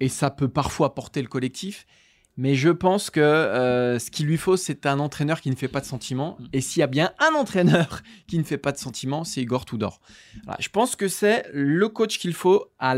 Et 0.01 0.09
ça 0.09 0.31
peut 0.31 0.49
parfois 0.49 0.95
porter 0.95 1.21
le 1.21 1.29
collectif. 1.29 1.87
Mais 2.39 2.55
je 2.55 2.71
pense 2.71 3.11
que 3.11 3.21
euh, 3.21 3.99
ce 3.99 4.11
qu'il 4.11 4.27
lui 4.27 4.39
faut, 4.39 4.57
c'est 4.57 4.87
un 4.87 4.99
entraîneur 4.99 5.43
qui 5.43 5.51
ne 5.51 5.57
fait 5.57 5.69
pas 5.69 5.81
de 5.81 5.87
sentiments. 5.87 6.39
Et 6.55 6.63
s'il 6.63 6.81
y 6.81 6.83
a 6.83 6.87
bien 6.87 7.13
un 7.19 7.35
entraîneur 7.35 8.03
qui 8.29 8.39
ne 8.39 8.45
fait 8.45 8.59
pas 8.59 8.73
de 8.73 8.79
sentiments, 8.79 9.25
c'est 9.25 9.43
Igor 9.43 9.67
Tudor. 9.67 10.01
je 10.59 10.69
pense 10.71 10.97
que 10.97 11.09
c'est 11.09 11.47
le 11.53 11.89
coach 11.89 12.19
qu'il 12.19 12.33
faut 12.33 12.73
à 12.79 12.97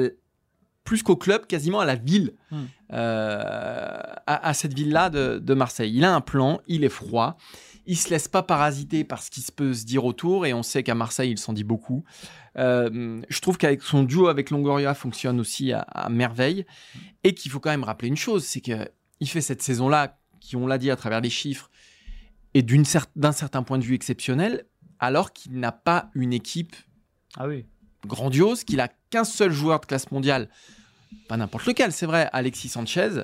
plus 0.89 1.03
qu'au 1.03 1.17
club, 1.17 1.47
quasiment 1.47 1.81
à 1.81 1.85
la 1.85 1.97
ville, 1.97 2.33
hmm. 2.51 2.65
euh, 2.95 4.01
à, 4.27 4.55
cette 4.55 4.73
ville-là 4.73 5.11
de, 5.11 5.53
Marseille. 5.55 5.93
Il 5.95 6.03
a 6.03 6.15
un 6.15 6.23
plan, 6.23 6.63
il 6.67 6.83
est 6.83 6.89
froid, 6.89 7.37
il 7.85 7.99
se 7.99 8.09
laisse 8.09 8.27
pas 8.27 8.43
parasiter 8.43 9.05
par 9.05 9.23
ce 9.23 9.31
qui 9.31 9.43
se 9.43 9.53
peut 9.53 9.75
se 9.75 9.85
dire 9.85 10.07
autour, 10.07 10.47
et 10.47 10.55
on 10.55 10.63
sait 10.63 10.83
qu'à 10.83 10.95
Marseille, 10.95 11.31
il 11.31 11.37
s'en 11.37 11.53
dit 11.53 11.63
beaucoup. 11.63 12.05
Euh, 12.57 13.21
je 13.29 13.41
trouve 13.41 13.59
qu'avec 13.59 13.83
son 13.83 14.03
duo 14.03 14.29
avec 14.29 14.49
Longoria 14.49 14.95
fonctionne 14.95 15.41
aussi 15.41 15.75
à, 15.75 16.09
merveille, 16.11 16.65
et 17.23 17.35
qu'il 17.35 17.51
faut 17.51 17.61
quand 17.61 17.69
même 17.69 17.85
rappeler 17.85 18.09
une 18.09 18.17
chose, 18.17 18.47
c'est 18.47 18.63
que 18.63 18.89
il 19.21 19.29
fait 19.29 19.43
cette 19.43 19.61
saison-là, 19.61 20.19
qui 20.41 20.57
on 20.57 20.67
l'a 20.67 20.79
dit 20.79 20.91
à 20.91 20.97
travers 20.97 21.21
les 21.21 21.29
chiffres, 21.29 21.71
et 22.55 22.63
d'un 22.63 23.33
certain 23.33 23.63
point 23.63 23.77
de 23.77 23.85
vue 23.85 23.95
exceptionnel, 23.95 24.65
alors 25.01 25.35
qu'il 25.35 25.61
n'a 25.61 25.73
pas 25.73 26.11
une 26.15 26.33
équipe 26.33 26.77
ah 27.37 27.47
oui. 27.47 27.67
grandiose, 28.07 28.65
qu'il 28.65 28.81
a 28.81 28.89
qu'un 29.11 29.25
seul 29.25 29.53
joueur 29.53 29.81
de 29.81 29.85
classe 29.85 30.11
mondiale 30.11 30.49
pas 31.29 31.37
n'importe 31.37 31.67
lequel, 31.67 31.93
c'est 31.93 32.07
vrai, 32.07 32.29
Alexis 32.33 32.69
Sanchez, 32.69 33.23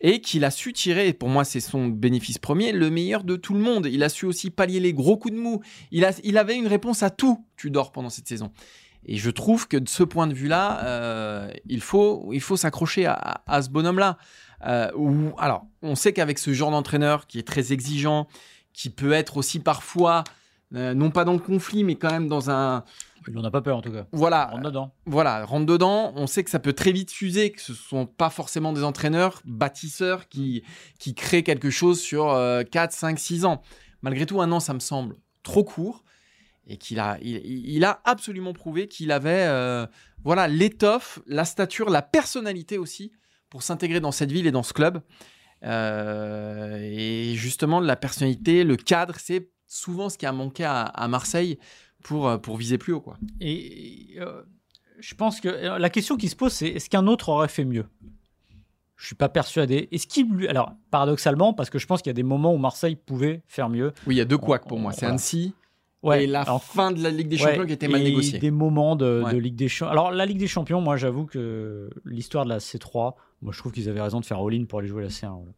et 0.00 0.20
qu'il 0.20 0.44
a 0.44 0.50
su 0.50 0.72
tirer, 0.72 1.12
pour 1.12 1.28
moi 1.28 1.44
c'est 1.44 1.60
son 1.60 1.86
bénéfice 1.86 2.38
premier, 2.38 2.72
le 2.72 2.90
meilleur 2.90 3.24
de 3.24 3.36
tout 3.36 3.54
le 3.54 3.60
monde. 3.60 3.86
Il 3.90 4.02
a 4.02 4.08
su 4.08 4.26
aussi 4.26 4.50
pallier 4.50 4.80
les 4.80 4.92
gros 4.92 5.16
coups 5.16 5.34
de 5.34 5.40
mou. 5.40 5.62
Il, 5.90 6.04
a, 6.04 6.12
il 6.24 6.38
avait 6.38 6.56
une 6.56 6.66
réponse 6.66 7.02
à 7.02 7.10
tout, 7.10 7.44
tu 7.56 7.70
dors 7.70 7.92
pendant 7.92 8.10
cette 8.10 8.28
saison. 8.28 8.50
Et 9.06 9.16
je 9.16 9.30
trouve 9.30 9.68
que 9.68 9.76
de 9.76 9.88
ce 9.88 10.02
point 10.02 10.26
de 10.26 10.34
vue-là, 10.34 10.84
euh, 10.84 11.50
il 11.66 11.80
faut, 11.80 12.30
il 12.32 12.40
faut 12.40 12.56
s'accrocher 12.56 13.06
à, 13.06 13.62
ce 13.62 13.68
bonhomme-là. 13.68 14.16
Euh, 14.66 14.90
alors, 15.38 15.66
on 15.82 15.94
sait 15.94 16.12
qu'avec 16.12 16.38
ce 16.38 16.52
genre 16.52 16.70
d'entraîneur 16.70 17.26
qui 17.26 17.38
est 17.38 17.46
très 17.46 17.72
exigeant, 17.72 18.28
qui 18.72 18.88
peut 18.90 19.12
être 19.12 19.36
aussi 19.36 19.60
parfois, 19.60 20.24
euh, 20.74 20.94
non 20.94 21.10
pas 21.10 21.24
dans 21.24 21.32
le 21.32 21.38
conflit, 21.38 21.84
mais 21.84 21.94
quand 21.96 22.10
même 22.10 22.28
dans 22.28 22.50
un, 22.50 22.84
il 23.26 23.34
n'en 23.34 23.44
a 23.44 23.50
pas 23.50 23.62
peur 23.62 23.76
en 23.76 23.82
tout 23.82 23.92
cas. 23.92 24.06
Voilà. 24.12 24.46
Rentre 24.46 24.62
dedans. 24.62 24.94
Voilà, 25.06 25.44
rentre 25.44 25.66
dedans. 25.66 26.12
On 26.16 26.26
sait 26.26 26.44
que 26.44 26.50
ça 26.50 26.58
peut 26.58 26.72
très 26.72 26.92
vite 26.92 27.10
fuser, 27.10 27.52
que 27.52 27.60
ce 27.60 27.72
ne 27.72 27.76
sont 27.76 28.06
pas 28.06 28.30
forcément 28.30 28.72
des 28.72 28.84
entraîneurs 28.84 29.40
bâtisseurs 29.44 30.28
qui, 30.28 30.62
qui 30.98 31.14
créent 31.14 31.42
quelque 31.42 31.70
chose 31.70 32.00
sur 32.00 32.38
4, 32.70 32.92
5, 32.92 33.18
6 33.18 33.44
ans. 33.44 33.62
Malgré 34.02 34.26
tout, 34.26 34.40
un 34.40 34.52
an, 34.52 34.60
ça 34.60 34.74
me 34.74 34.80
semble 34.80 35.16
trop 35.42 35.64
court. 35.64 36.04
et 36.66 36.76
qu'il 36.76 36.98
a, 36.98 37.18
il, 37.22 37.36
il 37.46 37.84
a 37.84 38.00
absolument 38.04 38.52
prouvé 38.52 38.88
qu'il 38.88 39.12
avait 39.12 39.46
euh, 39.46 39.86
voilà 40.24 40.48
l'étoffe, 40.48 41.20
la 41.26 41.44
stature, 41.44 41.90
la 41.90 42.02
personnalité 42.02 42.78
aussi 42.78 43.12
pour 43.50 43.62
s'intégrer 43.62 44.00
dans 44.00 44.10
cette 44.10 44.32
ville 44.32 44.46
et 44.46 44.50
dans 44.50 44.62
ce 44.62 44.72
club. 44.72 45.00
Euh, 45.62 46.78
et 46.82 47.34
justement, 47.36 47.80
la 47.80 47.96
personnalité, 47.96 48.64
le 48.64 48.76
cadre, 48.76 49.14
c'est 49.18 49.48
souvent 49.74 50.08
ce 50.08 50.16
qui 50.18 50.26
a 50.26 50.32
manqué 50.32 50.62
à, 50.64 50.82
à 50.82 51.08
Marseille 51.08 51.58
pour, 52.04 52.28
euh, 52.28 52.38
pour 52.38 52.56
viser 52.56 52.78
plus 52.78 52.92
haut. 52.92 53.00
Quoi. 53.00 53.16
Et 53.40 54.14
euh, 54.18 54.42
je 55.00 55.14
pense 55.14 55.40
que 55.40 55.48
euh, 55.48 55.78
la 55.78 55.90
question 55.90 56.16
qui 56.16 56.28
se 56.28 56.36
pose, 56.36 56.52
c'est 56.52 56.68
est-ce 56.68 56.88
qu'un 56.88 57.06
autre 57.08 57.28
aurait 57.30 57.48
fait 57.48 57.64
mieux? 57.64 57.86
Je 58.96 59.06
suis 59.06 59.16
pas 59.16 59.28
persuadé. 59.28 59.88
Est-ce 59.90 60.06
qu'il 60.06 60.30
lui- 60.30 60.46
alors 60.48 60.72
paradoxalement, 60.90 61.52
parce 61.52 61.68
que 61.70 61.78
je 61.80 61.86
pense 61.86 62.00
qu'il 62.00 62.10
y 62.10 62.12
a 62.12 62.14
des 62.14 62.22
moments 62.22 62.54
où 62.54 62.58
Marseille 62.58 62.94
pouvait 62.96 63.42
faire 63.48 63.68
mieux. 63.68 63.92
Oui, 64.06 64.14
il 64.14 64.18
y 64.18 64.20
a 64.20 64.24
deux 64.24 64.38
couacs 64.38 64.66
pour 64.68 64.78
moi. 64.78 64.92
C'est 64.92 65.00
Voilà. 65.00 65.14
Annecy 65.14 65.54
Ouais. 66.04 66.24
et 66.24 66.26
la 66.26 66.42
alors, 66.42 66.62
fin 66.62 66.92
de 66.92 67.02
la 67.02 67.10
Ligue 67.10 67.28
des 67.28 67.36
ouais, 67.42 67.50
Champions 67.52 67.66
qui 67.66 67.72
était 67.72 67.88
mal 67.88 68.02
et 68.02 68.04
négociée. 68.04 68.38
Des 68.38 68.50
moments 68.50 68.94
de, 68.94 69.22
Ouais. 69.24 69.32
de 69.32 69.38
Ligue 69.38 69.56
des 69.56 69.68
Champions. 69.68 69.90
Alors 69.90 70.10
la 70.12 70.26
Ligue 70.26 70.36
des 70.38 70.46
Champions, 70.46 70.80
moi 70.82 70.96
j'avoue 70.98 71.24
que 71.26 71.90
l'histoire 72.04 72.44
de 72.44 72.50
la 72.50 72.58
C3, 72.58 73.14
moi 73.42 73.52
je 73.52 73.58
trouve 73.58 73.72
qu'ils 73.72 73.88
avaient 73.88 74.02
raison 74.02 74.20
de 74.20 74.24
faire 74.26 74.38
all-in 74.38 74.64
pour 74.66 74.78
aller 74.78 74.88
jouer 74.88 75.02
la 75.02 75.08
C1. 75.08 75.28
voilà. 75.34 75.52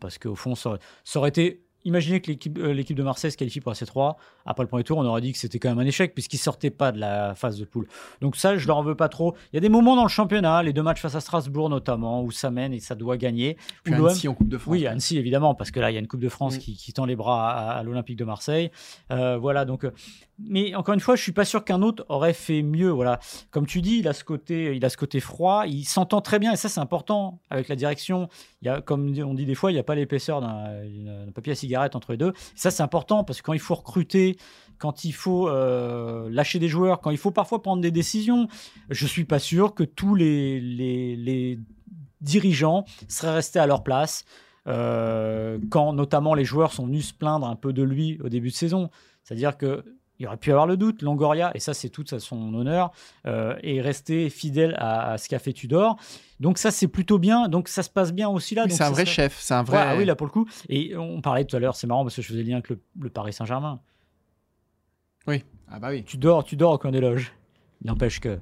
Parce 0.00 0.18
qu'au 0.18 0.34
fond, 0.34 0.54
ça 0.56 0.70
aurait, 0.70 0.78
ça 1.04 1.18
aurait 1.20 1.28
été. 1.30 1.63
Imaginez 1.84 2.20
que 2.20 2.28
l'équipe 2.30 2.58
euh, 2.58 2.72
l'équipe 2.72 2.96
de 2.96 3.02
Marseille 3.02 3.30
se 3.30 3.36
qualifie 3.36 3.60
pour 3.60 3.70
la 3.70 3.76
C3. 3.76 4.14
Après 4.46 4.62
le 4.62 4.68
premier 4.68 4.84
tour, 4.84 4.98
on 4.98 5.04
aurait 5.04 5.20
dit 5.20 5.32
que 5.32 5.38
c'était 5.38 5.58
quand 5.58 5.68
même 5.68 5.78
un 5.78 5.86
échec 5.86 6.14
puisqu'ils 6.14 6.38
sortaient 6.38 6.70
pas 6.70 6.92
de 6.92 6.98
la 6.98 7.34
phase 7.34 7.58
de 7.58 7.64
poule. 7.64 7.86
Donc 8.20 8.36
ça, 8.36 8.56
je 8.56 8.66
leur 8.66 8.78
en 8.78 8.82
veux 8.82 8.94
pas 8.94 9.08
trop. 9.08 9.34
Il 9.52 9.56
y 9.56 9.58
a 9.58 9.60
des 9.60 9.68
moments 9.68 9.96
dans 9.96 10.02
le 10.02 10.08
championnat, 10.08 10.62
les 10.62 10.72
deux 10.72 10.82
matchs 10.82 11.00
face 11.00 11.14
à 11.14 11.20
Strasbourg 11.20 11.68
notamment, 11.68 12.22
où 12.22 12.30
ça 12.30 12.50
mène 12.50 12.72
et 12.72 12.80
ça 12.80 12.94
doit 12.94 13.16
gagner. 13.16 13.56
Puis 13.82 13.94
où 13.94 14.06
Annecy 14.06 14.28
en 14.28 14.34
Coupe 14.34 14.48
de 14.48 14.58
France. 14.58 14.72
oui, 14.72 14.86
Annecy 14.86 15.18
évidemment, 15.18 15.54
parce 15.54 15.70
que 15.70 15.80
là, 15.80 15.90
il 15.90 15.94
y 15.94 15.96
a 15.96 16.00
une 16.00 16.08
Coupe 16.08 16.20
de 16.20 16.28
France 16.28 16.56
Mm. 16.56 16.58
qui, 16.58 16.76
qui 16.76 16.92
tend 16.92 17.04
les 17.04 17.16
bras 17.16 17.50
à, 17.50 17.70
à 17.78 17.82
l'Olympique 17.82 18.16
de 18.16 18.24
Marseille. 18.24 18.70
Euh, 19.10 19.36
voilà, 19.38 19.64
donc. 19.64 19.86
Mais 20.38 20.74
encore 20.74 20.94
une 20.94 21.00
fois, 21.00 21.16
je 21.16 21.22
suis 21.22 21.32
pas 21.32 21.44
sûr 21.44 21.64
qu'un 21.64 21.82
autre 21.82 22.04
aurait 22.08 22.32
fait 22.32 22.62
mieux. 22.62 22.90
Voilà, 22.90 23.20
comme 23.50 23.66
tu 23.66 23.80
dis, 23.80 23.98
il 23.98 24.08
a 24.08 24.12
ce 24.12 24.24
côté, 24.24 24.74
il 24.74 24.84
a 24.84 24.88
ce 24.88 24.96
côté 24.96 25.20
froid. 25.20 25.64
Il 25.66 25.84
s'entend 25.84 26.20
très 26.20 26.38
bien, 26.38 26.52
et 26.52 26.56
ça, 26.56 26.68
c'est 26.68 26.80
important 26.80 27.40
avec 27.50 27.68
la 27.68 27.76
direction. 27.76 28.28
Il 28.62 28.66
y 28.66 28.68
a, 28.68 28.80
comme 28.80 29.14
on 29.18 29.34
dit 29.34 29.46
des 29.46 29.54
fois, 29.54 29.70
il 29.70 29.74
n'y 29.74 29.80
a 29.80 29.84
pas 29.84 29.94
l'épaisseur 29.94 30.40
d'un 30.40 31.30
papier 31.34 31.52
à 31.52 31.56
cigarette 31.56 31.94
entre 31.94 32.12
les 32.12 32.18
deux. 32.18 32.32
Ça, 32.54 32.70
c'est 32.70 32.82
important 32.82 33.22
parce 33.24 33.40
que 33.40 33.46
quand 33.46 33.52
il 33.52 33.60
faut 33.60 33.74
recruter, 33.74 34.36
quand 34.78 35.04
il 35.04 35.12
faut 35.12 35.48
euh, 35.48 36.28
lâcher 36.30 36.58
des 36.58 36.68
joueurs, 36.68 37.00
quand 37.00 37.10
il 37.10 37.18
faut 37.18 37.30
parfois 37.30 37.62
prendre 37.62 37.80
des 37.80 37.92
décisions, 37.92 38.48
je 38.90 39.06
suis 39.06 39.24
pas 39.24 39.38
sûr 39.38 39.74
que 39.74 39.84
tous 39.84 40.14
les 40.14 41.58
dirigeants 42.20 42.84
seraient 43.06 43.34
restés 43.34 43.60
à 43.60 43.66
leur 43.66 43.84
place. 43.84 44.24
euh, 44.66 45.58
quand 45.70 45.92
notamment 45.92 46.34
les 46.34 46.44
joueurs 46.44 46.72
sont 46.72 46.86
venus 46.86 47.08
se 47.08 47.14
plaindre 47.14 47.46
un 47.46 47.56
peu 47.56 47.72
de 47.72 47.82
lui 47.82 48.18
au 48.22 48.28
début 48.28 48.48
de 48.48 48.54
saison. 48.54 48.90
C'est-à-dire 49.22 49.56
que 49.56 49.84
il 50.18 50.26
aurait 50.26 50.36
pu 50.36 50.50
avoir 50.50 50.66
le 50.66 50.76
doute, 50.76 51.02
Longoria, 51.02 51.50
et 51.54 51.60
ça 51.60 51.74
c'est 51.74 51.88
tout 51.88 52.04
à 52.12 52.18
son 52.20 52.54
honneur, 52.54 52.92
euh, 53.26 53.56
est 53.62 53.80
resté 53.80 54.30
fidèle 54.30 54.74
à, 54.78 55.12
à 55.12 55.18
ce 55.18 55.28
qu'a 55.28 55.38
fait 55.38 55.52
Tudor. 55.52 55.96
Donc 56.40 56.58
ça 56.58 56.70
c'est 56.70 56.88
plutôt 56.88 57.18
bien, 57.18 57.48
donc 57.48 57.68
ça 57.68 57.82
se 57.82 57.90
passe 57.90 58.12
bien 58.12 58.28
aussi 58.28 58.54
là. 58.54 58.64
Oui, 58.66 58.70
c'est 58.72 58.84
un 58.84 58.90
vrai 58.90 59.04
serait- 59.04 59.14
chef. 59.14 59.38
C'est 59.40 59.54
un 59.54 59.62
vrai. 59.62 59.76
Ouais, 59.78 59.84
ah 59.88 59.96
oui, 59.96 60.04
là 60.04 60.14
pour 60.14 60.26
le 60.26 60.32
coup. 60.32 60.46
Et 60.68 60.96
on 60.96 61.20
parlait 61.20 61.44
tout 61.44 61.56
à 61.56 61.58
l'heure, 61.58 61.74
c'est 61.76 61.86
marrant 61.86 62.04
parce 62.04 62.16
que 62.16 62.22
je 62.22 62.28
faisais 62.28 62.42
le 62.42 62.48
lien 62.48 62.54
avec 62.56 62.68
le, 62.68 62.80
le 63.00 63.10
Paris 63.10 63.32
Saint-Germain. 63.32 63.80
Ah 65.26 65.78
bah 65.80 65.88
oui. 65.90 66.04
Tu 66.04 66.18
dors, 66.18 66.44
tu 66.44 66.56
dors 66.56 66.78
loges. 66.84 67.32
Il 67.80 67.88
n'empêche 67.88 68.20
que 68.20 68.38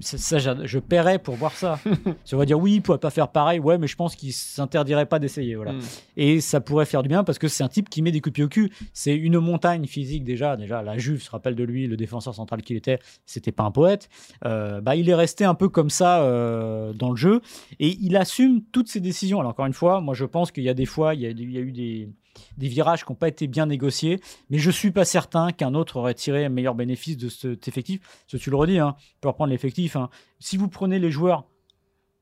ça, 0.00 0.38
je, 0.38 0.78
paierais 0.78 1.18
pour 1.18 1.34
voir 1.36 1.52
ça. 1.52 1.78
tu 2.24 2.36
vas 2.36 2.44
dire 2.44 2.58
oui, 2.58 2.74
il 2.74 2.82
pourrait 2.82 2.98
pas 2.98 3.10
faire 3.10 3.28
pareil. 3.28 3.60
Ouais, 3.60 3.78
mais 3.78 3.86
je 3.86 3.96
pense 3.96 4.16
qu'il 4.16 4.32
s'interdirait 4.32 5.06
pas 5.06 5.18
d'essayer. 5.18 5.54
Voilà. 5.54 5.72
Mm. 5.72 5.80
Et 6.16 6.40
ça 6.40 6.60
pourrait 6.60 6.86
faire 6.86 7.02
du 7.02 7.08
bien 7.08 7.24
parce 7.24 7.38
que 7.38 7.48
c'est 7.48 7.64
un 7.64 7.68
type 7.68 7.88
qui 7.88 8.02
met 8.02 8.10
des 8.10 8.20
coups 8.20 8.32
de 8.32 8.34
pied 8.34 8.44
au 8.44 8.48
cul. 8.48 8.70
C'est 8.92 9.14
une 9.14 9.38
montagne 9.38 9.86
physique 9.86 10.24
déjà. 10.24 10.56
Déjà, 10.56 10.82
la 10.82 10.98
Juve 10.98 11.22
se 11.22 11.30
rappelle 11.30 11.54
de 11.54 11.64
lui, 11.64 11.86
le 11.86 11.96
défenseur 11.96 12.34
central 12.34 12.62
qu'il 12.62 12.76
était. 12.76 12.98
C'était 13.26 13.52
pas 13.52 13.64
un 13.64 13.70
poète. 13.70 14.08
Euh, 14.44 14.80
bah, 14.80 14.96
il 14.96 15.08
est 15.08 15.14
resté 15.14 15.44
un 15.44 15.54
peu 15.54 15.68
comme 15.68 15.90
ça 15.90 16.22
euh, 16.22 16.92
dans 16.92 17.10
le 17.10 17.16
jeu 17.16 17.40
et 17.78 17.96
il 18.00 18.16
assume 18.16 18.62
toutes 18.72 18.88
ses 18.88 19.00
décisions. 19.00 19.40
Alors 19.40 19.50
encore 19.50 19.66
une 19.66 19.72
fois, 19.72 20.00
moi 20.00 20.14
je 20.14 20.24
pense 20.24 20.50
qu'il 20.50 20.64
y 20.64 20.68
a 20.68 20.74
des 20.74 20.86
fois, 20.86 21.14
il 21.14 21.20
y 21.20 21.26
a, 21.26 21.30
il 21.30 21.50
y 21.50 21.58
a 21.58 21.60
eu 21.60 21.72
des, 21.72 22.08
des 22.56 22.68
virages 22.68 23.04
qui 23.04 23.12
n'ont 23.12 23.16
pas 23.16 23.28
été 23.28 23.46
bien 23.46 23.66
négociés, 23.66 24.20
mais 24.50 24.58
je 24.58 24.70
suis 24.70 24.90
pas 24.90 25.04
certain 25.04 25.52
qu'un 25.52 25.74
autre 25.74 25.96
aurait 25.96 26.14
tiré 26.14 26.44
un 26.44 26.48
meilleur 26.48 26.74
bénéfice 26.74 27.16
de 27.16 27.28
cet 27.28 27.68
effectif. 27.68 28.00
Parce 28.00 28.32
que 28.32 28.36
tu 28.36 28.50
le 28.50 28.56
redis, 28.56 28.78
hein, 28.78 28.96
pour 29.20 29.32
reprendre 29.32 29.50
l'effectif, 29.50 29.96
hein, 29.96 30.10
si 30.38 30.56
vous 30.56 30.68
prenez 30.68 30.98
les 30.98 31.10
joueurs 31.10 31.44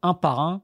un 0.02 0.14
par 0.14 0.40
un, 0.40 0.62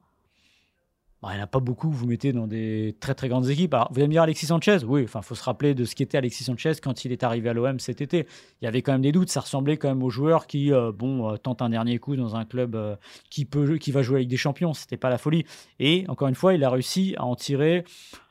bah, 1.21 1.29
il 1.31 1.37
n'y 1.37 1.41
en 1.41 1.45
a 1.45 1.47
pas 1.47 1.59
beaucoup 1.59 1.89
que 1.89 1.95
vous 1.95 2.05
mettez 2.05 2.31
dans 2.31 2.45
des 2.45 2.95
très 2.99 3.15
très 3.15 3.27
grandes 3.27 3.49
équipes. 3.49 3.75
Vous 3.89 3.97
allez 3.97 4.07
me 4.07 4.11
dire 4.11 4.21
Alexis 4.21 4.45
Sanchez? 4.45 4.83
Oui, 4.85 5.01
il 5.01 5.07
faut 5.07 5.35
se 5.35 5.43
rappeler 5.43 5.73
de 5.73 5.83
ce 5.83 5.95
qu'était 5.95 6.17
Alexis 6.17 6.43
Sanchez 6.43 6.73
quand 6.81 7.05
il 7.05 7.11
est 7.11 7.23
arrivé 7.23 7.49
à 7.49 7.53
l'OM 7.53 7.79
cet 7.79 8.01
été. 8.01 8.27
Il 8.61 8.65
y 8.65 8.67
avait 8.67 8.83
quand 8.83 8.91
même 8.91 9.01
des 9.01 9.11
doutes. 9.11 9.29
Ça 9.29 9.39
ressemblait 9.39 9.77
quand 9.77 9.87
même 9.87 10.03
aux 10.03 10.11
joueurs 10.11 10.45
qui 10.45 10.71
euh, 10.71 10.91
bon, 10.91 11.31
euh, 11.31 11.37
tentent 11.37 11.63
un 11.63 11.69
dernier 11.69 11.97
coup 11.97 12.15
dans 12.15 12.35
un 12.35 12.45
club 12.45 12.75
euh, 12.75 12.95
qui, 13.31 13.45
peut, 13.45 13.77
qui 13.77 13.91
va 13.91 14.03
jouer 14.03 14.17
avec 14.17 14.27
des 14.27 14.37
champions. 14.37 14.73
C'était 14.73 14.97
pas 14.97 15.09
la 15.09 15.17
folie. 15.17 15.43
Et 15.79 16.05
encore 16.07 16.27
une 16.27 16.35
fois, 16.35 16.53
il 16.53 16.63
a 16.63 16.69
réussi 16.69 17.15
à 17.17 17.25
en 17.25 17.35
tirer 17.35 17.83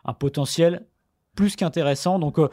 un 0.05 0.13
potentiel 0.13 0.87
plus 1.37 1.55
qu'intéressant. 1.55 2.19
Donc, 2.19 2.41
euh, 2.41 2.49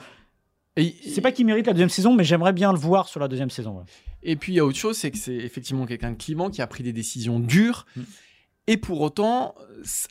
c'est 1.07 1.21
pas 1.21 1.31
qu'il 1.31 1.47
mérite 1.47 1.65
la 1.65 1.73
deuxième 1.73 1.89
saison, 1.89 2.13
mais 2.13 2.23
j'aimerais 2.23 2.53
bien 2.53 2.71
le 2.71 2.77
voir 2.79 3.07
sur 3.07 3.19
la 3.19 3.27
deuxième 3.27 3.49
saison. 3.49 3.77
ouais. 3.77 3.83
Et 4.21 4.35
puis 4.35 4.53
il 4.53 4.55
y 4.55 4.59
a 4.59 4.65
autre 4.65 4.77
chose, 4.77 4.97
c'est 4.97 5.11
que 5.11 5.17
c'est 5.17 5.35
effectivement 5.35 5.85
quelqu'un 5.85 6.11
de 6.11 6.17
clivant 6.17 6.49
qui 6.49 6.61
a 6.61 6.67
pris 6.67 6.83
des 6.83 6.93
décisions 6.93 7.39
dures. 7.39 7.85
Mm. 7.95 8.01
Et 8.67 8.77
pour 8.77 9.01
autant, 9.01 9.55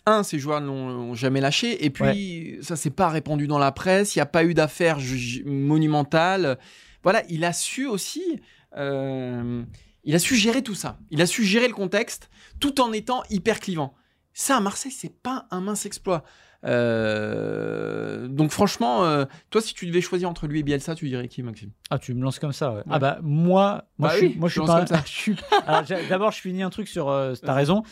un, 0.04 0.22
ces 0.22 0.38
joueurs 0.38 0.60
l'ont 0.60 1.14
jamais 1.14 1.40
lâché. 1.40 1.84
Et 1.86 1.90
puis, 1.90 2.58
ça 2.60 2.76
s'est 2.76 2.90
pas 2.90 3.08
répandu 3.08 3.46
dans 3.46 3.58
la 3.58 3.72
presse. 3.72 4.14
Il 4.14 4.18
n'y 4.18 4.22
a 4.22 4.26
pas 4.26 4.44
eu 4.44 4.52
d'affaires 4.52 4.98
monumentales. 5.46 6.58
Voilà, 7.02 7.22
il 7.30 7.44
a 7.44 7.54
su 7.54 7.86
aussi. 7.86 8.40
euh, 8.76 9.62
il 10.04 10.14
a 10.14 10.18
su 10.18 10.34
gérer 10.34 10.62
tout 10.62 10.74
ça. 10.74 10.98
Il 11.10 11.22
a 11.22 11.26
su 11.26 11.44
gérer 11.44 11.68
le 11.68 11.74
contexte 11.74 12.28
tout 12.60 12.80
en 12.80 12.92
étant 12.92 13.22
hyper 13.30 13.60
clivant. 13.60 13.94
Ça, 14.34 14.56
à 14.56 14.60
Marseille, 14.60 14.92
c'est 14.92 15.22
pas 15.22 15.46
un 15.50 15.60
mince 15.60 15.86
exploit. 15.86 16.24
Euh, 16.64 18.28
donc, 18.28 18.50
franchement, 18.50 19.04
euh, 19.04 19.24
toi, 19.50 19.60
si 19.60 19.74
tu 19.74 19.86
devais 19.86 20.00
choisir 20.00 20.28
entre 20.28 20.46
lui 20.46 20.60
et 20.60 20.62
Bielsa, 20.62 20.94
tu 20.94 21.08
dirais 21.08 21.28
qui, 21.28 21.42
Maxime? 21.42 21.70
Ah, 21.90 21.98
tu 21.98 22.14
me 22.14 22.22
lances 22.22 22.38
comme 22.38 22.52
ça, 22.52 22.70
ouais. 22.70 22.76
Ouais. 22.78 22.82
Ah 22.90 22.98
bah 22.98 23.18
moi, 23.22 23.84
moi, 23.98 24.08
Bah 24.08 24.14
je, 24.14 24.18
suis, 24.18 24.26
oui, 24.28 24.36
moi 24.38 24.48
je 24.48 24.54
tu 24.54 24.60
suis 24.60 24.68
lances 24.68 24.88
pas. 24.90 25.02
suis- 25.06 26.08
D'abord, 26.08 26.30
je 26.32 26.40
finis 26.40 26.62
un 26.62 26.70
truc 26.70 26.88
sur. 26.88 27.08
euh, 27.08 27.34
T'as 27.42 27.54
raison. 27.54 27.82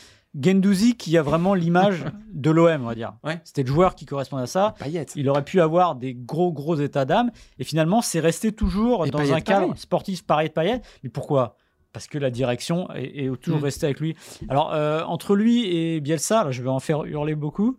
Gendouzi 0.40 0.96
qui 0.96 1.18
a 1.18 1.22
vraiment 1.22 1.54
l'image 1.54 2.04
de 2.32 2.50
l'OM, 2.52 2.82
on 2.84 2.86
va 2.86 2.94
dire. 2.94 3.14
Ouais. 3.24 3.40
C'était 3.42 3.64
le 3.64 3.68
joueur 3.68 3.96
qui 3.96 4.06
correspondait 4.06 4.44
à 4.44 4.46
ça. 4.46 4.76
Il 5.16 5.28
aurait 5.28 5.44
pu 5.44 5.60
avoir 5.60 5.96
des 5.96 6.14
gros 6.14 6.52
gros 6.52 6.76
états 6.76 7.04
d'âme 7.04 7.32
et 7.58 7.64
finalement 7.64 8.00
c'est 8.00 8.20
resté 8.20 8.52
toujours 8.52 9.06
Et 9.06 9.10
dans 9.10 9.32
un 9.32 9.40
cadre 9.40 9.66
pareil. 9.66 9.80
sportif 9.80 10.24
pareil 10.24 10.48
de 10.48 10.52
Payet. 10.54 10.82
Mais 11.02 11.10
pourquoi? 11.10 11.56
Parce 11.92 12.06
que 12.06 12.16
la 12.16 12.30
direction 12.30 12.88
est, 12.94 13.24
est 13.24 13.36
toujours 13.40 13.58
Mm. 13.58 13.64
restée 13.64 13.86
avec 13.86 13.98
lui. 13.98 14.14
Alors 14.48 14.72
euh, 14.72 15.02
entre 15.02 15.34
lui 15.34 15.66
et 15.66 16.00
Bielsa, 16.00 16.44
là, 16.44 16.52
je 16.52 16.62
vais 16.62 16.68
en 16.68 16.78
faire 16.78 17.02
hurler 17.06 17.34
beaucoup. 17.34 17.76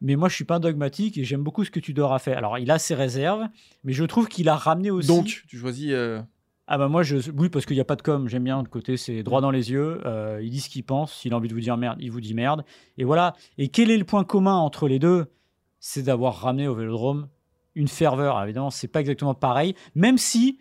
Mais 0.00 0.16
moi, 0.16 0.28
je 0.28 0.34
suis 0.34 0.44
pas 0.44 0.56
un 0.56 0.60
dogmatique 0.60 1.16
et 1.18 1.24
j'aime 1.24 1.42
beaucoup 1.42 1.64
ce 1.64 1.70
que 1.70 1.80
Tudor 1.80 2.12
a 2.12 2.18
fait. 2.18 2.34
Alors, 2.34 2.58
il 2.58 2.70
a 2.70 2.78
ses 2.78 2.94
réserves, 2.94 3.46
mais 3.84 3.92
je 3.92 4.04
trouve 4.04 4.28
qu'il 4.28 4.48
a 4.48 4.56
ramené 4.56 4.90
aussi. 4.90 5.08
Donc, 5.08 5.42
tu 5.48 5.58
choisis. 5.58 5.90
euh, 5.92 6.20
Ah 6.68 6.78
bah 6.78 6.88
moi 6.88 7.02
je 7.04 7.30
oui 7.30 7.48
parce 7.48 7.64
qu'il 7.64 7.76
n'y 7.76 7.80
a 7.80 7.84
pas 7.84 7.94
de 7.96 8.02
com 8.02 8.28
j'aime 8.28 8.42
bien 8.44 8.60
le 8.60 8.68
côté 8.68 8.96
c'est 8.96 9.22
droit 9.22 9.40
dans 9.40 9.52
les 9.52 9.70
yeux 9.70 10.00
euh, 10.04 10.40
il 10.42 10.50
dit 10.50 10.60
ce 10.60 10.68
qu'il 10.68 10.82
pense 10.82 11.14
s'il 11.14 11.32
a 11.32 11.36
envie 11.36 11.46
de 11.48 11.54
vous 11.54 11.60
dire 11.60 11.76
merde 11.76 11.96
il 12.00 12.10
vous 12.10 12.20
dit 12.20 12.34
merde 12.34 12.64
et 12.98 13.04
voilà 13.04 13.34
et 13.56 13.68
quel 13.68 13.88
est 13.88 13.96
le 13.96 14.04
point 14.04 14.24
commun 14.24 14.56
entre 14.56 14.88
les 14.88 14.98
deux? 14.98 15.26
C'est 15.78 16.02
d'avoir 16.02 16.34
ramené 16.40 16.66
au 16.66 16.74
Vélodrome 16.74 17.28
une 17.76 17.86
ferveur 17.86 18.32
Alors, 18.34 18.44
évidemment 18.44 18.70
c'est 18.70 18.88
pas 18.88 18.98
exactement 19.00 19.32
pareil 19.34 19.76
même 19.94 20.18
si 20.18 20.58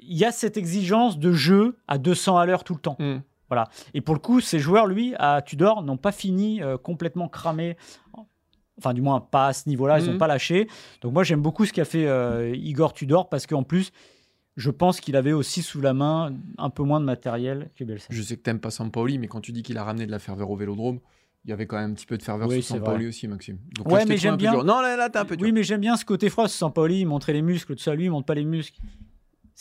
il 0.00 0.16
y 0.18 0.24
a 0.24 0.32
cette 0.32 0.56
exigence 0.56 1.16
de 1.16 1.30
jeu 1.32 1.76
à 1.86 1.98
200 1.98 2.36
à 2.38 2.44
l'heure 2.46 2.64
tout 2.64 2.74
le 2.74 2.80
temps 2.80 2.96
et 3.94 4.00
pour 4.00 4.14
le 4.14 4.20
coup 4.20 4.40
ces 4.40 4.58
joueurs 4.58 4.86
lui 4.86 5.14
à 5.18 5.42
Tudor 5.42 5.82
n'ont 5.82 5.96
pas 5.96 6.12
fini 6.12 6.62
euh, 6.62 6.76
complètement 6.76 7.28
cramés 7.28 7.76
enfin 8.78 8.94
du 8.94 9.00
moins 9.02 9.20
pas 9.20 9.48
à 9.48 9.52
ce 9.52 9.68
niveau-là 9.68 9.98
ils 10.00 10.04
Mhm. 10.06 10.12
n'ont 10.12 10.18
pas 10.18 10.26
lâché 10.26 10.68
donc 11.02 11.12
moi 11.12 11.24
j'aime 11.24 11.42
beaucoup 11.42 11.66
ce 11.66 11.72
qu'a 11.72 11.84
fait 11.84 12.06
euh, 12.06 12.54
Igor 12.56 12.92
Tudor 12.92 13.28
parce 13.28 13.46
qu'en 13.46 13.62
plus 13.62 13.90
je 14.56 14.70
pense 14.70 15.00
qu'il 15.00 15.16
avait 15.16 15.32
aussi 15.32 15.62
sous 15.62 15.80
la 15.80 15.94
main 15.94 16.32
un 16.58 16.68
peu 16.70 16.82
moins 16.82 17.00
de 17.00 17.06
matériel 17.06 17.70
que 17.74 17.84
Bielsa. 17.84 18.08
Je 18.10 18.20
sais 18.22 18.36
que 18.36 18.42
t'aimes 18.42 18.60
pas 18.60 18.70
Sampaoli, 18.70 19.18
mais 19.18 19.26
quand 19.26 19.40
tu 19.40 19.50
dis 19.50 19.62
qu'il 19.62 19.78
a 19.78 19.82
ramené 19.84 20.04
de 20.04 20.10
la 20.10 20.18
ferveur 20.18 20.50
au 20.50 20.56
Vélodrome, 20.56 21.00
il 21.46 21.50
y 21.50 21.52
avait 21.54 21.66
quand 21.66 21.78
même 21.78 21.92
un 21.92 21.94
petit 21.94 22.04
peu 22.04 22.18
de 22.18 22.22
ferveur 22.22 22.48
Oui, 22.48 22.62
sur 22.62 22.76
Sampaoli 22.76 23.06
aussi, 23.06 23.26
Maxime. 23.28 23.56
Donc 23.74 23.86
Ouais, 23.86 23.94
là, 23.94 24.00
je 24.00 24.04
t'ai 24.04 24.12
mais 24.12 24.16
j'aime 24.18 24.36
bien-. 24.36 24.52
Non, 24.62 24.82
là, 24.82 24.94
là, 24.94 25.08
t'es 25.08 25.18
un 25.18 25.24
peu 25.24 25.38
dur. 25.38 25.46
Oui, 25.46 25.52
mais 25.52 25.62
j'aime 25.62 25.80
bien 25.80 25.96
ce 25.96 26.04
côté 26.04 26.28
froid. 26.28 26.48
Sampaoli, 26.48 27.00
il 27.00 27.06
montrait 27.06 27.32
les 27.32 27.40
muscles, 27.40 27.74
tout 27.74 27.82
ça, 27.82 27.94
lui, 27.94 28.04
il 28.04 28.10
montre 28.10 28.26
pas 28.26 28.34
les 28.34 28.44
muscles. 28.44 28.78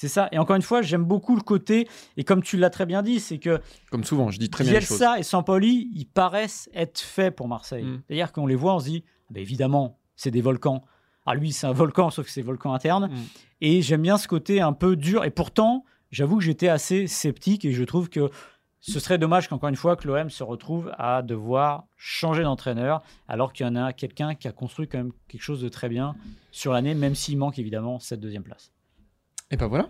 C'est 0.01 0.07
ça. 0.07 0.29
Et 0.31 0.39
encore 0.39 0.55
une 0.55 0.63
fois, 0.63 0.81
j'aime 0.81 1.03
beaucoup 1.03 1.35
le 1.35 1.43
côté, 1.43 1.87
et 2.17 2.23
comme 2.23 2.41
tu 2.41 2.57
l'as 2.57 2.71
très 2.71 2.87
bien 2.87 3.03
dit, 3.03 3.19
c'est 3.19 3.37
que 3.37 3.61
Comme 3.91 4.03
souvent, 4.03 4.31
je 4.31 4.39
dis 4.39 4.49
très 4.49 4.63
bien 4.63 4.73
les 4.73 4.81
choses. 4.81 4.97
Bielsa 4.97 5.19
et 5.19 5.21
Sampaoli, 5.21 5.91
ils 5.93 6.07
paraissent 6.07 6.71
être 6.73 6.99
faits 6.99 7.35
pour 7.35 7.47
Marseille. 7.47 7.83
Mm. 7.83 8.01
C'est-à-dire 8.07 8.31
qu'on 8.31 8.47
les 8.47 8.55
voit, 8.55 8.73
on 8.73 8.79
se 8.79 8.85
dit, 8.85 9.03
ah 9.05 9.33
ben 9.33 9.41
évidemment, 9.41 9.99
c'est 10.15 10.31
des 10.31 10.41
volcans. 10.41 10.83
Ah, 11.27 11.35
lui, 11.35 11.51
c'est 11.51 11.67
un 11.67 11.71
volcan, 11.71 12.09
sauf 12.09 12.25
que 12.25 12.31
c'est 12.31 12.41
volcan 12.41 12.73
interne. 12.73 13.11
Mm. 13.11 13.17
Et 13.61 13.83
j'aime 13.83 14.01
bien 14.01 14.17
ce 14.17 14.27
côté 14.27 14.59
un 14.59 14.73
peu 14.73 14.95
dur. 14.95 15.23
Et 15.23 15.29
pourtant, 15.29 15.85
j'avoue 16.09 16.39
que 16.39 16.43
j'étais 16.43 16.67
assez 16.67 17.05
sceptique 17.05 17.63
et 17.63 17.71
je 17.71 17.83
trouve 17.83 18.09
que 18.09 18.31
ce 18.79 18.99
serait 18.99 19.19
dommage 19.19 19.49
qu'encore 19.49 19.69
une 19.69 19.75
fois 19.75 19.95
que 19.95 20.07
l'OM 20.07 20.31
se 20.31 20.43
retrouve 20.43 20.91
à 20.97 21.21
devoir 21.21 21.85
changer 21.95 22.41
d'entraîneur 22.41 23.03
alors 23.27 23.53
qu'il 23.53 23.67
y 23.67 23.69
en 23.69 23.75
a 23.75 23.93
quelqu'un 23.93 24.33
qui 24.33 24.47
a 24.47 24.51
construit 24.51 24.87
quand 24.87 24.97
même 24.97 25.11
quelque 25.27 25.43
chose 25.43 25.61
de 25.61 25.69
très 25.69 25.89
bien 25.89 26.15
sur 26.49 26.73
l'année, 26.73 26.95
même 26.95 27.13
s'il 27.13 27.37
manque 27.37 27.59
évidemment 27.59 27.99
cette 27.99 28.19
deuxième 28.19 28.41
place. 28.41 28.71
Et 29.51 29.57
ben 29.57 29.67
voilà. 29.67 29.87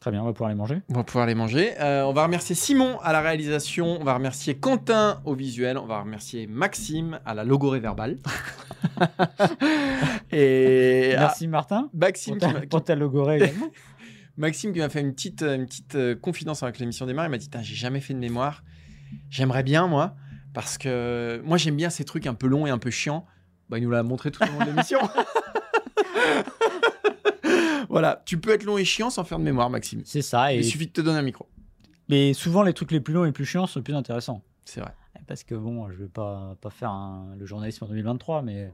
Très 0.00 0.10
bien, 0.10 0.22
on 0.22 0.24
va 0.24 0.32
pouvoir 0.32 0.48
les 0.48 0.56
manger. 0.56 0.80
On 0.88 0.94
va 0.94 1.04
pouvoir 1.04 1.26
les 1.26 1.34
manger. 1.34 1.74
Euh, 1.78 2.04
on 2.04 2.14
va 2.14 2.22
remercier 2.24 2.54
Simon 2.54 2.98
à 3.00 3.12
la 3.12 3.20
réalisation. 3.20 3.98
On 4.00 4.04
va 4.04 4.14
remercier 4.14 4.56
Quentin 4.56 5.20
au 5.26 5.34
visuel. 5.34 5.76
On 5.76 5.84
va 5.84 6.00
remercier 6.00 6.46
Maxime 6.46 7.20
à 7.26 7.34
la 7.34 7.44
logorée 7.44 7.80
verbale. 7.80 8.16
Et 10.32 11.12
Merci 11.18 11.48
Martin 11.48 11.90
Maxime 11.92 12.38
pour 12.38 12.48
qui 12.48 12.54
ta, 12.54 12.60
m'a- 12.60 12.66
pour 12.66 12.82
ta 12.84 12.94
logorée 12.94 13.36
également. 13.36 13.68
Maxime 14.38 14.72
qui 14.72 14.78
m'a 14.78 14.88
fait 14.88 15.00
une 15.02 15.12
petite, 15.12 15.42
une 15.42 15.66
petite 15.66 15.94
euh, 15.96 16.14
confidence 16.14 16.62
avec 16.62 16.78
l'émission 16.78 17.04
démarre. 17.04 17.26
Il 17.26 17.30
m'a 17.30 17.36
dit 17.38 17.50
J'ai 17.60 17.74
jamais 17.74 18.00
fait 18.00 18.14
de 18.14 18.18
mémoire. 18.18 18.62
J'aimerais 19.28 19.62
bien, 19.64 19.86
moi, 19.86 20.14
parce 20.54 20.78
que 20.78 21.42
moi, 21.44 21.58
j'aime 21.58 21.76
bien 21.76 21.90
ces 21.90 22.04
trucs 22.04 22.26
un 22.26 22.32
peu 22.34 22.46
longs 22.46 22.66
et 22.66 22.70
un 22.70 22.78
peu 22.78 22.90
chiants. 22.90 23.26
Bah, 23.68 23.76
il 23.76 23.84
nous 23.84 23.90
l'a 23.90 24.02
montré 24.02 24.30
tout 24.30 24.42
au 24.42 24.46
long 24.46 24.60
de 24.64 24.70
l'émission. 24.70 24.98
voilà, 27.90 28.22
tu 28.24 28.38
peux 28.40 28.50
être 28.50 28.64
long 28.64 28.78
et 28.78 28.84
chiant 28.84 29.10
sans 29.10 29.24
faire 29.24 29.38
de 29.38 29.44
mémoire, 29.44 29.68
Maxime. 29.68 30.02
C'est 30.04 30.22
ça. 30.22 30.52
Et... 30.54 30.58
Il 30.58 30.64
suffit 30.64 30.86
de 30.86 30.92
te 30.92 31.00
donner 31.02 31.18
un 31.18 31.22
micro. 31.22 31.46
Mais 32.08 32.32
souvent, 32.34 32.62
les 32.62 32.72
trucs 32.72 32.90
les 32.92 33.00
plus 33.00 33.12
longs 33.14 33.24
et 33.24 33.28
les 33.28 33.32
plus 33.32 33.44
chiants 33.44 33.66
sont 33.66 33.78
les 33.80 33.84
plus 33.84 33.94
intéressants. 33.94 34.42
C'est 34.64 34.80
vrai. 34.80 34.92
Parce 35.26 35.44
que 35.44 35.54
bon, 35.54 35.88
je 35.90 35.96
vais 35.96 36.08
pas, 36.08 36.56
pas 36.60 36.70
faire 36.70 36.90
un- 36.90 37.34
le 37.38 37.46
journalisme 37.46 37.84
en 37.84 37.88
2023, 37.88 38.42
mais. 38.42 38.72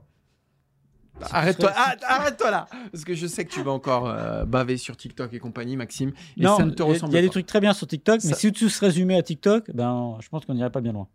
Tu 1.19 1.27
Arrête-toi, 1.31 1.73
ah, 1.75 1.95
arrête-toi 2.03 2.51
là, 2.51 2.67
parce 2.93 3.05
que 3.05 3.15
je 3.15 3.27
sais 3.27 3.47
que 3.47 3.51
tu 3.51 3.63
vas 3.63 3.71
encore 3.71 4.07
euh, 4.07 4.45
baver 4.45 4.77
sur 4.77 4.99
TikTok 4.99 5.33
et 5.33 5.39
compagnie, 5.39 5.75
Maxime. 5.77 6.13
Et 6.37 6.43
non, 6.43 6.59
ça 6.59 6.65
ne 6.67 6.71
te 6.73 6.83
il 6.83 6.87
y 6.87 6.89
a- 6.91 6.93
ressemble 6.93 7.13
il 7.13 7.17
y 7.17 7.19
a 7.19 7.23
des 7.23 7.29
pas. 7.29 7.33
trucs 7.33 7.47
très 7.47 7.61
bien 7.61 7.73
sur 7.73 7.87
TikTok, 7.87 8.21
mais 8.25 8.35
si 8.35 8.53
tout 8.53 8.69
se 8.69 8.85
résumait 8.85 9.17
à 9.17 9.23
TikTok, 9.23 9.71
ben, 9.73 10.19
je 10.21 10.29
pense 10.29 10.45
qu'on 10.45 10.53
n'irait 10.53 10.71
pas 10.71 10.83
bien 10.83 10.93
loin. 10.93 11.09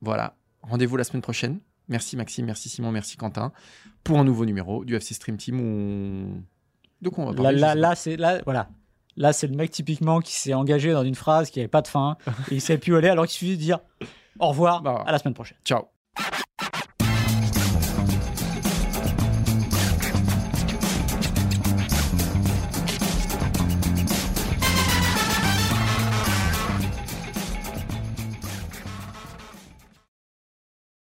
Voilà. 0.00 0.34
Rendez-vous 0.62 0.96
la 0.96 1.04
semaine 1.04 1.22
prochaine. 1.22 1.60
Merci 1.88 2.16
Maxime, 2.16 2.46
merci 2.46 2.68
Simon, 2.68 2.90
merci 2.90 3.16
Quentin 3.16 3.52
pour 4.02 4.18
un 4.18 4.24
nouveau 4.24 4.44
numéro 4.44 4.84
du 4.84 4.96
FC 4.96 5.12
Stream 5.14 5.36
Team 5.36 5.60
où 5.60 5.64
on... 5.64 6.42
De 7.04 7.08
quoi 7.10 7.24
on 7.24 7.26
va 7.30 7.32
Là, 7.34 7.42
parler 7.42 7.58
je 7.58 7.62
là, 7.62 7.72
sais 7.74 7.78
là, 7.78 7.94
c'est 7.94 8.16
là, 8.16 8.40
voilà. 8.44 8.68
Là, 9.16 9.32
c'est 9.32 9.46
le 9.46 9.54
mec 9.54 9.70
typiquement 9.70 10.18
qui 10.20 10.32
s'est 10.32 10.54
engagé 10.54 10.92
dans 10.92 11.04
une 11.04 11.14
phrase 11.14 11.50
qui 11.50 11.60
n'avait 11.60 11.68
pas 11.68 11.82
de 11.82 11.86
fin 11.88 12.16
et 12.50 12.54
il 12.56 12.60
savait 12.60 12.78
plus 12.78 12.92
où 12.92 12.96
aller 12.96 13.08
alors 13.08 13.26
qu'il 13.26 13.34
suffit 13.34 13.56
de 13.56 13.62
dire 13.62 13.78
au 14.40 14.48
revoir, 14.48 14.82
Bah, 14.82 15.04
à 15.06 15.12
la 15.12 15.18
semaine 15.18 15.34
prochaine. 15.34 15.58
Ciao. 15.64 15.84